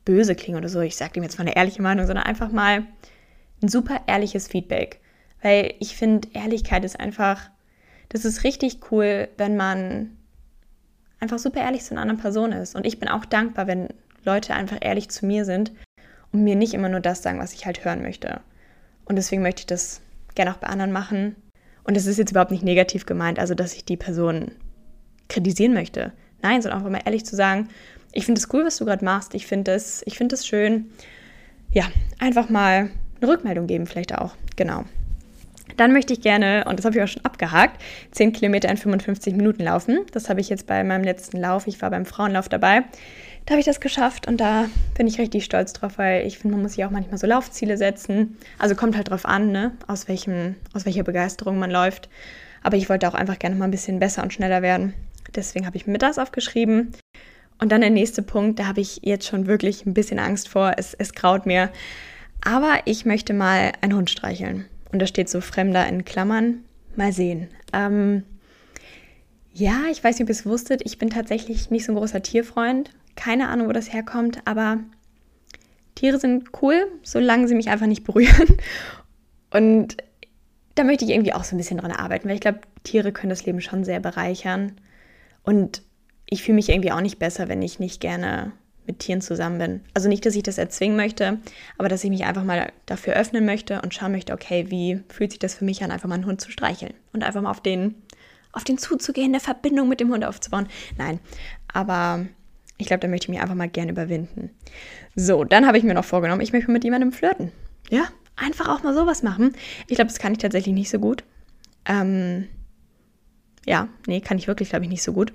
böse 0.06 0.36
klingen 0.36 0.58
oder 0.58 0.70
so. 0.70 0.80
Ich 0.82 0.96
sage 0.96 1.20
ihm 1.20 1.24
jetzt 1.24 1.38
mal 1.38 1.46
eine 1.46 1.56
ehrliche 1.56 1.82
Meinung, 1.82 2.06
sondern 2.06 2.26
einfach 2.26 2.52
mal 2.52 2.86
ein 3.62 3.68
super 3.68 4.02
ehrliches 4.08 4.48
Feedback. 4.48 5.02
Weil 5.42 5.74
ich 5.80 5.96
finde, 5.96 6.30
Ehrlichkeit 6.34 6.86
ist 6.86 7.00
einfach 7.00 7.50
das 8.14 8.26
ist 8.26 8.44
richtig 8.44 8.80
cool, 8.92 9.28
wenn 9.38 9.58
man 9.58 10.16
einfach 11.20 11.40
super 11.40 11.62
ehrlich 11.62 11.84
zu 11.84 11.92
einer 11.92 12.02
anderen 12.02 12.22
Person 12.22 12.52
ist. 12.52 12.76
Und 12.76 12.86
ich 12.86 13.00
bin 13.00 13.10
auch 13.10 13.26
dankbar, 13.26 13.68
wenn 13.68 13.90
Leute 14.24 14.54
einfach 14.54 14.78
ehrlich 14.82 15.10
zu 15.10 15.26
mir 15.26 15.46
sind 15.46 15.72
und 16.32 16.44
mir 16.44 16.56
nicht 16.56 16.74
immer 16.74 16.90
nur 16.90 17.00
das 17.00 17.24
sagen, 17.24 17.40
was 17.40 17.54
ich 17.54 17.66
halt 17.66 17.84
hören 17.84 18.04
möchte. 18.04 18.40
Und 19.06 19.16
deswegen 19.16 19.42
möchte 19.42 19.62
ich 19.62 19.68
das 19.68 20.02
gerne 20.36 20.54
auch 20.54 20.58
bei 20.58 20.68
anderen 20.68 20.92
machen. 20.92 21.36
Und 21.84 21.98
es 21.98 22.06
ist 22.06 22.18
jetzt 22.18 22.32
überhaupt 22.32 22.52
nicht 22.52 22.64
negativ 22.64 23.06
gemeint, 23.06 23.40
also 23.40 23.56
dass 23.56 23.74
ich 23.74 23.84
die 23.84 23.98
Person 23.98 24.52
kritisieren 25.28 25.74
möchte. 25.74 26.14
Nein, 26.42 26.62
sondern 26.62 26.80
einfach 26.80 26.92
mal 26.92 27.02
ehrlich 27.04 27.26
zu 27.26 27.36
sagen, 27.36 27.70
ich 28.12 28.26
finde 28.26 28.40
es 28.40 28.54
cool, 28.54 28.64
was 28.64 28.78
du 28.78 28.86
gerade 28.86 29.04
machst. 29.04 29.34
Ich 29.34 29.48
finde 29.48 29.72
es 29.72 30.04
find 30.08 30.38
schön. 30.46 30.92
Ja, 31.72 31.86
einfach 32.20 32.50
mal 32.50 32.92
eine 33.20 33.32
Rückmeldung 33.32 33.66
geben, 33.66 33.88
vielleicht 33.88 34.16
auch. 34.16 34.36
Genau. 34.56 34.86
Dann 35.78 35.94
möchte 35.94 36.14
ich 36.14 36.22
gerne, 36.22 36.66
und 36.68 36.78
das 36.78 36.86
habe 36.86 36.98
ich 36.98 37.04
auch 37.04 37.08
schon 37.08 37.26
abgehakt, 37.26 37.82
10 38.12 38.34
Kilometer 38.34 38.70
in 38.70 38.78
55 38.78 39.36
Minuten 39.36 39.64
laufen. 39.64 40.00
Das 40.12 40.30
habe 40.30 40.42
ich 40.42 40.50
jetzt 40.50 40.68
bei 40.68 40.84
meinem 40.84 41.04
letzten 41.04 41.38
Lauf, 41.38 41.68
ich 41.68 41.82
war 41.82 41.90
beim 41.90 42.06
Frauenlauf 42.06 42.50
dabei, 42.50 42.84
da 43.46 43.52
habe 43.52 43.60
ich 43.60 43.66
das 43.66 43.82
geschafft 43.82 44.28
und 44.28 44.38
da 44.38 44.70
bin 44.96 45.06
ich 45.06 45.20
richtig 45.20 45.44
stolz 45.44 45.74
drauf, 45.74 45.98
weil 45.98 46.26
ich 46.26 46.38
finde, 46.38 46.56
man 46.56 46.64
muss 46.64 46.74
sich 46.74 46.86
auch 46.86 46.92
manchmal 46.92 47.18
so 47.18 47.28
Laufziele 47.28 47.78
setzen. 47.78 48.38
Also 48.58 48.76
kommt 48.76 48.96
halt 48.96 49.10
drauf 49.10 49.26
an, 49.26 49.52
ne, 49.52 49.72
aus, 49.88 50.08
welchem, 50.08 50.56
aus 50.74 50.86
welcher 50.86 51.04
Begeisterung 51.04 51.60
man 51.60 51.70
läuft. 51.70 52.08
Aber 52.62 52.78
ich 52.78 52.88
wollte 52.88 53.08
auch 53.08 53.14
einfach 53.14 53.40
gerne 53.40 53.58
mal 53.58 53.66
ein 53.66 53.72
bisschen 53.72 54.00
besser 54.00 54.24
und 54.24 54.32
schneller 54.32 54.62
werden. 54.62 54.94
Deswegen 55.36 55.66
habe 55.66 55.76
ich 55.76 55.88
mir 55.88 55.98
das 55.98 56.20
aufgeschrieben. 56.20 56.94
Und 57.60 57.72
dann 57.72 57.82
der 57.82 57.90
nächste 57.90 58.22
Punkt, 58.22 58.60
da 58.60 58.68
habe 58.68 58.80
ich 58.80 59.02
jetzt 59.04 59.28
schon 59.28 59.46
wirklich 59.46 59.86
ein 59.86 59.94
bisschen 59.94 60.20
Angst 60.20 60.48
vor. 60.48 60.74
Es, 60.78 60.94
es 60.94 61.14
graut 61.14 61.46
mir. 61.46 61.70
Aber 62.46 62.80
ich 62.86 63.06
möchte 63.06 63.34
mal 63.34 63.74
einen 63.82 63.96
Hund 63.96 64.10
streicheln. 64.10 64.66
Und 64.94 65.00
da 65.00 65.08
steht 65.08 65.28
so 65.28 65.42
Fremder 65.42 65.88
in 65.88 66.06
Klammern. 66.06 66.64
Mal 66.96 67.12
sehen. 67.12 67.48
Ähm, 67.74 68.24
ja, 69.52 69.86
ich 69.92 70.04
weiß 70.04 70.16
nicht, 70.16 70.24
ob 70.24 70.30
ihr 70.30 70.36
es 70.36 70.46
wusstet. 70.46 70.82
Ich 70.86 71.00
bin 71.00 71.10
tatsächlich 71.10 71.72
nicht 71.72 71.86
so 71.86 71.92
ein 71.92 71.96
großer 71.96 72.22
Tierfreund. 72.22 72.92
Keine 73.16 73.50
Ahnung, 73.50 73.68
wo 73.68 73.72
das 73.72 73.92
herkommt, 73.92 74.42
aber 74.46 74.80
Tiere 75.96 76.20
sind 76.20 76.50
cool, 76.62 76.88
solange 77.02 77.48
sie 77.48 77.56
mich 77.56 77.70
einfach 77.70 77.88
nicht 77.88 78.04
berühren. 78.04 78.58
Und 79.52 79.98
da 80.76 80.84
möchte 80.84 81.06
ich 81.06 81.12
irgendwie 81.12 81.34
auch 81.34 81.44
so 81.44 81.56
ein 81.56 81.58
bisschen 81.58 81.80
dran 81.80 81.92
arbeiten, 81.92 82.28
weil 82.28 82.36
ich 82.36 82.42
glaube, 82.42 82.62
Tiere 82.84 83.12
können 83.12 83.30
das 83.32 83.46
Leben 83.46 83.62
schon 83.62 83.84
sehr 83.84 84.00
bereichern. 84.00 84.74
Und 85.44 85.82
ich 86.28 86.44
fühle 86.44 86.56
mich 86.56 86.70
irgendwie 86.70 86.92
auch 86.92 87.02
nicht 87.02 87.18
besser, 87.18 87.50
wenn 87.50 87.64
ich 87.64 87.80
nicht 87.80 88.00
gerne 88.00 88.52
mit 88.86 89.00
Tieren 89.00 89.22
zusammen 89.22 89.58
bin. 89.58 89.82
Also 89.94 90.10
nicht, 90.10 90.26
dass 90.26 90.36
ich 90.36 90.44
das 90.44 90.58
erzwingen 90.58 90.98
möchte, 90.98 91.40
aber 91.78 91.90
dass 91.90 92.04
ich 92.04 92.10
mich 92.10 92.26
einfach 92.26 92.44
mal 92.44 92.72
dafür 92.86 93.14
öffnen 93.14 93.46
möchte 93.46 93.82
und 93.82 93.94
schauen 93.94 94.12
möchte, 94.12 94.34
okay, 94.34 94.66
wie 94.70 95.02
fühlt 95.10 95.32
sich 95.32 95.40
das 95.40 95.56
für 95.56 95.66
mich 95.66 95.84
an, 95.84 95.92
einfach 95.92 96.10
mal 96.10 96.16
einen 96.16 96.26
Hund 96.26 96.42
zu 96.42 96.52
streicheln 96.52 96.94
und 97.14 97.24
einfach 97.24 97.42
mal 97.42 97.52
auf 97.52 97.62
den, 97.62 97.96
auf 98.52 98.64
den 98.64 98.78
zuzugehen, 98.78 99.32
eine 99.32 99.40
Verbindung 99.40 99.88
mit 99.90 100.00
dem 100.00 100.12
Hund 100.12 100.26
aufzubauen. 100.26 100.68
Nein, 100.98 101.20
aber 101.72 102.26
ich 102.78 102.88
glaube, 102.88 103.02
da 103.02 103.08
möchte 103.08 103.26
ich 103.26 103.30
mich 103.30 103.40
einfach 103.40 103.56
mal 103.56 103.70
gerne 103.70 103.92
überwinden. 103.92 104.50
So, 105.16 105.44
dann 105.44 105.68
habe 105.68 105.78
ich 105.78 105.84
mir 105.84 105.94
noch 105.94 106.06
vorgenommen, 106.06 106.42
ich 106.42 106.54
möchte 106.54 106.72
mit 106.72 106.84
jemandem 106.84 107.12
flirten. 107.12 107.52
Ja, 107.90 108.08
einfach 108.36 108.68
auch 108.68 108.84
mal 108.84 108.94
sowas 108.94 109.24
machen. 109.24 109.54
Ich 109.88 109.96
glaube, 109.96 110.10
das 110.10 110.20
kann 110.20 110.34
ich 110.34 110.40
tatsächlich 110.40 110.74
nicht 110.74 110.90
so 110.90 111.00
gut. 111.00 111.24
Ähm, 111.86 112.48
ja, 113.66 113.88
nee, 114.08 114.22
kann 114.22 114.38
ich 114.38 114.48
wirklich, 114.48 114.70
glaube 114.70 114.86
ich, 114.86 114.92
nicht 114.92 115.04
so 115.04 115.14
gut. 115.14 115.34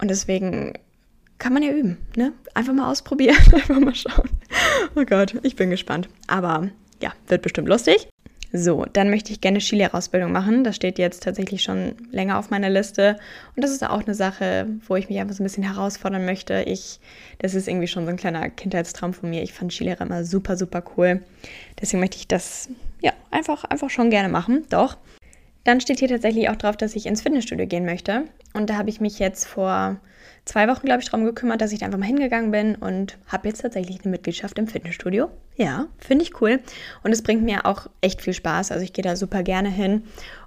Und 0.00 0.08
deswegen 0.08 0.74
kann 1.42 1.52
man 1.52 1.64
ja 1.64 1.72
üben, 1.72 1.98
ne? 2.14 2.32
Einfach 2.54 2.72
mal 2.72 2.88
ausprobieren, 2.88 3.36
einfach 3.52 3.80
mal 3.80 3.96
schauen. 3.96 4.30
Oh 4.94 5.04
Gott, 5.04 5.34
ich 5.42 5.56
bin 5.56 5.70
gespannt. 5.70 6.08
Aber 6.28 6.68
ja, 7.02 7.12
wird 7.26 7.42
bestimmt 7.42 7.68
lustig. 7.68 8.06
So, 8.52 8.86
dann 8.92 9.10
möchte 9.10 9.32
ich 9.32 9.40
gerne 9.40 9.60
Skilehrerausbildung 9.60 10.30
machen. 10.30 10.62
Das 10.62 10.76
steht 10.76 11.00
jetzt 11.00 11.24
tatsächlich 11.24 11.64
schon 11.64 11.96
länger 12.12 12.38
auf 12.38 12.50
meiner 12.50 12.70
Liste. 12.70 13.18
Und 13.56 13.64
das 13.64 13.72
ist 13.72 13.82
auch 13.82 14.04
eine 14.04 14.14
Sache, 14.14 14.68
wo 14.86 14.94
ich 14.94 15.08
mich 15.08 15.18
einfach 15.18 15.34
so 15.34 15.42
ein 15.42 15.46
bisschen 15.46 15.64
herausfordern 15.64 16.24
möchte. 16.24 16.62
Ich, 16.62 17.00
das 17.38 17.54
ist 17.54 17.66
irgendwie 17.66 17.88
schon 17.88 18.04
so 18.04 18.10
ein 18.10 18.16
kleiner 18.16 18.48
Kindheitstraum 18.48 19.12
von 19.12 19.28
mir. 19.28 19.42
Ich 19.42 19.52
fand 19.52 19.72
Skilehrer 19.72 20.02
immer 20.02 20.24
super, 20.24 20.56
super 20.56 20.84
cool. 20.96 21.22
Deswegen 21.80 21.98
möchte 22.00 22.18
ich 22.18 22.28
das, 22.28 22.68
ja, 23.00 23.12
einfach, 23.32 23.64
einfach 23.64 23.90
schon 23.90 24.10
gerne 24.10 24.28
machen. 24.28 24.64
Doch. 24.70 24.96
Dann 25.64 25.80
steht 25.80 25.98
hier 25.98 26.08
tatsächlich 26.08 26.50
auch 26.50 26.56
drauf, 26.56 26.76
dass 26.76 26.94
ich 26.94 27.06
ins 27.06 27.22
Fitnessstudio 27.22 27.66
gehen 27.66 27.84
möchte. 27.84 28.26
Und 28.52 28.70
da 28.70 28.76
habe 28.76 28.90
ich 28.90 29.00
mich 29.00 29.18
jetzt 29.18 29.44
vor 29.44 29.98
zwei 30.44 30.68
Wochen, 30.68 30.86
glaube 30.86 31.02
ich, 31.02 31.10
darum 31.10 31.24
gekümmert, 31.24 31.60
dass 31.60 31.72
ich 31.72 31.80
da 31.80 31.86
einfach 31.86 31.98
mal 31.98 32.06
hingegangen 32.06 32.50
bin 32.50 32.74
und 32.74 33.18
habe 33.26 33.48
jetzt 33.48 33.60
tatsächlich 33.62 34.00
eine 34.00 34.10
Mitgliedschaft 34.10 34.58
im 34.58 34.66
Fitnessstudio. 34.66 35.30
Ja, 35.56 35.86
finde 35.98 36.24
ich 36.24 36.40
cool. 36.40 36.60
Und 37.02 37.12
es 37.12 37.22
bringt 37.22 37.42
mir 37.42 37.66
auch 37.66 37.88
echt 38.00 38.22
viel 38.22 38.34
Spaß. 38.34 38.72
Also 38.72 38.84
ich 38.84 38.92
gehe 38.92 39.04
da 39.04 39.16
super 39.16 39.42
gerne 39.42 39.70
hin. 39.70 40.04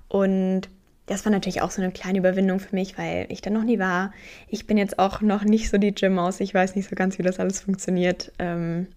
Und 0.07 0.69
das 1.05 1.23
war 1.23 1.31
natürlich 1.31 1.61
auch 1.61 1.71
so 1.71 1.81
eine 1.81 1.91
kleine 1.91 2.17
Überwindung 2.17 2.59
für 2.59 2.75
mich, 2.75 2.97
weil 2.97 3.27
ich 3.29 3.41
da 3.41 3.49
noch 3.49 3.63
nie 3.63 3.79
war. 3.79 4.11
Ich 4.47 4.65
bin 4.65 4.77
jetzt 4.77 4.97
auch 4.97 5.21
noch 5.21 5.43
nicht 5.43 5.69
so 5.69 5.77
die 5.77 5.93
Gym-Maus. 5.93 6.39
Ich 6.39 6.53
weiß 6.53 6.75
nicht 6.75 6.89
so 6.89 6.95
ganz, 6.95 7.17
wie 7.17 7.23
das 7.23 7.39
alles 7.39 7.61
funktioniert. 7.61 8.31
Ähm, 8.39 8.87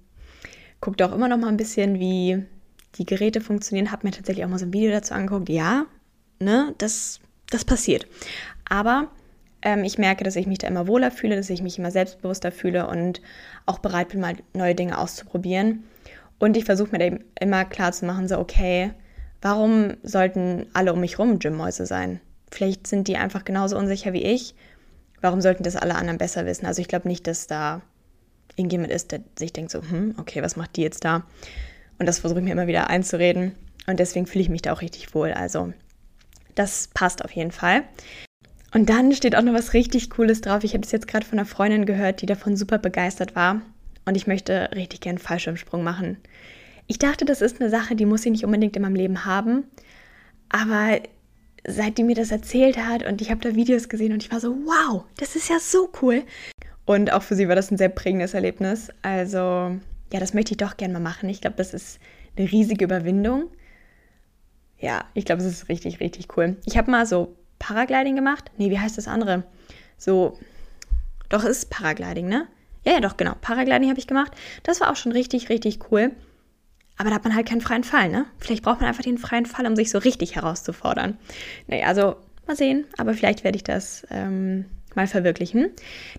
guckt 0.80 1.02
auch 1.02 1.12
immer 1.12 1.28
noch 1.28 1.36
mal 1.36 1.48
ein 1.48 1.56
bisschen, 1.56 1.98
wie 1.98 2.44
die 2.96 3.04
Geräte 3.04 3.40
funktionieren. 3.40 3.92
Habe 3.92 4.06
mir 4.06 4.12
tatsächlich 4.12 4.44
auch 4.44 4.48
mal 4.48 4.58
so 4.58 4.66
ein 4.66 4.72
Video 4.72 4.90
dazu 4.90 5.14
angeguckt. 5.14 5.48
Ja, 5.50 5.84
ne, 6.38 6.74
das, 6.78 7.20
das 7.50 7.64
passiert. 7.64 8.06
Aber 8.68 9.08
ähm, 9.62 9.84
ich 9.84 9.98
merke, 9.98 10.24
dass 10.24 10.36
ich 10.36 10.46
mich 10.46 10.58
da 10.58 10.68
immer 10.68 10.86
wohler 10.86 11.10
fühle, 11.10 11.36
dass 11.36 11.50
ich 11.50 11.62
mich 11.62 11.78
immer 11.78 11.90
selbstbewusster 11.90 12.52
fühle 12.52 12.86
und 12.88 13.20
auch 13.66 13.78
bereit 13.78 14.08
bin, 14.08 14.20
mal 14.20 14.36
neue 14.54 14.74
Dinge 14.74 14.98
auszuprobieren. 14.98 15.84
Und 16.38 16.56
ich 16.56 16.64
versuche 16.64 16.92
mir 16.92 17.10
da 17.10 17.16
immer 17.40 17.64
klar 17.64 17.92
zu 17.92 18.06
machen, 18.06 18.28
so, 18.28 18.38
okay, 18.38 18.92
warum 19.42 19.96
sollten 20.02 20.66
alle 20.72 20.92
um 20.92 21.00
mich 21.00 21.18
rum 21.18 21.38
Gymmäuse 21.38 21.86
sein? 21.86 22.20
Vielleicht 22.50 22.86
sind 22.86 23.08
die 23.08 23.16
einfach 23.16 23.44
genauso 23.44 23.76
unsicher 23.76 24.12
wie 24.12 24.22
ich. 24.22 24.54
Warum 25.20 25.40
sollten 25.40 25.64
das 25.64 25.76
alle 25.76 25.96
anderen 25.96 26.18
besser 26.18 26.46
wissen? 26.46 26.66
Also 26.66 26.80
ich 26.80 26.88
glaube 26.88 27.08
nicht, 27.08 27.26
dass 27.26 27.48
da 27.48 27.82
irgendjemand 28.56 28.92
ist, 28.92 29.12
der 29.12 29.20
sich 29.38 29.52
denkt 29.52 29.70
so, 29.70 29.82
hm, 29.82 30.14
okay, 30.18 30.42
was 30.42 30.56
macht 30.56 30.76
die 30.76 30.82
jetzt 30.82 31.04
da? 31.04 31.24
Und 31.98 32.06
das 32.06 32.20
versuche 32.20 32.38
ich 32.38 32.44
mir 32.44 32.52
immer 32.52 32.68
wieder 32.68 32.88
einzureden. 32.88 33.54
Und 33.88 33.98
deswegen 33.98 34.26
fühle 34.26 34.42
ich 34.42 34.48
mich 34.48 34.62
da 34.62 34.72
auch 34.72 34.80
richtig 34.80 35.14
wohl. 35.14 35.32
Also 35.32 35.72
das 36.54 36.88
passt 36.94 37.24
auf 37.24 37.32
jeden 37.32 37.50
Fall. 37.50 37.82
Und 38.72 38.90
dann 38.90 39.12
steht 39.12 39.34
auch 39.34 39.42
noch 39.42 39.54
was 39.54 39.72
richtig 39.72 40.10
Cooles 40.10 40.40
drauf. 40.40 40.62
Ich 40.62 40.74
habe 40.74 40.84
es 40.84 40.92
jetzt 40.92 41.08
gerade 41.08 41.24
von 41.24 41.38
einer 41.38 41.46
Freundin 41.46 41.86
gehört, 41.86 42.20
die 42.20 42.26
davon 42.26 42.56
super 42.56 42.78
begeistert 42.78 43.34
war. 43.34 43.62
Und 44.04 44.16
ich 44.16 44.26
möchte 44.26 44.70
richtig 44.74 45.00
gern 45.00 45.18
Fallschirmsprung 45.18 45.82
machen. 45.82 46.18
Ich 46.86 46.98
dachte, 46.98 47.24
das 47.24 47.42
ist 47.42 47.60
eine 47.60 47.70
Sache, 47.70 47.96
die 47.96 48.06
muss 48.06 48.24
ich 48.24 48.32
nicht 48.32 48.44
unbedingt 48.44 48.76
in 48.76 48.82
meinem 48.82 48.94
Leben 48.94 49.24
haben. 49.24 49.64
Aber 50.48 51.00
seit 51.66 51.98
die 51.98 52.04
mir 52.04 52.14
das 52.14 52.30
erzählt 52.30 52.78
hat 52.78 53.04
und 53.04 53.20
ich 53.20 53.30
habe 53.30 53.40
da 53.40 53.54
Videos 53.54 53.88
gesehen 53.88 54.12
und 54.12 54.22
ich 54.22 54.32
war 54.32 54.40
so, 54.40 54.54
wow, 54.64 55.04
das 55.18 55.36
ist 55.36 55.50
ja 55.50 55.58
so 55.60 55.90
cool. 56.00 56.22
Und 56.86 57.12
auch 57.12 57.22
für 57.22 57.34
sie 57.34 57.48
war 57.48 57.56
das 57.56 57.70
ein 57.70 57.76
sehr 57.76 57.90
prägendes 57.90 58.32
Erlebnis. 58.32 58.88
Also, 59.02 59.38
ja, 59.38 60.20
das 60.20 60.32
möchte 60.32 60.52
ich 60.52 60.56
doch 60.56 60.78
gern 60.78 60.92
mal 60.92 61.00
machen. 61.00 61.28
Ich 61.28 61.42
glaube, 61.42 61.56
das 61.56 61.74
ist 61.74 61.98
eine 62.36 62.50
riesige 62.50 62.84
Überwindung 62.84 63.48
ja, 64.80 65.04
ich 65.14 65.24
glaube, 65.24 65.42
es 65.42 65.48
ist 65.48 65.68
richtig, 65.68 66.00
richtig 66.00 66.36
cool. 66.36 66.56
Ich 66.64 66.78
habe 66.78 66.90
mal 66.90 67.04
so 67.04 67.36
Paragliding 67.58 68.16
gemacht. 68.16 68.50
Nee, 68.56 68.70
wie 68.70 68.78
heißt 68.78 68.98
das 68.98 69.08
andere? 69.08 69.44
So, 69.96 70.38
doch, 71.28 71.44
ist 71.44 71.70
Paragliding, 71.70 72.28
ne? 72.28 72.46
Ja, 72.84 72.92
ja, 72.94 73.00
doch, 73.00 73.16
genau. 73.16 73.34
Paragliding 73.40 73.90
habe 73.90 73.98
ich 73.98 74.06
gemacht. 74.06 74.32
Das 74.62 74.80
war 74.80 74.90
auch 74.90 74.96
schon 74.96 75.12
richtig, 75.12 75.48
richtig 75.48 75.90
cool. 75.90 76.12
Aber 76.96 77.10
da 77.10 77.16
hat 77.16 77.24
man 77.24 77.34
halt 77.34 77.48
keinen 77.48 77.60
freien 77.60 77.84
Fall, 77.84 78.08
ne? 78.08 78.26
Vielleicht 78.38 78.64
braucht 78.64 78.80
man 78.80 78.88
einfach 78.88 79.04
den 79.04 79.18
freien 79.18 79.46
Fall, 79.46 79.66
um 79.66 79.76
sich 79.76 79.90
so 79.90 79.98
richtig 79.98 80.36
herauszufordern. 80.36 81.16
Naja, 81.68 81.86
also 81.86 82.16
mal 82.46 82.56
sehen. 82.56 82.86
Aber 82.96 83.14
vielleicht 83.14 83.44
werde 83.44 83.56
ich 83.56 83.64
das 83.64 84.06
ähm, 84.10 84.64
mal 84.94 85.06
verwirklichen. 85.06 85.70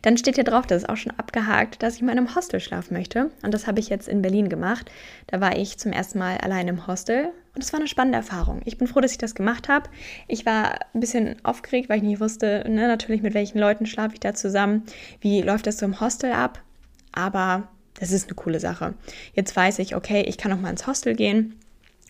Dann 0.02 0.18
steht 0.18 0.36
hier 0.36 0.44
drauf, 0.46 0.68
das 0.68 0.84
ist 0.84 0.90
auch 0.90 0.96
schon 0.96 1.12
abgehakt, 1.18 1.84
dass 1.84 1.96
ich 1.96 2.02
mal 2.02 2.14
in 2.14 2.20
einem 2.20 2.36
Hostel 2.36 2.60
schlafen 2.62 2.94
möchte. 2.94 3.32
Und 3.44 3.54
das 3.54 3.68
habe 3.68 3.80
ich 3.80 3.90
jetzt 3.90 4.08
in 4.08 4.22
Berlin 4.22 4.48
gemacht. 4.48 4.90
Da 5.28 5.42
war 5.42 5.58
ich 5.58 5.78
zum 5.78 5.92
ersten 5.92 6.20
Mal 6.20 6.38
allein 6.38 6.68
im 6.68 6.88
Hostel. 6.88 7.30
Und 7.60 7.66
es 7.66 7.74
war 7.74 7.82
eine 7.82 7.90
spannende 7.90 8.18
Erfahrung. 8.18 8.62
Ich 8.64 8.78
bin 8.78 8.88
froh, 8.88 9.02
dass 9.02 9.12
ich 9.12 9.18
das 9.18 9.36
gemacht 9.36 9.68
habe. 9.68 9.90
Ich 10.30 10.46
war 10.46 10.80
ein 10.94 11.02
bisschen 11.02 11.36
aufgeregt, 11.44 11.90
weil 11.90 11.98
ich 11.98 12.04
nicht 12.04 12.22
wusste, 12.22 12.64
ne, 12.70 12.88
natürlich 12.88 13.22
mit 13.22 13.34
welchen 13.34 13.60
Leuten 13.60 13.86
schlafe 13.86 14.14
ich 14.14 14.22
da 14.22 14.34
zusammen. 14.34 14.84
Wie 15.20 15.42
läuft 15.42 15.68
das 15.68 15.78
so 15.78 15.86
im 15.86 16.00
Hostel 16.00 16.32
ab? 16.32 16.64
Aber 17.12 17.68
das 18.00 18.12
ist 18.12 18.28
eine 18.28 18.36
coole 18.36 18.62
Sache. 18.62 18.94
Jetzt 19.34 19.54
weiß 19.54 19.80
ich, 19.80 19.94
okay, 19.94 20.22
ich 20.22 20.38
kann 20.38 20.54
auch 20.54 20.62
mal 20.62 20.70
ins 20.70 20.88
Hostel 20.88 21.16
gehen. 21.16 21.60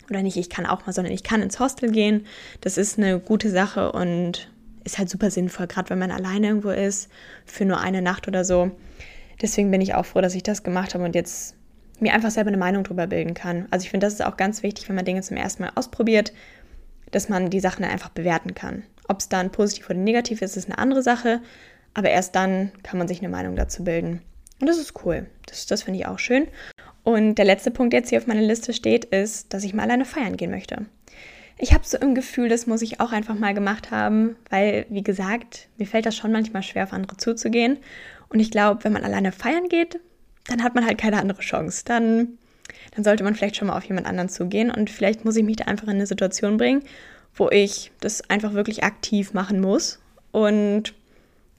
Oder 0.08 0.22
nicht, 0.22 0.36
ich 0.36 0.50
kann 0.50 0.66
auch 0.66 0.86
mal, 0.86 0.92
sondern 0.92 1.12
ich 1.12 1.24
kann 1.24 1.42
ins 1.42 1.58
Hostel 1.58 1.90
gehen. 1.90 2.26
Das 2.60 2.78
ist 2.78 2.96
eine 2.96 3.18
gute 3.18 3.50
Sache 3.50 3.90
und 3.90 4.52
ist 4.84 4.98
halt 4.98 5.10
super 5.10 5.32
sinnvoll, 5.32 5.66
gerade 5.66 5.90
wenn 5.90 5.98
man 5.98 6.12
alleine 6.12 6.46
irgendwo 6.46 6.70
ist, 6.70 7.10
für 7.44 7.64
nur 7.64 7.80
eine 7.80 8.02
Nacht 8.02 8.28
oder 8.28 8.44
so. 8.44 8.70
Deswegen 9.42 9.72
bin 9.72 9.80
ich 9.80 9.94
auch 9.94 10.06
froh, 10.06 10.20
dass 10.20 10.36
ich 10.36 10.44
das 10.44 10.62
gemacht 10.62 10.94
habe 10.94 11.02
und 11.02 11.16
jetzt 11.16 11.56
mir 12.02 12.12
einfach 12.12 12.30
selber 12.30 12.48
eine 12.48 12.56
Meinung 12.56 12.84
darüber 12.84 13.06
bilden 13.06 13.34
kann. 13.34 13.66
Also 13.70 13.84
ich 13.84 13.90
finde, 13.90 14.06
das 14.06 14.14
ist 14.14 14.24
auch 14.24 14.36
ganz 14.36 14.62
wichtig, 14.62 14.88
wenn 14.88 14.96
man 14.96 15.04
Dinge 15.04 15.22
zum 15.22 15.36
ersten 15.36 15.62
Mal 15.62 15.72
ausprobiert, 15.74 16.32
dass 17.10 17.28
man 17.28 17.50
die 17.50 17.60
Sachen 17.60 17.82
dann 17.82 17.90
einfach 17.90 18.10
bewerten 18.10 18.54
kann. 18.54 18.84
Ob 19.08 19.20
es 19.20 19.28
dann 19.28 19.50
positiv 19.50 19.90
oder 19.90 19.98
negativ 19.98 20.42
ist, 20.42 20.56
ist 20.56 20.68
eine 20.68 20.78
andere 20.78 21.02
Sache, 21.02 21.40
aber 21.94 22.10
erst 22.10 22.36
dann 22.36 22.70
kann 22.82 22.98
man 22.98 23.08
sich 23.08 23.18
eine 23.18 23.28
Meinung 23.28 23.56
dazu 23.56 23.82
bilden. 23.84 24.22
Und 24.60 24.68
das 24.68 24.78
ist 24.78 25.04
cool. 25.04 25.26
Das, 25.46 25.66
das 25.66 25.82
finde 25.82 25.98
ich 25.98 26.06
auch 26.06 26.18
schön. 26.18 26.46
Und 27.02 27.36
der 27.36 27.44
letzte 27.44 27.70
Punkt, 27.70 27.92
der 27.92 28.00
jetzt 28.00 28.10
hier 28.10 28.18
auf 28.18 28.26
meiner 28.26 28.42
Liste 28.42 28.72
steht, 28.72 29.06
ist, 29.06 29.52
dass 29.52 29.64
ich 29.64 29.74
mal 29.74 29.84
alleine 29.84 30.04
feiern 30.04 30.36
gehen 30.36 30.50
möchte. 30.50 30.86
Ich 31.58 31.74
habe 31.74 31.84
so 31.84 31.98
im 31.98 32.14
Gefühl, 32.14 32.48
das 32.48 32.66
muss 32.66 32.82
ich 32.82 33.00
auch 33.00 33.12
einfach 33.12 33.34
mal 33.34 33.52
gemacht 33.52 33.90
haben, 33.90 34.36
weil, 34.48 34.86
wie 34.88 35.02
gesagt, 35.02 35.68
mir 35.76 35.86
fällt 35.86 36.06
das 36.06 36.16
schon 36.16 36.32
manchmal 36.32 36.62
schwer, 36.62 36.84
auf 36.84 36.92
andere 36.92 37.16
zuzugehen. 37.16 37.78
Und 38.28 38.40
ich 38.40 38.50
glaube, 38.50 38.84
wenn 38.84 38.92
man 38.92 39.04
alleine 39.04 39.32
feiern 39.32 39.68
geht, 39.68 39.98
dann 40.50 40.62
hat 40.62 40.74
man 40.74 40.84
halt 40.84 40.98
keine 40.98 41.18
andere 41.18 41.40
Chance. 41.40 41.82
Dann, 41.84 42.38
dann 42.94 43.04
sollte 43.04 43.24
man 43.24 43.34
vielleicht 43.34 43.56
schon 43.56 43.68
mal 43.68 43.76
auf 43.76 43.84
jemand 43.84 44.06
anderen 44.06 44.28
zugehen 44.28 44.70
und 44.70 44.90
vielleicht 44.90 45.24
muss 45.24 45.36
ich 45.36 45.44
mich 45.44 45.56
da 45.56 45.64
einfach 45.64 45.86
in 45.86 45.94
eine 45.94 46.06
Situation 46.06 46.56
bringen, 46.56 46.82
wo 47.34 47.48
ich 47.50 47.92
das 48.00 48.28
einfach 48.28 48.54
wirklich 48.54 48.84
aktiv 48.84 49.32
machen 49.32 49.60
muss. 49.60 50.00
Und 50.32 50.94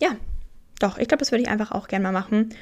ja, 0.02 0.16
doch, 0.80 0.98
ich 0.98 1.08
glaube, 1.08 1.20
das 1.20 1.32
würde 1.32 1.44
ich 1.44 1.50
einfach 1.50 1.72
auch 1.72 1.88
gerne 1.88 2.04
mal 2.04 2.12
machen. 2.12 2.54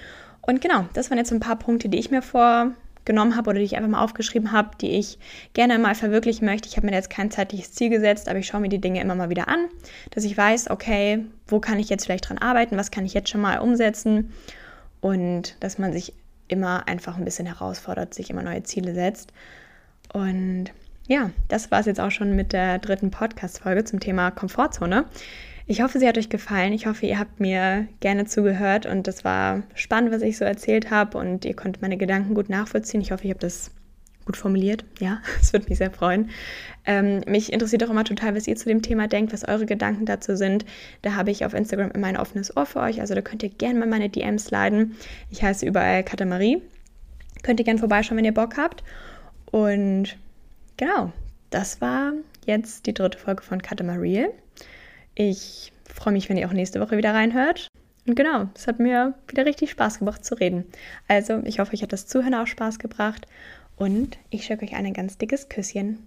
Und 0.41 0.61
genau, 0.61 0.85
das 0.93 1.09
waren 1.09 1.17
jetzt 1.17 1.31
ein 1.31 1.39
paar 1.39 1.57
Punkte, 1.57 1.89
die 1.89 1.99
ich 1.99 2.11
mir 2.11 2.21
vor 2.21 2.73
genommen 3.05 3.35
habe 3.35 3.49
oder 3.49 3.59
die 3.59 3.65
ich 3.65 3.75
einfach 3.75 3.89
mal 3.89 4.03
aufgeschrieben 4.03 4.51
habe, 4.51 4.69
die 4.79 4.91
ich 4.91 5.17
gerne 5.53 5.79
mal 5.79 5.95
verwirklichen 5.95 6.45
möchte. 6.45 6.67
Ich 6.67 6.77
habe 6.77 6.85
mir 6.85 6.93
jetzt 6.93 7.09
kein 7.09 7.31
zeitliches 7.31 7.71
Ziel 7.71 7.89
gesetzt, 7.89 8.29
aber 8.29 8.37
ich 8.37 8.45
schaue 8.45 8.61
mir 8.61 8.69
die 8.69 8.81
Dinge 8.81 9.01
immer 9.01 9.15
mal 9.15 9.29
wieder 9.29 9.47
an, 9.47 9.65
dass 10.11 10.25
ich 10.25 10.37
weiß, 10.37 10.69
okay, 10.69 11.25
wo 11.47 11.59
kann 11.59 11.79
ich 11.79 11.89
jetzt 11.89 12.05
vielleicht 12.05 12.29
dran 12.29 12.37
arbeiten, 12.37 12.77
was 12.77 12.91
kann 12.91 13.05
ich 13.05 13.15
jetzt 13.15 13.29
schon 13.29 13.41
mal 13.41 13.59
umsetzen. 13.59 14.31
und 15.01 15.55
dass 15.61 15.77
man 15.77 15.93
sich 15.93 16.13
immer 16.49 16.87
einfach 16.87 17.17
ein 17.17 17.25
bisschen 17.25 17.45
herausfordert, 17.45 18.13
sich 18.13 18.29
immer 18.29 18.43
neue 18.43 18.63
Ziele 18.63 18.93
setzt. 18.93 19.31
Und 20.13 20.65
ja, 21.07 21.31
das 21.47 21.71
war 21.71 21.79
es 21.79 21.85
jetzt 21.85 21.99
auch 21.99 22.11
schon 22.11 22.35
mit 22.35 22.53
der 22.53 22.79
dritten 22.79 23.11
Podcast-Folge 23.11 23.83
zum 23.85 23.99
Thema 23.99 24.31
Komfortzone. 24.31 25.05
Ich 25.65 25.81
hoffe, 25.81 25.99
sie 25.99 26.07
hat 26.07 26.17
euch 26.17 26.29
gefallen. 26.29 26.73
Ich 26.73 26.87
hoffe, 26.87 27.05
ihr 27.05 27.19
habt 27.19 27.39
mir 27.39 27.87
gerne 27.99 28.25
zugehört 28.25 28.85
und 28.85 29.07
das 29.07 29.23
war 29.23 29.63
spannend, 29.75 30.11
was 30.11 30.23
ich 30.23 30.37
so 30.37 30.43
erzählt 30.43 30.91
habe 30.91 31.17
und 31.17 31.45
ihr 31.45 31.55
konntet 31.55 31.81
meine 31.81 31.97
Gedanken 31.97 32.33
gut 32.33 32.49
nachvollziehen. 32.49 33.01
Ich 33.01 33.11
hoffe, 33.11 33.23
ich 33.25 33.29
habe 33.29 33.39
das 33.39 33.71
gut 34.29 34.37
formuliert. 34.37 34.85
Ja, 34.99 35.23
es 35.41 35.53
würde 35.53 35.65
mich 35.69 35.79
sehr 35.79 35.89
freuen. 35.89 36.29
Ähm, 36.85 37.21
mich 37.25 37.51
interessiert 37.51 37.83
auch 37.83 37.89
immer 37.89 38.03
total, 38.03 38.35
was 38.35 38.47
ihr 38.47 38.55
zu 38.55 38.69
dem 38.69 38.83
Thema 38.83 39.07
denkt, 39.07 39.33
was 39.33 39.43
eure 39.47 39.65
Gedanken 39.65 40.05
dazu 40.05 40.35
sind. 40.35 40.65
Da 41.01 41.15
habe 41.15 41.31
ich 41.31 41.45
auf 41.45 41.55
Instagram 41.55 41.89
immer 41.91 42.05
ein 42.05 42.17
offenes 42.17 42.55
Ohr 42.55 42.67
für 42.67 42.79
euch. 42.79 43.01
Also 43.01 43.15
da 43.15 43.21
könnt 43.21 43.41
ihr 43.41 43.49
gerne 43.49 43.79
mal 43.79 43.87
meine 43.87 44.07
DMs 44.07 44.51
leiten. 44.51 44.95
Ich 45.31 45.41
heiße 45.41 45.65
überall 45.65 46.03
Katamarie. 46.03 46.61
Könnt 47.41 47.59
ihr 47.59 47.63
gerne 47.63 47.79
vorbeischauen, 47.79 48.17
wenn 48.17 48.25
ihr 48.25 48.33
Bock 48.33 48.55
habt. 48.55 48.83
Und 49.49 50.15
genau, 50.77 51.11
das 51.49 51.81
war 51.81 52.13
jetzt 52.45 52.85
die 52.85 52.93
dritte 52.93 53.17
Folge 53.17 53.41
von 53.41 53.63
Katamarie. 53.63 54.27
Ich 55.15 55.73
freue 55.85 56.13
mich, 56.13 56.29
wenn 56.29 56.37
ihr 56.37 56.47
auch 56.47 56.53
nächste 56.53 56.79
Woche 56.79 56.97
wieder 56.97 57.15
reinhört. 57.15 57.67
Und 58.05 58.13
genau, 58.13 58.47
es 58.53 58.67
hat 58.67 58.79
mir 58.79 59.15
wieder 59.27 59.45
richtig 59.47 59.71
Spaß 59.71 59.99
gemacht 59.99 60.23
zu 60.23 60.35
reden. 60.35 60.65
Also, 61.07 61.41
ich 61.45 61.59
hoffe, 61.59 61.73
euch 61.73 61.81
hat 61.81 61.93
das 61.93 62.05
Zuhören 62.05 62.35
auch 62.35 62.47
Spaß 62.47 62.77
gebracht 62.77 63.25
und 63.79 64.19
ich 64.29 64.45
schicke 64.45 64.65
euch 64.65 64.75
ein 64.75 64.93
ganz 64.93 65.17
dickes 65.17 65.49
Küsschen. 65.49 66.05